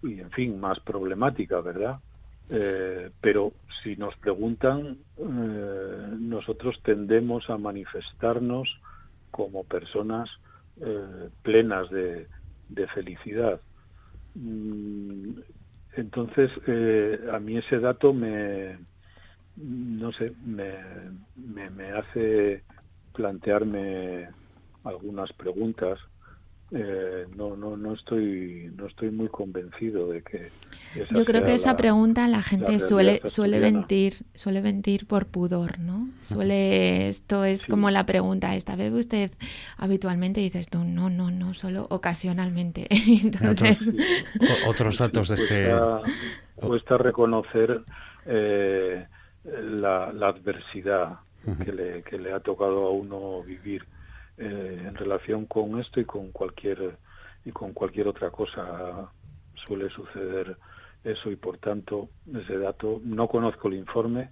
[0.02, 2.00] y en fin más problemática verdad
[2.52, 3.52] Eh, pero
[3.82, 8.68] si nos preguntan eh, nosotros tendemos a manifestarnos
[9.30, 10.28] como personas
[10.80, 12.26] eh, plenas de,
[12.68, 13.60] de felicidad.
[14.34, 15.40] Mm,
[15.96, 16.50] entonces
[17.32, 18.78] a mí ese dato me
[19.56, 20.74] no sé me,
[21.70, 22.64] me hace
[23.12, 24.28] plantearme
[24.84, 25.98] algunas preguntas
[26.72, 30.52] eh, no no no estoy no estoy muy convencido de que
[30.94, 35.06] esa Yo creo sea que esa la- pregunta la gente suele suele mentir, suele mentir
[35.08, 36.08] por pudor, ¿no?
[36.22, 39.32] Suele esto es como la pregunta esta, ¿bebe usted
[39.76, 40.40] habitualmente?
[40.40, 42.86] Y dices tú, no, no, no, solo ocasionalmente.
[43.24, 43.78] Entonces,
[44.68, 45.64] Otros datos de este...
[45.64, 46.02] cuesta,
[46.54, 47.82] cuesta reconocer
[48.26, 49.06] eh,
[49.44, 51.18] la, la adversidad
[51.64, 53.86] que le, que le ha tocado a uno vivir
[54.36, 56.98] eh, en relación con esto y con cualquier
[57.44, 59.10] y con cualquier otra cosa.
[59.66, 60.56] Suele suceder
[61.04, 64.30] eso y por tanto ese dato no conozco el informe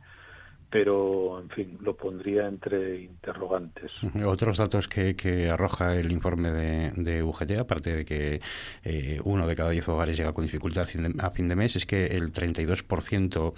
[0.71, 3.91] pero en fin lo pondría entre interrogantes.
[4.27, 8.41] Otros datos que, que arroja el informe de, de UGT, aparte de que
[8.85, 11.57] eh, uno de cada diez hogares llega con dificultad a fin de, a fin de
[11.57, 13.55] mes, es que el 32%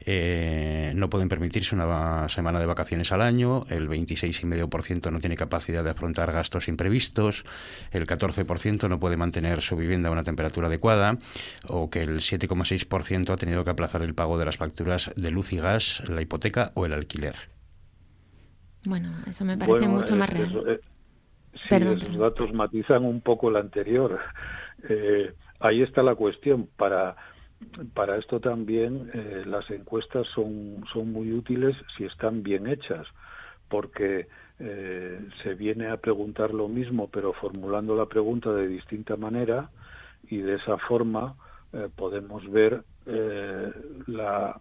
[0.00, 5.82] eh, no pueden permitirse una semana de vacaciones al año, el 26,5% no tiene capacidad
[5.82, 7.44] de afrontar gastos imprevistos,
[7.90, 11.18] el 14% no puede mantener su vivienda a una temperatura adecuada,
[11.66, 15.52] o que el 7,6% ha tenido que aplazar el pago de las facturas de luz
[15.52, 17.34] y gas, la hipoteca o el alquiler.
[18.84, 20.48] bueno, eso me parece Bueno, mucho más es- real.
[20.48, 20.80] eso, eh,
[21.52, 22.20] sí, Perdón, esos perdón.
[22.20, 24.18] datos matizan un poco el anterior.
[24.88, 26.68] Eh, ahí está la cuestión.
[26.76, 27.14] Para,
[27.94, 33.06] para esto también eh, las encuestas son, son muy útiles si están bien hechas,
[33.68, 34.26] porque
[34.58, 39.70] eh, se viene a preguntar lo mismo, pero formulando la pregunta de distinta manera
[40.24, 41.36] y de esa forma
[41.72, 43.72] eh, podemos ver eh,
[44.08, 44.58] la,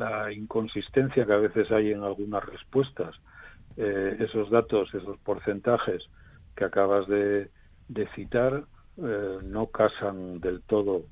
[0.00, 3.14] la inconsistencia que a veces hay en algunas respuestas.
[3.76, 6.02] Eh, esos datos, esos porcentajes
[6.56, 7.50] que acabas de,
[8.14, 8.64] citar,
[8.96, 11.02] eh, no casan del todo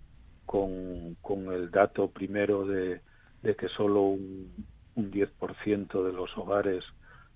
[0.46, 3.02] con, con el dato primero de,
[3.42, 4.66] de que solo un,
[4.96, 6.82] un 10% de los hogares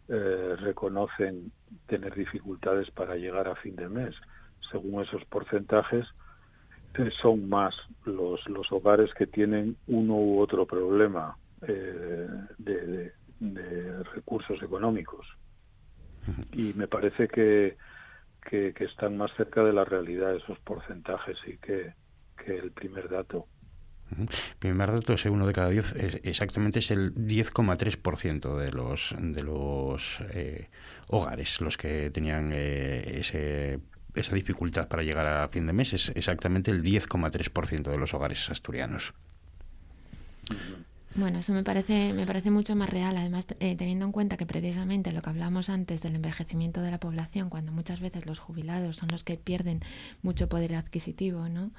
[0.09, 1.53] eh, reconocen
[1.87, 4.15] tener dificultades para llegar a fin de mes.
[4.71, 6.07] Según esos porcentajes,
[6.99, 7.75] eh, son más
[8.07, 11.37] los, los hogares que tienen uno u otro problema
[11.69, 12.29] eh,
[12.59, 15.27] de, de- de recursos económicos.
[16.53, 17.77] Y me parece que,
[18.49, 21.95] que, que están más cerca de la realidad esos porcentajes y que,
[22.37, 23.49] que el primer dato.
[24.59, 29.43] Primer dato es uno de cada diez, es- exactamente es el 10,3% de los de
[29.43, 30.69] los eh,
[31.09, 33.81] hogares los que tenían eh, ese,
[34.15, 38.51] esa dificultad para llegar a fin de mes, es exactamente el 10,3% de los hogares
[38.51, 39.15] asturianos.
[41.15, 44.47] Bueno, eso me parece, me parece mucho más real, además eh, teniendo en cuenta que
[44.47, 48.97] precisamente lo que hablamos antes del envejecimiento de la población, cuando muchas veces los jubilados
[48.97, 49.81] son los que pierden
[50.23, 51.71] mucho poder adquisitivo, ¿no?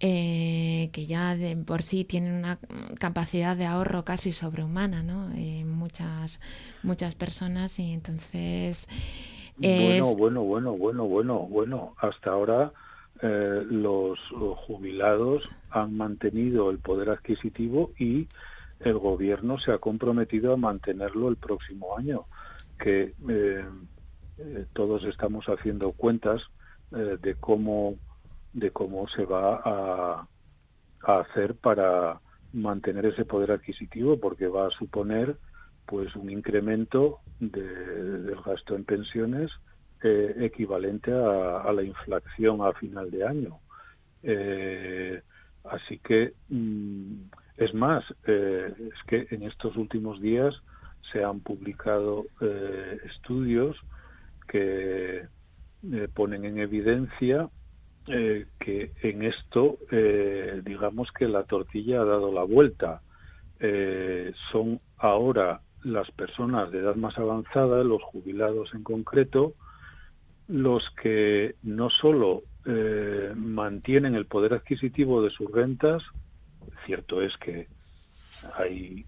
[0.00, 2.58] Eh, que ya de por sí tienen una
[3.00, 5.32] capacidad de ahorro casi sobrehumana, ¿no?
[5.36, 6.40] Eh, muchas,
[6.82, 8.86] muchas personas y entonces
[9.60, 11.94] es- Bueno, bueno, bueno, bueno, bueno, bueno.
[12.00, 12.72] Hasta ahora
[13.22, 14.18] eh, los
[14.66, 18.28] jubilados han mantenido el poder adquisitivo y
[18.84, 22.26] el gobierno se ha comprometido a mantenerlo el próximo año.
[22.78, 23.64] Que eh,
[24.38, 26.42] eh, todos estamos haciendo cuentas
[26.92, 27.98] eh, de cómo
[28.52, 30.28] de cómo se va a,
[31.02, 32.20] a hacer para
[32.52, 35.38] mantener ese poder adquisitivo, porque va a suponer
[35.86, 37.62] pues un incremento de-
[38.22, 39.50] del gasto en pensiones
[40.02, 43.60] eh, equivalente a, la inflación a final de año.
[45.64, 47.24] Así que mm,
[47.56, 50.54] es más, eh, es que en estos últimos días
[51.12, 53.76] se han publicado eh, estudios
[54.48, 55.18] que
[55.92, 57.48] eh, ponen en evidencia
[58.04, 59.78] que en esto,
[60.64, 63.00] digamos que la tortilla ha dado la vuelta.
[64.50, 69.54] Son ahora las personas de edad más avanzada, los jubilados en concreto,
[70.48, 72.42] los que no solo
[73.36, 76.02] mantienen el poder adquisitivo de sus rentas,
[76.86, 77.68] cierto es que
[78.54, 79.04] hay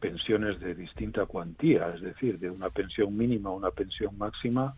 [0.00, 4.74] pensiones de distinta cuantía, es decir, de una pensión mínima a una pensión máxima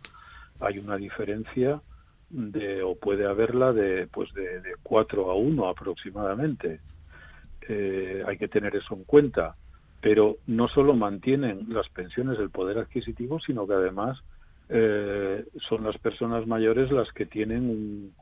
[0.59, 1.81] hay una diferencia
[2.29, 6.79] de o puede haberla de pues de, de 4 a 1 aproximadamente.
[7.67, 9.55] Eh, hay que tener eso en cuenta,
[10.01, 14.19] pero no solo mantienen las pensiones el poder adquisitivo, sino que además
[14.69, 18.13] eh, son las personas mayores las que tienen un,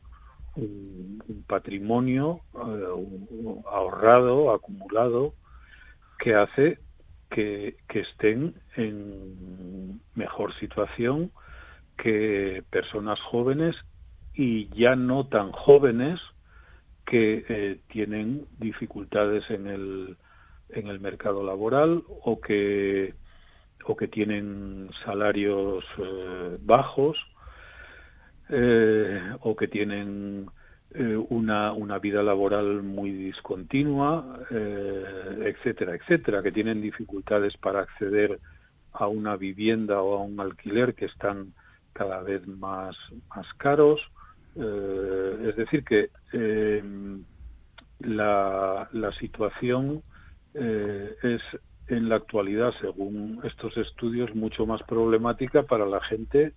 [0.56, 5.34] un- patrimonio eh, ahorrado, acumulado,
[6.20, 6.80] que hace
[7.30, 11.32] que, que estén en mejor situación
[11.98, 13.76] que personas jóvenes
[14.34, 16.20] y ya no tan jóvenes
[17.06, 20.18] que eh, tienen dificultades en el
[20.70, 23.14] en el mercado laboral o que
[23.86, 27.18] o que tienen salarios eh, bajos
[28.52, 30.48] eh, o que tienen
[30.94, 38.40] eh, una, una vida laboral muy discontinua, eh, etcétera, etcétera, que tienen dificultades para acceder
[38.92, 41.54] a una vivienda o a un alquiler que están
[41.94, 42.98] cada vez más,
[43.34, 44.02] más caros.
[44.58, 46.10] Eh, es decir, que
[48.00, 50.04] la, la situación
[50.54, 51.42] es
[51.88, 56.52] en la actualidad, según estos estudios, mucho más problemática para la gente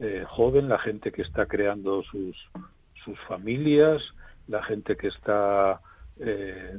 [0.00, 2.36] eh, joven, la gente que está creando sus,
[3.04, 4.02] sus familias,
[4.48, 5.80] la gente que está
[6.18, 6.78] eh,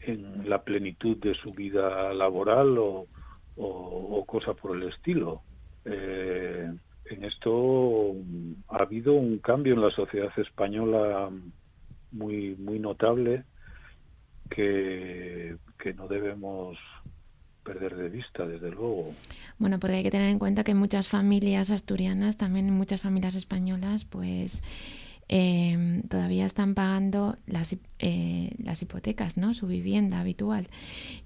[0.00, 3.06] en la plenitud de su vida laboral o,
[3.56, 5.42] o, cosa por el estilo.
[5.84, 6.72] Eh,
[7.04, 8.14] en esto
[8.68, 11.28] ha habido un cambio en la sociedad española
[12.12, 13.44] muy muy notable
[14.48, 16.78] que, que no debemos
[17.64, 19.12] perder de vista, desde luego.
[19.58, 24.04] Bueno, porque hay que tener en cuenta que muchas familias asturianas, también muchas familias españolas,
[24.04, 24.62] pues
[25.28, 29.54] eh, todavía están pagando las, eh, las hipotecas, ¿no?
[29.54, 30.68] Su vivienda habitual.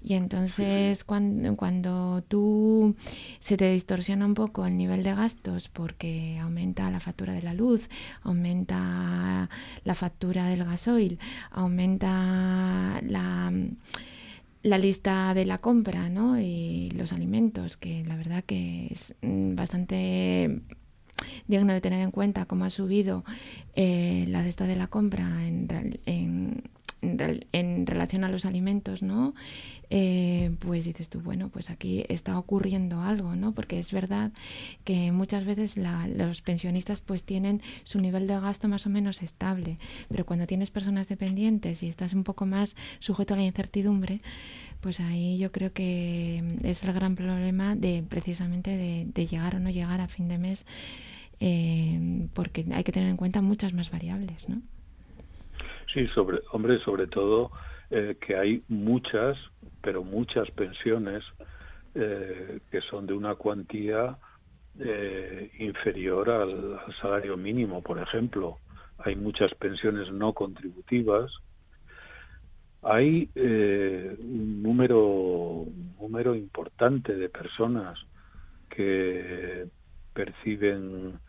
[0.01, 2.95] Y entonces cuando, cuando tú
[3.39, 7.53] se te distorsiona un poco el nivel de gastos porque aumenta la factura de la
[7.53, 7.89] luz,
[8.23, 9.49] aumenta
[9.83, 11.19] la factura del gasoil,
[11.51, 13.51] aumenta la
[14.61, 16.39] la lista de la compra ¿no?
[16.39, 20.61] y los alimentos, que la verdad que es mm, bastante
[21.47, 23.23] digno de tener en cuenta cómo ha subido
[23.75, 26.63] eh, la cesta de la compra en, en,
[27.01, 29.33] en en relación a los alimentos, ¿no?
[29.89, 33.53] Eh, pues dices tú, bueno, pues aquí está ocurriendo algo, ¿no?
[33.53, 34.31] Porque es verdad
[34.83, 39.23] que muchas veces la- los pensionistas pues tienen su nivel de gasto más o menos
[39.23, 39.77] estable,
[40.09, 44.21] pero cuando tienes personas dependientes y estás un poco más sujeto a la incertidumbre,
[44.81, 49.59] pues ahí yo creo que es el gran problema de precisamente de, de llegar o
[49.59, 50.65] no llegar a fin de mes,
[51.39, 54.61] eh, porque hay que tener en cuenta muchas más variables, ¿no?
[55.93, 57.51] Sí, sobre, hombre, sobre todo
[57.89, 59.37] eh, que hay muchas,
[59.81, 61.23] pero muchas pensiones
[61.95, 64.17] eh, que son de una cuantía
[64.79, 68.59] eh, inferior al, al salario mínimo, por ejemplo.
[68.99, 71.31] Hay muchas pensiones no contributivas.
[72.81, 77.99] Hay un número, un número importante de personas
[78.69, 79.67] que
[80.13, 81.19] perciben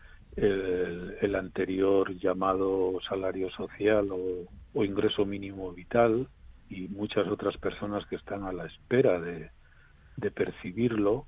[0.40, 6.28] el, anterior llamado salario social o, ingreso mínimo vital
[6.68, 9.50] y muchas otras personas que están a la espera de,
[10.30, 11.26] percibirlo.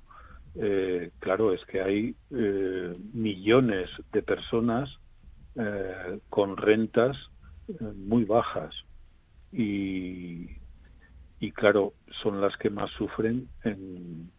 [0.55, 4.89] Eh, claro, es que hay eh, millones de personas
[5.55, 7.17] eh, con rentas
[7.67, 8.73] eh, muy bajas
[9.51, 10.47] y,
[11.55, 14.31] claro, son las que más sufren en,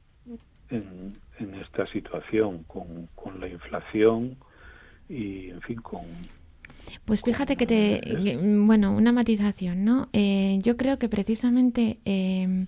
[0.70, 4.36] en, en esta situación con la inflación
[5.08, 6.02] y, en fin, con,
[7.04, 10.08] Pues fíjate que te, que, bueno, una matización, ¿no?
[10.12, 12.66] Eh, yo creo que precisamente eh,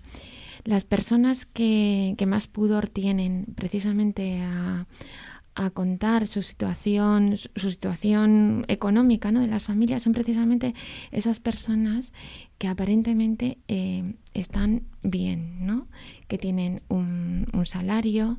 [0.64, 4.86] las personas que, que más pudor tienen precisamente a,
[5.56, 9.40] a contar su situación, su situación económica, ¿no?
[9.40, 10.74] De las familias son precisamente
[11.10, 12.12] esas personas
[12.58, 15.88] que aparentemente eh, están bien, ¿no?
[16.28, 18.38] Que tienen un, salario,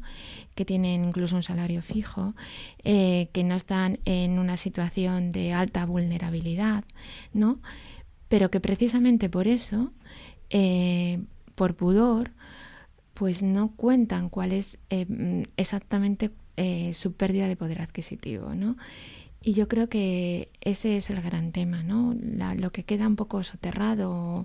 [0.54, 2.36] que tienen incluso un salario fijo,
[2.84, 6.84] eh, que no están en una situación de alta vulnerabilidad,
[7.34, 7.60] ¿no?
[8.30, 9.92] Pero que precisamente por eso,
[10.52, 11.20] eh,
[11.56, 12.32] por pudor,
[13.16, 14.78] pues no cuentan cuál es
[15.58, 18.78] exactamente eh, su pérdida de poder adquisitivo, ¿no?
[19.42, 22.16] Y yo creo que ese es el gran tema, ¿no?
[22.56, 24.44] Lo que queda un poco soterrado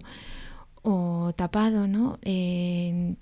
[0.83, 2.19] o, tapado, ¿no?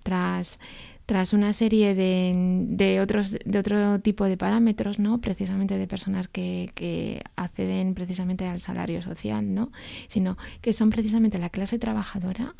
[0.02, 0.58] Tras,
[1.06, 2.32] tras una serie de,
[2.68, 5.20] de otros de otro tipo de parámetros, ¿no?
[5.20, 9.70] Precisamente de personas que, que acceden precisamente al salario social, ¿no?
[10.08, 12.54] Sino que son precisamente la clase trabajadora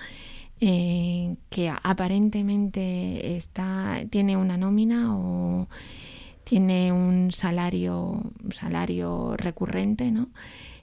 [0.63, 5.69] eh, que aparentemente está tiene una nómina o
[6.51, 7.95] tiene un salario
[8.45, 10.31] un salario recurrente, ¿no?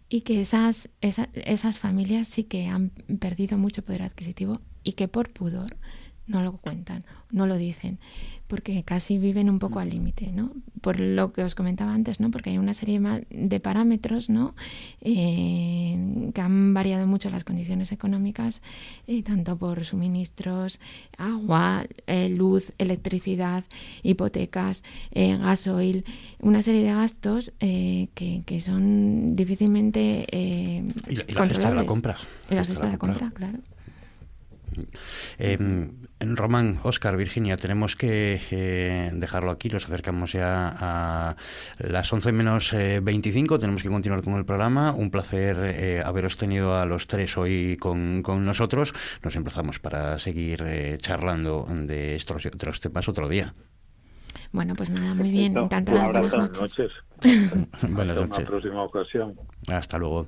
[0.10, 5.08] Y que esas, esa- esas familias sí que han perdido mucho poder adquisitivo y que
[5.10, 5.78] por pudor
[6.28, 8.00] no lo cuentan, no lo dicen,
[8.48, 10.52] porque casi viven un poco al límite, ¿no?
[10.82, 12.32] Por lo que os comentaba antes, ¿no?
[12.32, 13.00] Porque hay una serie
[13.30, 14.56] de parámetros, ¿no?
[15.02, 18.62] Eh, que han variado mucho las condiciones económicas,
[19.08, 20.80] eh, tanto por suministros,
[21.18, 23.66] agua, eh, luz, electricidad,
[24.02, 26.06] hipotecas, eh, gasoil,
[26.40, 31.70] una serie de gastos eh, que, que son difícilmente eh, Y la, y la cesta
[31.70, 32.18] de la compra.
[32.50, 33.60] Y la cesta de la compra, claro.
[35.40, 39.70] Eh, Román, Oscar, Virginia, tenemos que eh, dejarlo aquí.
[39.70, 41.36] Nos acercamos ya a
[41.78, 43.60] las 11 menos eh, 25.
[43.60, 44.94] Tenemos que continuar con el programa.
[44.94, 48.94] Un placer eh, haberos tenido a los tres hoy con, con nosotros.
[49.24, 53.54] Nos emplazamos para seguir eh, charlando de estos otros temas otro día.
[54.52, 56.08] Bueno, pues nada, muy bien, encantada.
[56.08, 56.92] Un Buenas noches.
[57.22, 58.40] Buenas Hasta noches.
[58.40, 59.36] una próxima ocasión.
[59.68, 60.28] Hasta luego.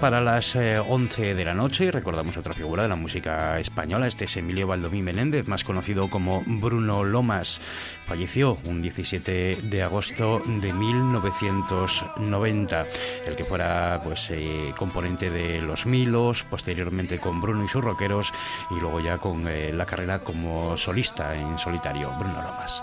[0.00, 1.90] Para las eh, 11 de la noche.
[1.90, 4.06] Recordamos otra figura de la música española.
[4.06, 7.62] Este es Emilio Valdomí Menéndez, más conocido como Bruno Lomas.
[8.06, 12.86] Falleció un 17 de agosto de 1990.
[13.26, 18.32] El que fuera pues eh, componente de Los Milos, posteriormente con Bruno y sus rockeros
[18.70, 22.12] y luego ya con eh, la carrera como solista en solitario.
[22.18, 22.82] Bruno Lomas.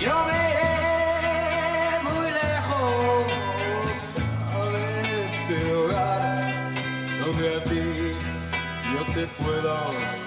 [0.00, 0.63] Yo me
[9.38, 10.23] yo te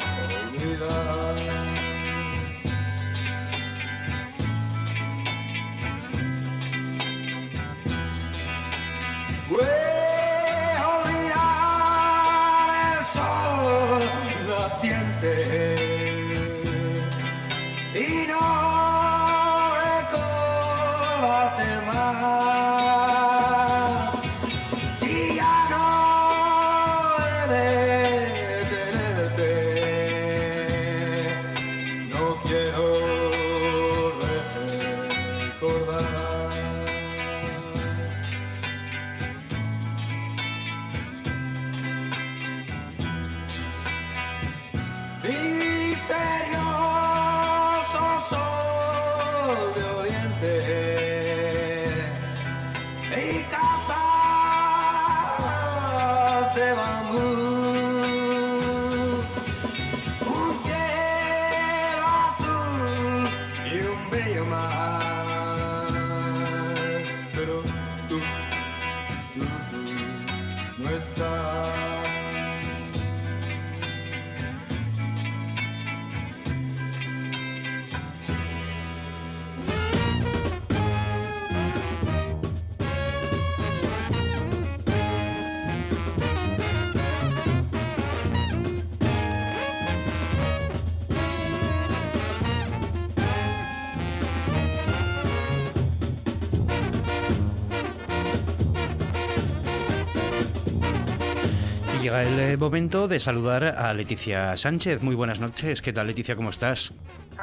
[102.58, 105.04] el momento de saludar a Leticia Sánchez.
[105.04, 105.80] Muy buenas noches.
[105.84, 106.36] ¿Qué tal, Leticia?
[106.36, 106.92] ¿Cómo estás?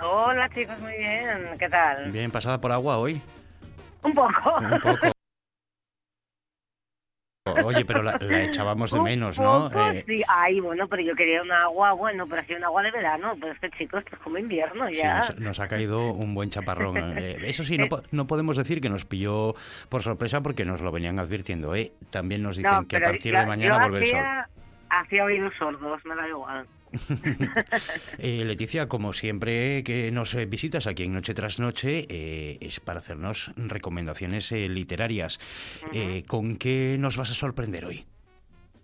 [0.03, 1.57] Hola chicos, muy bien.
[1.57, 2.11] ¿Qué tal?
[2.11, 3.23] Bien, pasada por agua hoy.
[4.03, 4.57] Un poco.
[4.61, 5.13] Un poco.
[7.65, 9.71] Oye, pero la, la echábamos de menos, ¿no?
[9.93, 10.23] Eh, sí.
[10.27, 13.35] Ay, bueno, pero yo quería un agua, bueno, pero así un agua de verano.
[13.41, 15.19] Pero es que chicos, esto es como invierno sí, ya.
[15.19, 17.17] nos, nos ha caído un buen chaparrón.
[17.17, 19.55] Eh, eso sí, no, po- no podemos decir que nos pilló
[19.89, 21.73] por sorpresa porque nos lo venían advirtiendo.
[21.77, 21.93] ¿eh?
[22.11, 24.21] También nos dicen No, que a partir yo- de mañana yo vuelve el sol.
[25.01, 26.67] Hacía, oídos sordos, me da igual.
[28.19, 32.99] Eh, Leticia, como siempre que nos visitas aquí en Noche tras Noche, eh, es para
[32.99, 35.39] hacernos recomendaciones eh, literarias.
[35.93, 38.07] Eh, ¿Con qué nos vas a sorprender hoy?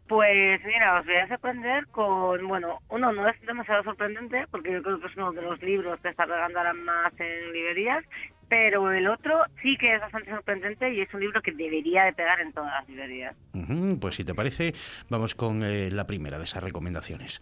[0.09, 4.82] Pues mira, os voy a sorprender con, bueno, uno no es demasiado sorprendente porque yo
[4.82, 8.05] creo que es uno de los libros que está pegando ahora más en librerías,
[8.51, 12.12] pero el otro sí que es bastante sorprendente y es un libro que debería de
[12.12, 13.36] pegar en todas las librerías.
[13.55, 14.74] Ujú, pues si te parece,
[15.09, 17.40] vamos con eh, la primera de esas recomendaciones.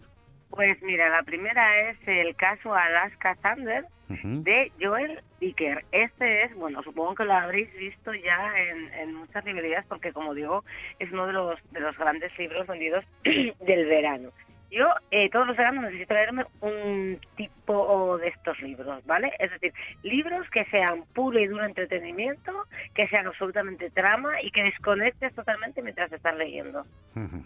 [0.51, 5.85] Pues mira, la primera es el caso Alaska Thunder de Joel Dicker.
[5.91, 10.33] Este es, bueno, supongo que lo habréis visto ya en, en muchas librerías porque, como
[10.33, 10.63] digo,
[10.97, 14.31] es uno de los, de los grandes libros vendidos del verano.
[14.71, 19.31] Yo eh, todos los veranos necesito leerme un tipo de estos libros, ¿vale?
[19.39, 19.73] Es decir,
[20.03, 22.51] libros que sean puro y duro entretenimiento,
[22.93, 26.85] que sean absolutamente trama y que desconectes totalmente mientras estás leyendo.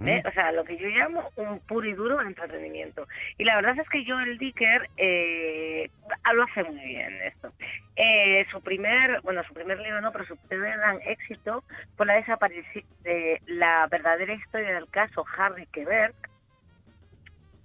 [0.05, 0.23] ¿eh?
[0.27, 3.07] O sea, lo que yo llamo un puro y duro entretenimiento.
[3.37, 5.89] Y la verdad es que Joel Dicker eh,
[6.33, 7.51] lo hace muy bien esto.
[7.95, 11.63] Eh, su primer, bueno, su primer libro no, pero su primer gran éxito
[11.95, 16.15] fue la desaparición de la verdadera historia del caso Harry Quebert,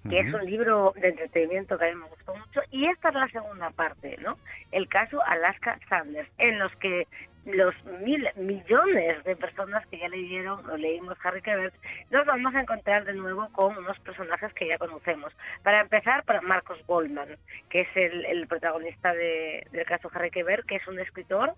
[0.08, 3.14] que es un libro de entretenimiento que a mí me gustó mucho, y esta es
[3.14, 4.38] la segunda parte, ¿no?
[4.72, 7.06] El caso Alaska Sanders, en los que
[7.44, 11.74] los mil millones de personas que ya leyeron o leímos Harry Quebert,
[12.10, 15.32] nos vamos a encontrar de nuevo con unos personajes que ya conocemos.
[15.62, 17.36] Para empezar, para Marcos Goldman,
[17.70, 21.54] que es el, el protagonista de- del caso Harry Quebert, que es un escritor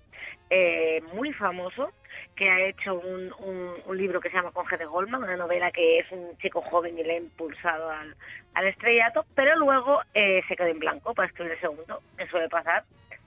[0.51, 1.93] eh, muy famoso,
[2.37, 5.71] que ha hecho un, un- un libro que se llama Conge de Goldman, una novela
[5.73, 8.15] que es un chico joven y le ha impulsado al,
[8.55, 12.49] al estrellato, pero luego eh, se quedó en blanco para escribir el segundo, que suele
[12.49, 12.85] pasar.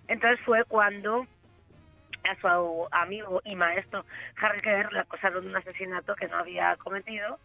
[0.08, 1.26] Entonces fue cuando
[2.24, 4.06] a su amigo y maestro
[4.42, 7.38] Harry Quebert le acusaron de un asesinato que no había cometido.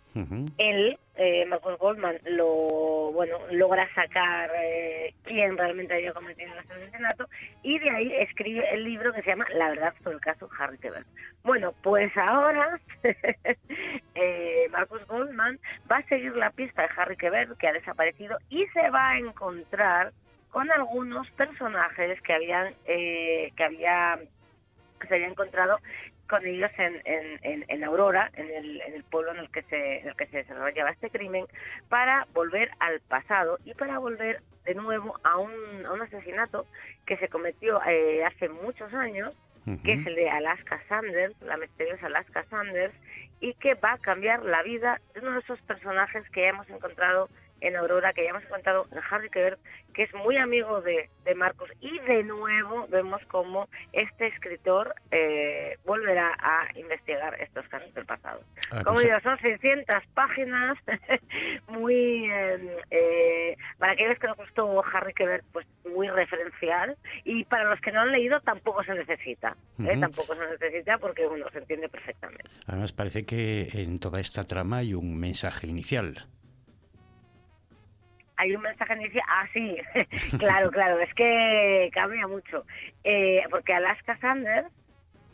[0.58, 7.28] Él, eh, Marcos Goldman, lo bueno logra sacar eh, quién realmente había cometido el asesinato
[7.62, 10.78] y de ahí escribe el libro que se llama La verdad sobre el caso Harry
[10.78, 11.06] Quebert.
[11.44, 12.80] Bueno, pues ahora
[14.14, 15.58] eh, Marcus Goldman
[15.90, 19.18] va a seguir la pista de Harry Quebert que ha desaparecido y se va a
[19.18, 20.12] encontrar
[20.50, 24.18] con algunos personajes que habían eh, que había
[24.98, 25.78] que se había encontrado
[26.28, 29.62] con ellos en, en, en, en Aurora, en el, en el pueblo en el que
[29.62, 31.46] se en el que se desarrollaba este crimen,
[31.88, 35.52] para volver al pasado y para volver de nuevo a un,
[35.86, 36.66] a un asesinato
[37.06, 39.34] que se cometió eh, hace muchos años,
[39.84, 42.94] que es el de Alaska Sanders, la misteriosa Alaska Sanders,
[43.40, 47.28] y que va a cambiar la vida de uno de esos personajes que hemos encontrado
[47.60, 49.58] en Aurora, que ya hemos contado en Harry Quebert,
[49.94, 51.70] que es muy amigo de, de Marcos.
[51.80, 58.40] Y de nuevo vemos cómo este escritor eh, volverá a investigar estos casos del pasado.
[58.70, 60.78] Ah, Como pues, digo, son 600 páginas,
[61.68, 62.30] muy...
[62.30, 66.96] eh, eh, para aquellos que nos gustó Harry Quebert, pues muy referencial.
[67.24, 69.56] Y para los que no han leído, tampoco se necesita.
[69.80, 69.90] ¿eh?
[69.90, 70.00] Ujú.
[70.00, 72.44] Tampoco se necesita porque uno se entiende perfectamente.
[72.66, 76.26] Además, parece que en toda esta trama hay un mensaje inicial.
[78.38, 79.24] Hay un mensaje inicial.
[79.28, 79.76] Ah, sí,
[80.38, 82.64] claro, claro, es que cambia mucho.
[83.04, 84.68] Eh, porque Alaska Sanders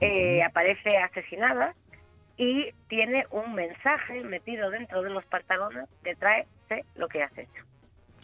[0.00, 1.74] eh, aparece asesinada
[2.36, 7.36] y tiene un mensaje metido dentro de los pantalones que trae: sé lo que has
[7.38, 7.64] hecho.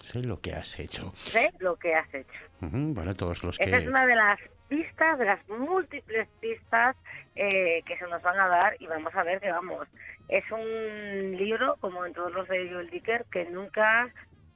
[0.01, 1.13] Sé lo que has hecho.
[1.15, 2.41] Sé lo que has hecho.
[2.61, 3.89] Bueno, todos los Esa es que...
[3.89, 6.97] una de las pistas, de las múltiples pistas
[7.37, 9.87] eh, que se nos van a dar y vamos a ver que vamos.
[10.29, 14.09] Es un libro, como en todos los de Joel Dicker, que nunca,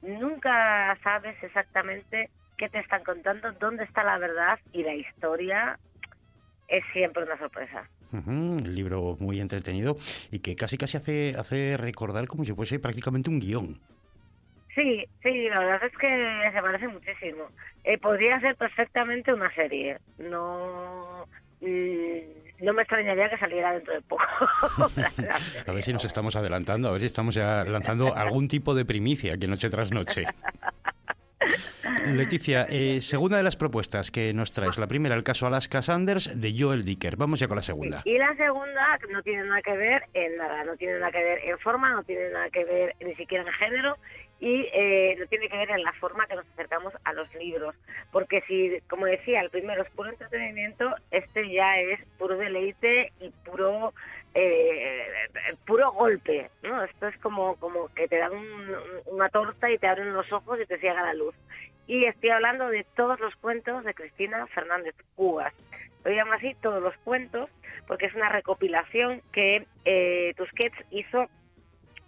[0.05, 5.77] nunca sabes exactamente qué te están contando, dónde está la verdad y la historia
[6.67, 7.89] es siempre una sorpresa.
[8.13, 9.95] Ujú, un libro muy entretenido
[10.31, 13.81] y que casi casi hace, hace recordar como si fuese prácticamente un guion.
[14.73, 17.49] Sí, sí, la verdad es que se parece muchísimo.
[17.83, 19.99] Eh, podría ser perfectamente una serie.
[20.17, 21.25] No,
[21.61, 24.23] mm, no me extrañaría que saliera dentro de poco.
[25.67, 28.85] A ver si nos estamos adelantando, a ver si estamos ya lanzando algún tipo de
[28.85, 30.25] primicia que noche tras noche.
[32.07, 34.77] Leticia, eh, segunda de las propuestas que nos traes.
[34.77, 37.15] La primera, el caso Alaska Sanders de Joel Dicker.
[37.17, 38.01] Vamos ya con la segunda.
[38.05, 41.39] Y la segunda no tiene nada que ver en nada, no tiene nada que ver
[41.45, 43.97] en forma, no tiene nada que ver ni siquiera en género
[44.39, 47.75] y eh, no tiene que ver en la forma que nos acercamos a los libros.
[48.11, 53.29] Porque si, como decía, el primero es puro entretenimiento, este ya es puro deleite y
[53.45, 53.93] puro
[54.33, 55.07] eh,
[55.65, 56.83] puro golpe, ¿no?
[56.83, 58.75] Esto es como, como que te dan un-
[59.05, 61.33] una torta y te abren los ojos y te ciega la luz.
[61.87, 65.53] Y estoy hablando de todos los cuentos de Cristina Fernández Cubas.
[66.03, 67.49] Lo llamo así, todos los cuentos,
[67.87, 71.29] porque es una recopilación que eh, Tusquets hizo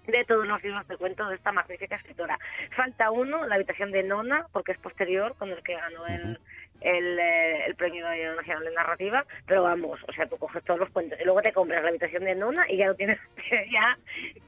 [0.08, 2.40] de todos los libros de cuentos de esta magnífica escritora.
[2.76, 6.40] Falta uno, La habitación de Nona, porque es posterior, con el que ganó el,
[6.82, 8.06] el, eh, el Premio
[8.36, 11.52] Nacional de Narrativa, pero vamos, o sea, tú coges todos los cuentos y luego te
[11.52, 13.20] compras La habitación de Nona y ya lo tienes,
[13.72, 13.98] ya,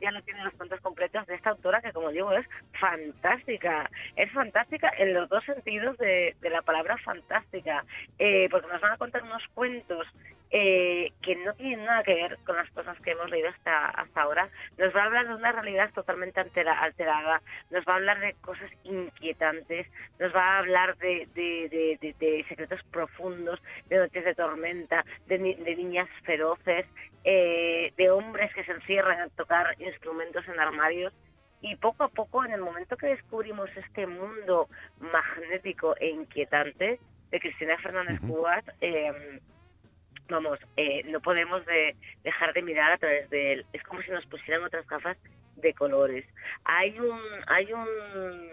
[0.01, 2.45] ya lo tienes los cuentos completos de esta autora que, como digo, es
[2.79, 3.89] fantástica.
[4.15, 7.83] Es fantástica en los dos sentidos de, de la palabra fantástica,
[8.17, 10.07] eh, porque nos van a contar unos cuentos
[10.51, 14.21] eh, que no tienen nada que ver con las cosas que hemos leído hasta, hasta
[14.21, 14.49] ahora.
[14.77, 18.33] Nos va a hablar de una realidad totalmente altera- alterada, nos va a hablar de
[18.41, 19.87] cosas inquietantes,
[20.19, 25.05] nos va a hablar de, de, de- de- de secretos profundos, de noches de tormenta,
[25.27, 26.85] de, ni- de niñas feroces,
[27.23, 31.13] eh, de hombres que se encierran a tocar instrumentos en armarios.
[31.61, 34.69] Y poco a poco, en el momento que descubrimos este mundo
[34.99, 36.99] magnético e inquietante
[37.31, 39.41] de Cristina Fernández Cubas, eh,
[40.29, 43.65] vamos, eh, no podemos de- dejar de mirar a través de él.
[43.73, 45.17] Es como si nos pusieran otras gafas
[45.57, 46.25] de colores.
[46.63, 47.87] Hay un, hay un,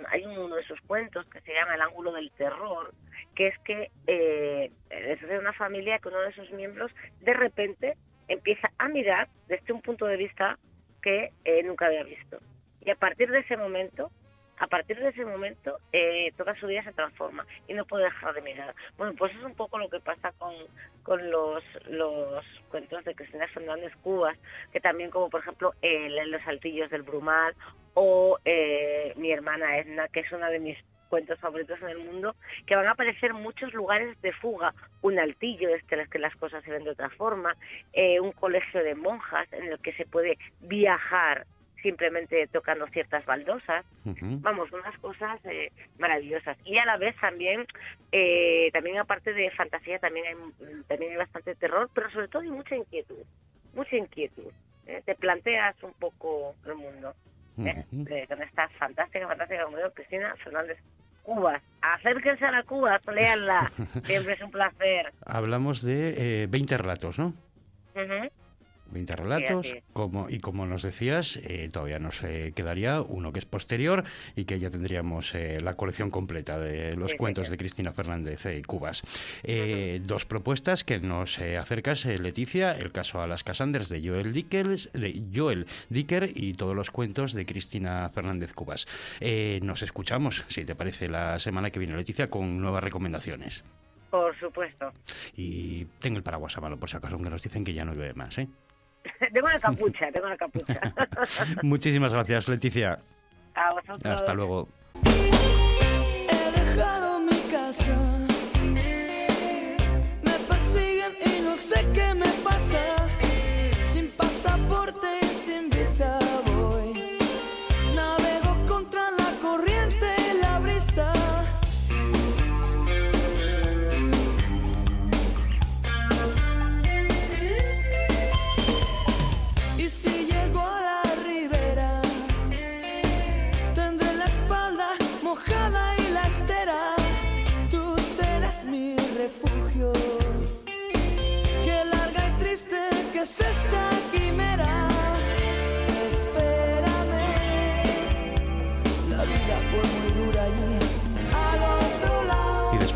[0.08, 2.92] hay uno de sus cuentos que se llama El ángulo del terror,
[3.34, 6.90] que es que eh, es de una familia que uno de sus miembros
[7.20, 7.96] de repente
[8.28, 10.58] empieza a mirar desde un punto de vista
[11.02, 12.38] que eh, nunca había visto.
[12.80, 14.10] Y a partir de ese momento
[14.58, 18.34] a partir de ese momento eh, toda su vida se transforma y no puede dejar
[18.34, 18.74] de mirar.
[18.96, 20.54] Bueno, pues es un poco lo que pasa con,
[21.02, 24.38] con los, los cuentos de Cristina Fernández Cubas,
[24.72, 27.54] que también como por ejemplo el, Los Altillos del Brumal
[27.94, 30.78] o eh, Mi hermana Edna, que es una de mis
[31.08, 32.34] cuentos favoritos en el mundo,
[32.66, 36.64] que van a aparecer muchos lugares de fuga, un altillo en el que las cosas
[36.64, 37.56] se ven de otra forma,
[37.92, 41.46] eh, un colegio de monjas en el que se puede viajar
[41.82, 46.56] simplemente tocando ciertas baldosas, vamos, unas cosas eh, maravillosas.
[46.64, 47.66] Y a la vez también,
[48.12, 52.50] eh, también aparte de fantasía, también hay, también hay bastante terror, pero sobre todo hay
[52.50, 53.22] mucha inquietud,
[53.74, 54.52] mucha inquietud.
[54.86, 55.02] ¿eh?
[55.04, 57.14] Te planteas un poco el mundo.
[57.58, 57.84] ¿eh?
[58.28, 60.78] Con esta fantástica, fantástica, como digo, Cristina Fernández
[61.22, 61.62] Cubas.
[61.80, 63.70] Acérquense a la Cuba, léanla.
[64.04, 65.12] Siempre es un placer.
[65.24, 67.34] Hablamos de eh, 20 relatos, ¿no?
[67.94, 68.30] Ujú.
[68.96, 69.84] 20 relatos, así es.
[69.92, 74.04] como, y como nos decías, eh, todavía nos eh, quedaría uno que es posterior
[74.34, 78.44] y que ya tendríamos eh, la colección completa de los Sí, cuentos de Cristina Fernández
[78.46, 79.02] y Cubas.
[79.42, 84.90] Eh, Dos propuestas que nos acercas, Leticia, el caso a las Casanders de Joel, Dickers,
[84.92, 88.86] de Joel Dicker y todos los cuentos de Cristina Fernández Cubas.
[89.62, 93.64] Nos escuchamos, si te parece, la semana que viene, Leticia, con nuevas recomendaciones.
[94.10, 94.92] Por supuesto.
[95.36, 97.92] Y tengo el paraguas a mano, por si acaso, aunque nos dicen que ya no
[97.92, 98.48] llueve más, ¿eh?
[99.32, 100.80] tengo la capucha, tengo la capucha.
[101.62, 102.98] Muchísimas gracias, Leticia.
[103.54, 104.04] A vosotros.
[104.04, 104.68] Hasta luego.
[105.04, 107.96] He dejado mi casa.
[110.22, 112.25] Me persiguen y no sé qué me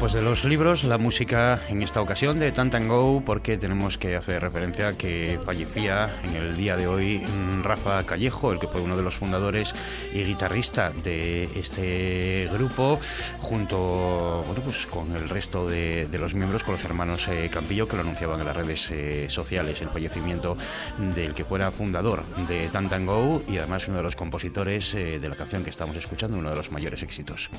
[0.00, 4.16] después de los libros, la música en esta ocasión de Tantan Go, porque tenemos que
[4.16, 8.66] hacer referencia a que fallecía en el día de hoy mm, Rafa Callejo, el que
[8.66, 9.74] fue uno de los fundadores
[10.14, 12.98] y guitarrista de este grupo,
[13.40, 17.96] junto bueno, pues con el resto de, los miembros, con los hermanos eh, Campillo, que
[17.96, 20.56] lo anunciaban en las redes eh, sociales, el fallecimiento
[21.14, 25.28] del que fuera fundador de Tantan Go y además uno de los compositores eh, de
[25.28, 27.50] la canción que estamos escuchando, uno de los mayores éxitos.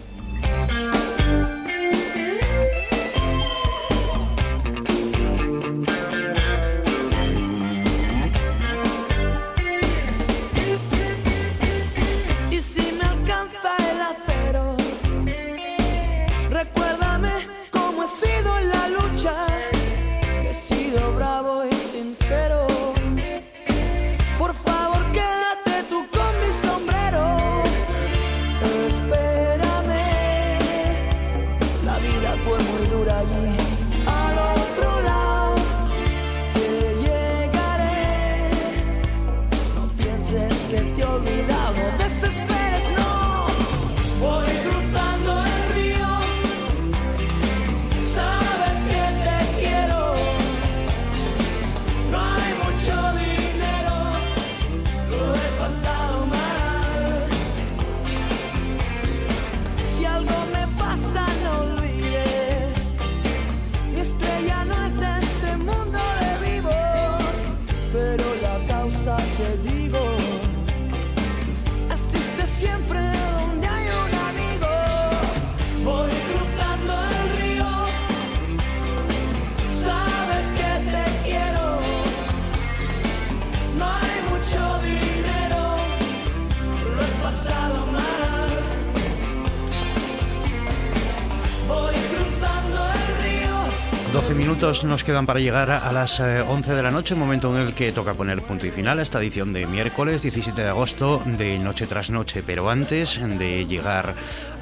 [94.62, 97.74] Minutos nos quedan para llegar a las eh, 11 de la noche, momento en el
[97.74, 101.58] que toca poner punto y final a esta edición de miércoles 17 de agosto de
[101.58, 102.44] Noche tras Noche.
[102.46, 104.14] Pero antes de llegar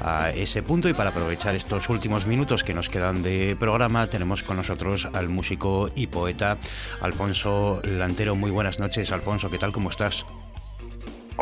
[0.02, 4.42] a ese punto y para aprovechar estos últimos minutos que nos quedan de programa, tenemos
[4.42, 6.56] con nosotros al músico y poeta
[7.02, 8.34] Alfonso Lantero.
[8.34, 9.70] Muy buenas noches, Alfonso, ¿qué tal?
[9.70, 10.24] ¿Cómo estás?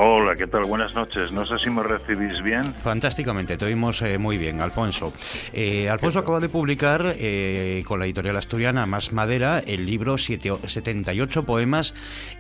[0.01, 0.63] Hola, ¿qué tal?
[0.63, 1.33] Buenas noches.
[1.33, 2.73] No sé si me recibís bien.
[2.85, 5.13] Fantásticamente, te oímos eh, muy bien, Alfonso.
[5.53, 10.53] Eh, Alfonso acaba de publicar eh, con la editorial asturiana Más Madera el libro siete-
[10.65, 11.95] 78 poemas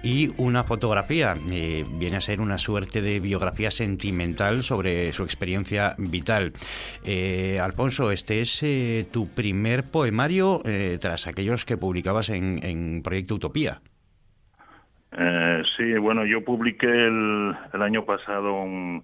[0.04, 1.36] y una fotografía.
[1.50, 6.52] Eh, viene a ser una suerte de biografía sentimental sobre su experiencia vital.
[7.04, 8.64] Eh, Alfonso, este es
[9.10, 10.62] tu primer poemario
[11.00, 13.80] tras aquellos que publicabas en, en Proyecto Utopía.
[15.12, 19.02] Eh, sí, bueno, yo publiqué el, el año pasado un,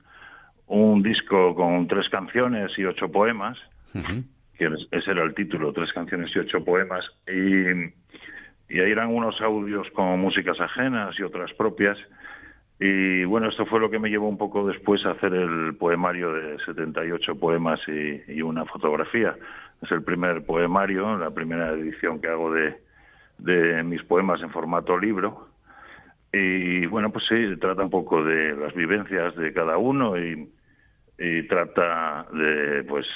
[0.66, 3.59] un disco con tres canciones y ocho poemas,
[4.59, 9.09] que es- ese era el título, tres canciones y ocho poemas, y, y ahí eran
[9.14, 11.97] unos audios con músicas ajenas y otras propias,
[12.81, 16.32] y bueno, esto fue lo que me llevó un poco después a hacer el poemario
[16.32, 19.36] de 78 poemas y, y una fotografía.
[19.81, 22.76] Es el primer poemario, la primera edición que hago de,
[23.39, 25.48] de mis poemas en formato libro.
[26.36, 30.51] Y bueno, pues sí, trata un poco de las vivencias de cada uno y,
[31.48, 33.06] trata de, pues,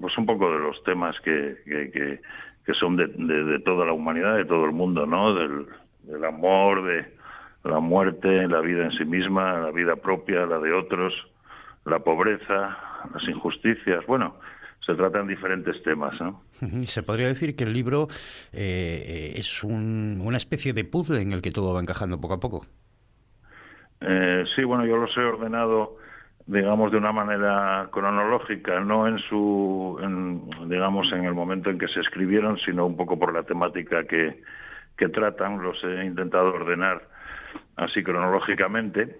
[0.00, 2.20] pues un poco de los temas que, que, que,
[2.64, 5.34] que son de, de, de toda la humanidad, de todo el mundo, ¿no?
[5.34, 7.04] Del amor, de
[7.64, 11.12] la muerte, la vida en sí misma, la vida propia, la de otros,
[11.84, 12.78] la pobreza,
[13.12, 14.06] las injusticias.
[14.06, 14.36] Bueno,
[14.86, 16.42] se tratan diferentes temas, ¿no?
[16.86, 18.08] Se podría decir que el libro
[18.52, 22.40] eh, es un- una especie de puzzle en el que todo va encajando poco a
[22.40, 22.66] poco.
[24.00, 25.96] Eh, sí, bueno, yo los he ordenado,
[26.46, 31.88] digamos, de una manera cronológica, no en su, en, digamos, en el momento en que
[31.88, 34.42] se escribieron, sino un poco por la temática que,
[34.96, 35.62] que tratan.
[35.62, 37.02] Los he intentado ordenar
[37.76, 39.18] así cronológicamente.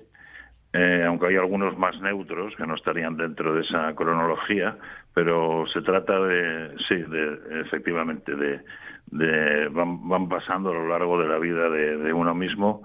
[0.74, 4.78] eh, aunque hay algunos más neutros que no estarían dentro de esa cronología,
[5.14, 8.60] pero se trata de, sí, de, efectivamente, de,
[9.06, 12.82] de van, van pasando a lo largo de la vida de, de uno mismo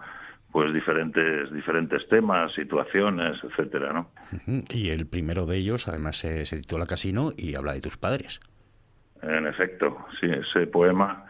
[0.52, 4.10] pues diferentes diferentes temas, situaciones, etcétera, ¿no?
[4.70, 8.40] Y el primero de ellos, además, se, se titula Casino y habla de tus padres.
[9.22, 11.26] En efecto, sí, ese poema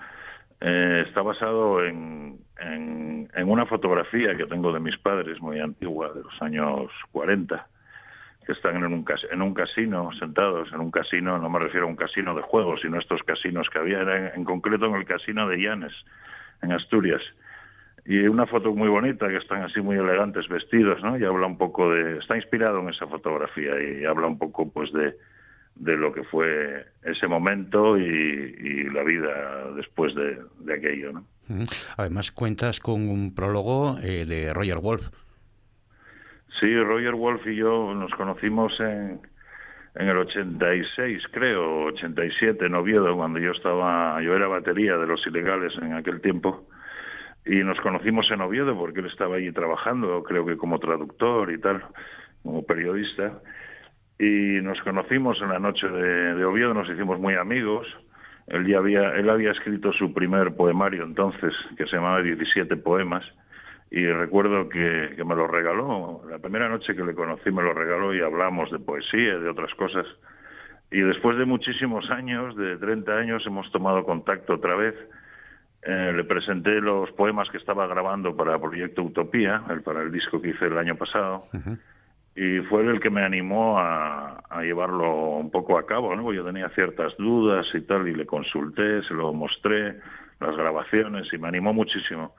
[0.61, 6.11] eh, está basado en, en, en una fotografía que tengo de mis padres muy antigua,
[6.13, 7.67] de los años 40,
[8.47, 11.89] que están en un, en un casino, sentados en un casino, no me refiero a
[11.89, 15.49] un casino de juegos, sino estos casinos que había, en, en concreto en el casino
[15.49, 15.93] de Llanes,
[16.61, 17.21] en Asturias.
[18.05, 21.19] Y una foto muy bonita, que están así muy elegantes vestidos, ¿no?
[21.19, 22.19] Y habla un poco de...
[22.19, 25.17] Está inspirado en esa fotografía y habla un poco, pues, de,
[25.75, 31.25] de lo que fue ese momento y, la vida después de, de aquello, ¿no?
[31.97, 35.09] Además, cuentas con un prólogo eh, de Roger Wolf.
[36.59, 39.19] Sí, Roger Wolf y yo nos conocimos en,
[39.93, 45.25] en el 86, creo, 87, en Oviedo, cuando yo estaba, yo era batería de los
[45.27, 46.67] ilegales en aquel tiempo.
[47.45, 51.59] Y nos conocimos en Oviedo porque él estaba allí trabajando, creo que como traductor y
[51.59, 51.83] tal,
[52.41, 53.39] como periodista.
[54.17, 57.85] Y nos conocimos en la noche de, de Oviedo, nos hicimos muy amigos.
[58.47, 63.23] Él ya había, él había escrito su primer poemario entonces, que se llamaba 17 poemas
[63.89, 66.21] y recuerdo que, que me lo regaló.
[66.29, 69.49] La primera noche que le conocí me lo regaló y hablamos de poesía y de
[69.49, 70.05] otras cosas.
[70.91, 74.95] Y después de muchísimos años, de 30 años, hemos tomado contacto otra vez.
[75.83, 80.41] Eh, le presenté los poemas que estaba grabando para Proyecto Utopía, el, para el disco
[80.41, 81.43] que hice el año pasado.
[82.35, 86.31] Y fue él el que me animó a, a llevarlo un poco a cabo, ¿no?
[86.33, 89.95] Yo tenía ciertas dudas y tal, y le consulté, se lo mostré,
[90.39, 92.35] las grabaciones, y me animó muchísimo.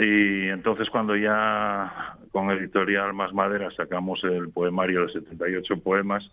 [0.00, 6.30] Y entonces cuando ya con Editorial Más Madera sacamos el poemario de 78 poemas,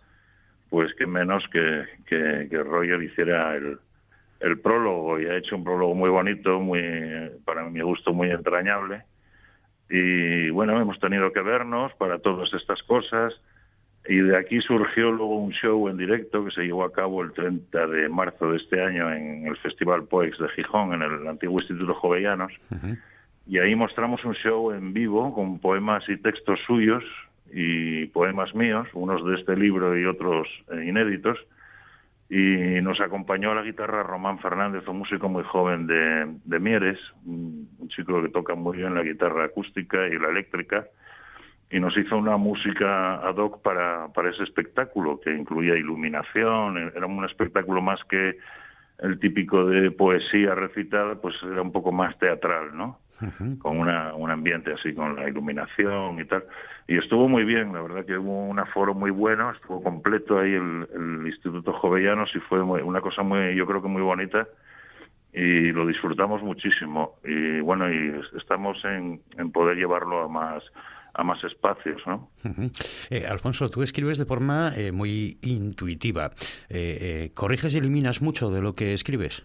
[0.70, 3.78] pues que menos que, que, que Roger hiciera el,
[4.40, 6.80] el prólogo y ha hecho un prólogo muy bonito, muy
[7.44, 9.02] para mi gusto muy entrañable.
[9.90, 13.34] Y bueno, hemos tenido que vernos para todas estas cosas.
[14.08, 17.32] Y de aquí surgió luego un show en directo que se llevó a cabo el
[17.32, 21.58] 30 de marzo de este año en el Festival Poex de Gijón, en el antiguo
[21.60, 22.52] Instituto Jovellanos
[23.48, 27.02] y ahí mostramos un show en vivo con poemas y textos suyos
[27.50, 31.38] y poemas míos, unos de este libro y otros eh, inéditos.
[32.28, 36.98] Y nos acompañó a la guitarra Román Fernández, un músico muy joven de, de Mieres,
[37.24, 40.86] un chico que toca muy bien la guitarra acústica y la eléctrica,
[41.70, 47.06] y nos hizo una música ad hoc para, para ese espectáculo, que incluía iluminación, era
[47.06, 48.36] un espectáculo más que
[48.98, 52.98] el típico de poesía recitada, pues era un poco más teatral, ¿no?
[53.58, 56.44] Con una, un ambiente así, con la iluminación y tal.
[56.86, 60.52] Y estuvo muy bien, la verdad que hubo un aforo muy bueno, estuvo completo ahí
[60.54, 64.46] el, el Instituto Jovellanos y fue muy- una cosa muy, yo creo que muy bonita
[65.32, 67.16] y lo disfrutamos muchísimo.
[67.24, 70.62] Y bueno, y estamos en, en poder llevarlo a más
[71.14, 72.30] a más espacios, ¿no?
[73.10, 76.30] Eh, Alfonso, tú escribes de forma eh, muy intuitiva.
[76.68, 79.44] Eh, eh, ¿Corriges y eliminas mucho de lo que escribes?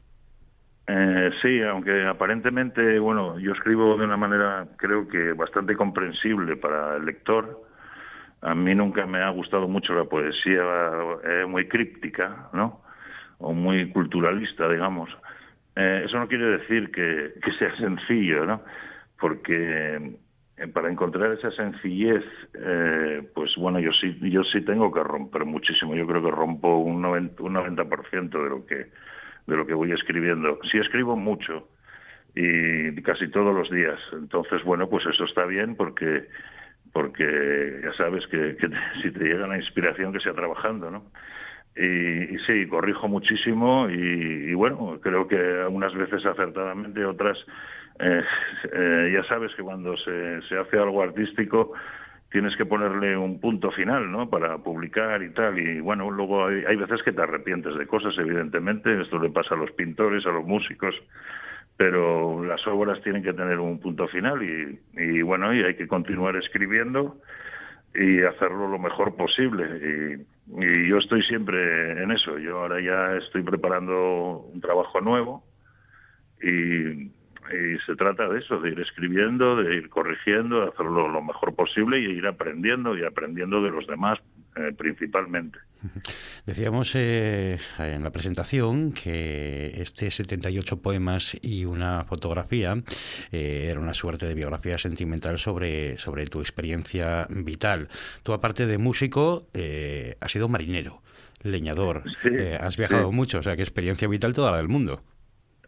[0.85, 6.97] Eh, sí, aunque aparentemente, bueno, yo escribo de una manera creo que bastante comprensible para
[6.97, 7.61] el lector.
[8.41, 10.61] A mí nunca me ha gustado mucho la poesía
[11.23, 12.81] eh, muy críptica, ¿no?
[13.37, 15.09] O muy culturalista, digamos.
[15.75, 18.61] Eh, eso no quiere decir que, que sea sencillo, ¿no?
[19.17, 20.17] Porque
[20.57, 22.25] eh, para encontrar esa sencillez,
[23.33, 25.95] pues bueno, yo sí, yo sí tengo que romper muchísimo.
[25.95, 28.87] Yo creo que rompo un 90%, un 90% de lo que
[29.47, 30.59] de lo que voy escribiendo.
[30.71, 31.67] Sí escribo mucho
[32.35, 33.99] y casi todos los días.
[34.13, 36.27] Entonces, bueno, pues eso está bien porque
[36.91, 38.69] porque ya sabes que, te-
[39.01, 41.05] si te llega la inspiración que sea trabajando, ¿no?
[41.75, 45.35] Y, y sí, corrijo muchísimo y, y bueno, creo que
[45.69, 47.37] unas veces acertadamente, otras
[47.99, 48.21] eh,
[48.73, 51.73] eh, ya sabes que cuando se, se hace algo artístico
[52.33, 54.27] tienes que ponerle un punto final, ¿no?
[54.27, 55.59] Para publicar y tal.
[55.59, 59.01] Y bueno, luego hay, hay veces que te arrepientes de cosas, evidentemente.
[59.03, 60.95] Esto le pasa a los pintores, a los músicos.
[61.77, 65.87] Pero las obras tienen que tener un punto final y, y bueno, y hay que
[65.87, 67.17] continuar escribiendo
[67.93, 69.65] y hacerlo lo mejor posible.
[69.77, 72.39] Y, y yo estoy siempre en eso.
[72.39, 75.43] Yo ahora ya estoy preparando un trabajo nuevo
[76.41, 77.11] y,
[77.51, 81.55] y se trata de eso, de ir escribiendo, de ir corrigiendo, de hacerlo lo mejor
[81.55, 84.19] posible y ir aprendiendo y aprendiendo de los demás
[84.55, 85.59] eh, principalmente.
[86.45, 92.75] Decíamos eh, en la presentación que este 78 poemas y una fotografía
[93.31, 97.89] eh, era una suerte de biografía sentimental sobre, sobre tu experiencia vital.
[98.23, 101.01] Tú, aparte de músico, eh, has sido marinero,
[101.41, 103.15] leñador, Sí, eh, has viajado sí.
[103.15, 105.01] mucho, o sea que experiencia vital toda la del mundo.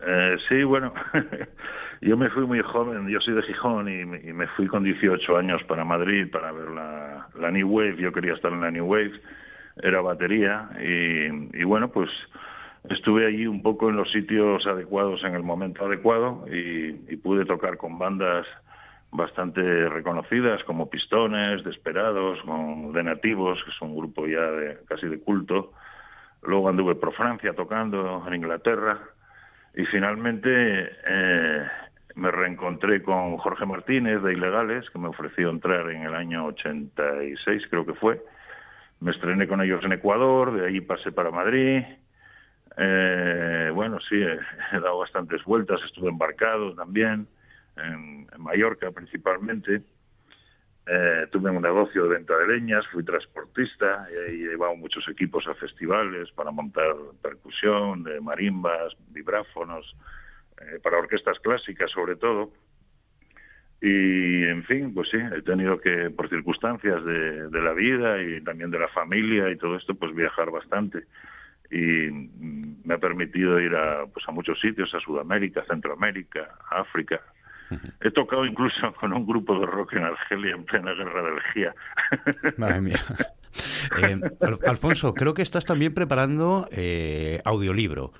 [0.02, 0.94] Eh, sí, bueno,
[2.02, 5.38] yo me fui muy joven, yo soy de Gijón y, y me fui con 18
[5.38, 9.14] años para Madrid para ver la, New Wave, yo quería estar en la New Wave,
[9.82, 12.10] era batería y, y bueno, pues
[12.90, 17.46] estuve allí un poco en los sitios adecuados en el momento adecuado y, y pude
[17.46, 18.46] tocar con bandas
[19.16, 25.08] bastante reconocidas como Pistones, Desperados, con De Nativos, que es un grupo ya de, casi
[25.08, 25.72] de culto.
[26.44, 29.00] Luego anduve por Francia tocando, en Inglaterra.
[29.76, 30.50] Y finalmente
[31.06, 31.68] eh,
[32.16, 37.64] me reencontré con Jorge Martínez de Ilegales, que me ofreció entrar en el año 86,
[37.70, 38.22] creo que fue.
[39.02, 41.84] Me estrené con ellos en Ecuador, de ahí pasé para Madrid.
[42.78, 44.16] Eh, bueno, sí,
[44.72, 47.28] he, dado bastantes vueltas, estuve embarcado también,
[47.76, 49.82] en, en Mallorca principalmente.
[50.88, 55.48] Eh, tuve un negocio de venta de leñas, fui transportista y he llevado muchos equipos
[55.48, 56.94] a festivales para montar
[57.24, 59.96] percusión, de marimbas, vibráfonos,
[60.62, 62.52] eh, para orquestas clásicas sobre todo.
[63.82, 68.42] Y, en fin, pues sí, he tenido que, por circunstancias de, de la vida y
[68.42, 71.04] también de la familia y todo esto, pues viajar bastante.
[71.72, 77.22] Y mm, me ha permitido ir a, pues, a muchos sitios, a Sudamérica, Centroamérica, África.
[78.02, 81.76] He tocado incluso con un grupo de rock en Argelia en plena guerra de Algía.
[82.58, 83.00] Madre mía.
[84.02, 88.12] Eh, Al- Alfonso, creo que estás también preparando eh, audiolibro.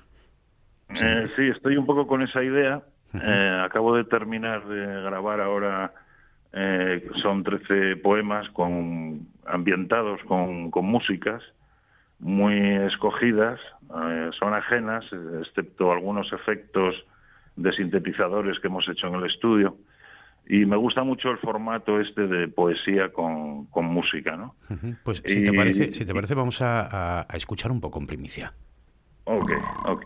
[1.00, 2.82] Eh, sí, estoy un poco con esa idea.
[3.14, 5.92] Eh, acabo de terminar de grabar ahora,
[6.52, 11.42] eh, son 13 poemas con, ambientados con, con músicas
[12.18, 13.60] muy escogidas,
[13.94, 15.16] eh, son ajenas, eh,
[15.46, 16.94] excepto algunos efectos
[17.56, 19.76] de sintetizadores que hemos hecho en el estudio.
[20.48, 24.54] Y me gusta mucho el formato este de poesía con, con música, ¿no?
[25.02, 28.06] Pues si te parece, si te parece vamos a, a- a escuchar un poco en
[28.06, 28.52] primicia.
[29.24, 29.50] Ok,
[29.86, 30.04] ok.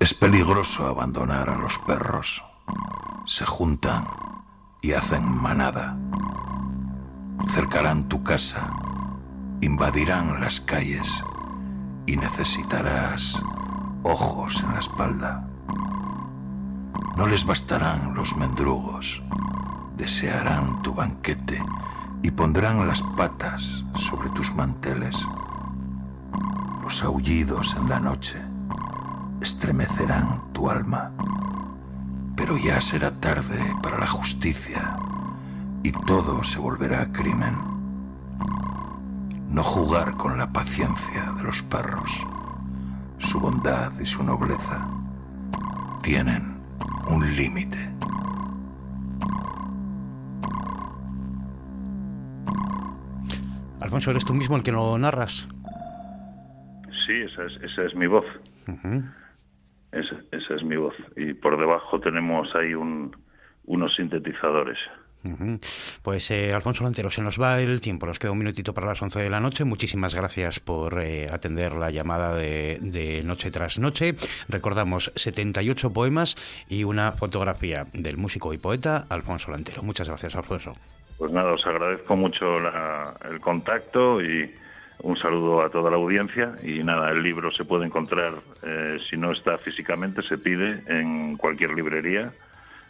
[0.00, 2.42] Es peligroso abandonar a los perros.
[3.26, 4.04] Se juntan
[4.80, 5.96] y hacen manada.
[7.48, 8.70] Cercarán tu casa,
[9.60, 11.22] invadirán las calles
[12.06, 13.42] y necesitarás
[14.02, 15.44] ojos en la espalda.
[17.16, 19.22] No les bastarán los mendrugos,
[19.96, 21.62] desearán tu banquete
[22.22, 25.26] y pondrán las patas sobre tus manteles.
[26.82, 28.40] Los aullidos en la noche
[29.40, 31.10] estremecerán tu alma,
[32.36, 34.96] pero ya será tarde para la justicia
[35.82, 37.56] y todo se volverá crimen.
[39.50, 42.10] No jugar con la paciencia de los perros,
[43.20, 44.86] su bondad y su nobleza
[46.02, 46.58] tienen
[47.08, 47.78] un límite.
[53.80, 55.48] Alfonso, ¿eres tú mismo el que lo narras?
[57.06, 58.26] Sí, esa es, esa es mi voz.
[59.92, 60.94] Esa, esa es mi voz.
[61.16, 63.16] Y por debajo tenemos ahí un,
[63.64, 64.78] unos sintetizadores.
[66.02, 69.02] Pues eh, Alfonso Lantero, se nos va el tiempo, nos queda un minutito para las
[69.02, 69.64] 11 de la noche.
[69.64, 74.14] Muchísimas gracias por eh, atender la llamada de, de Noche tras Noche.
[74.48, 76.36] Recordamos 78 poemas
[76.68, 79.82] y una fotografía del músico y poeta Alfonso Lantero.
[79.82, 80.76] Muchas gracias, Alfonso.
[81.18, 84.50] Pues nada, os agradezco mucho la- el contacto y
[85.02, 86.54] un saludo a toda la audiencia.
[86.62, 88.32] Y nada, el libro se puede encontrar,
[88.62, 92.32] eh, si no está físicamente, se pide en cualquier librería.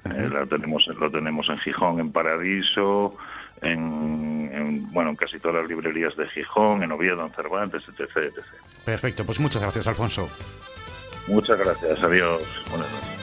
[0.04, 3.16] Eh, la tenemos, lo tenemos en Gijón, en Paradiso,
[3.60, 8.10] en, en, bueno, en casi todas las librerías de Gijón, en Oviedo, en Cervantes, etc.
[8.16, 8.44] etc.
[8.84, 10.28] Perfecto, pues muchas gracias, Alfonso.
[11.28, 12.42] Muchas gracias, adiós.
[12.70, 13.19] Buenas noches.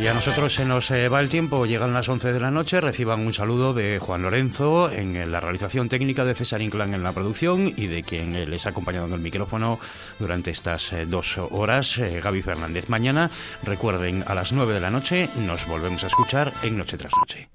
[0.00, 2.80] Y a nosotros se nos eh, va el tiempo, llegan las 11 de la noche,
[2.80, 7.12] reciban un saludo de Juan Lorenzo en la realización técnica de César Inclán en la
[7.12, 9.80] producción y de quien eh, les ha acompañado en el micrófono
[10.20, 12.88] durante estas eh, dos horas, eh, Gaby Fernández.
[12.88, 13.30] Mañana,
[13.64, 17.48] recuerden, a las 9 de la noche nos volvemos a escuchar en Noche tras Noche.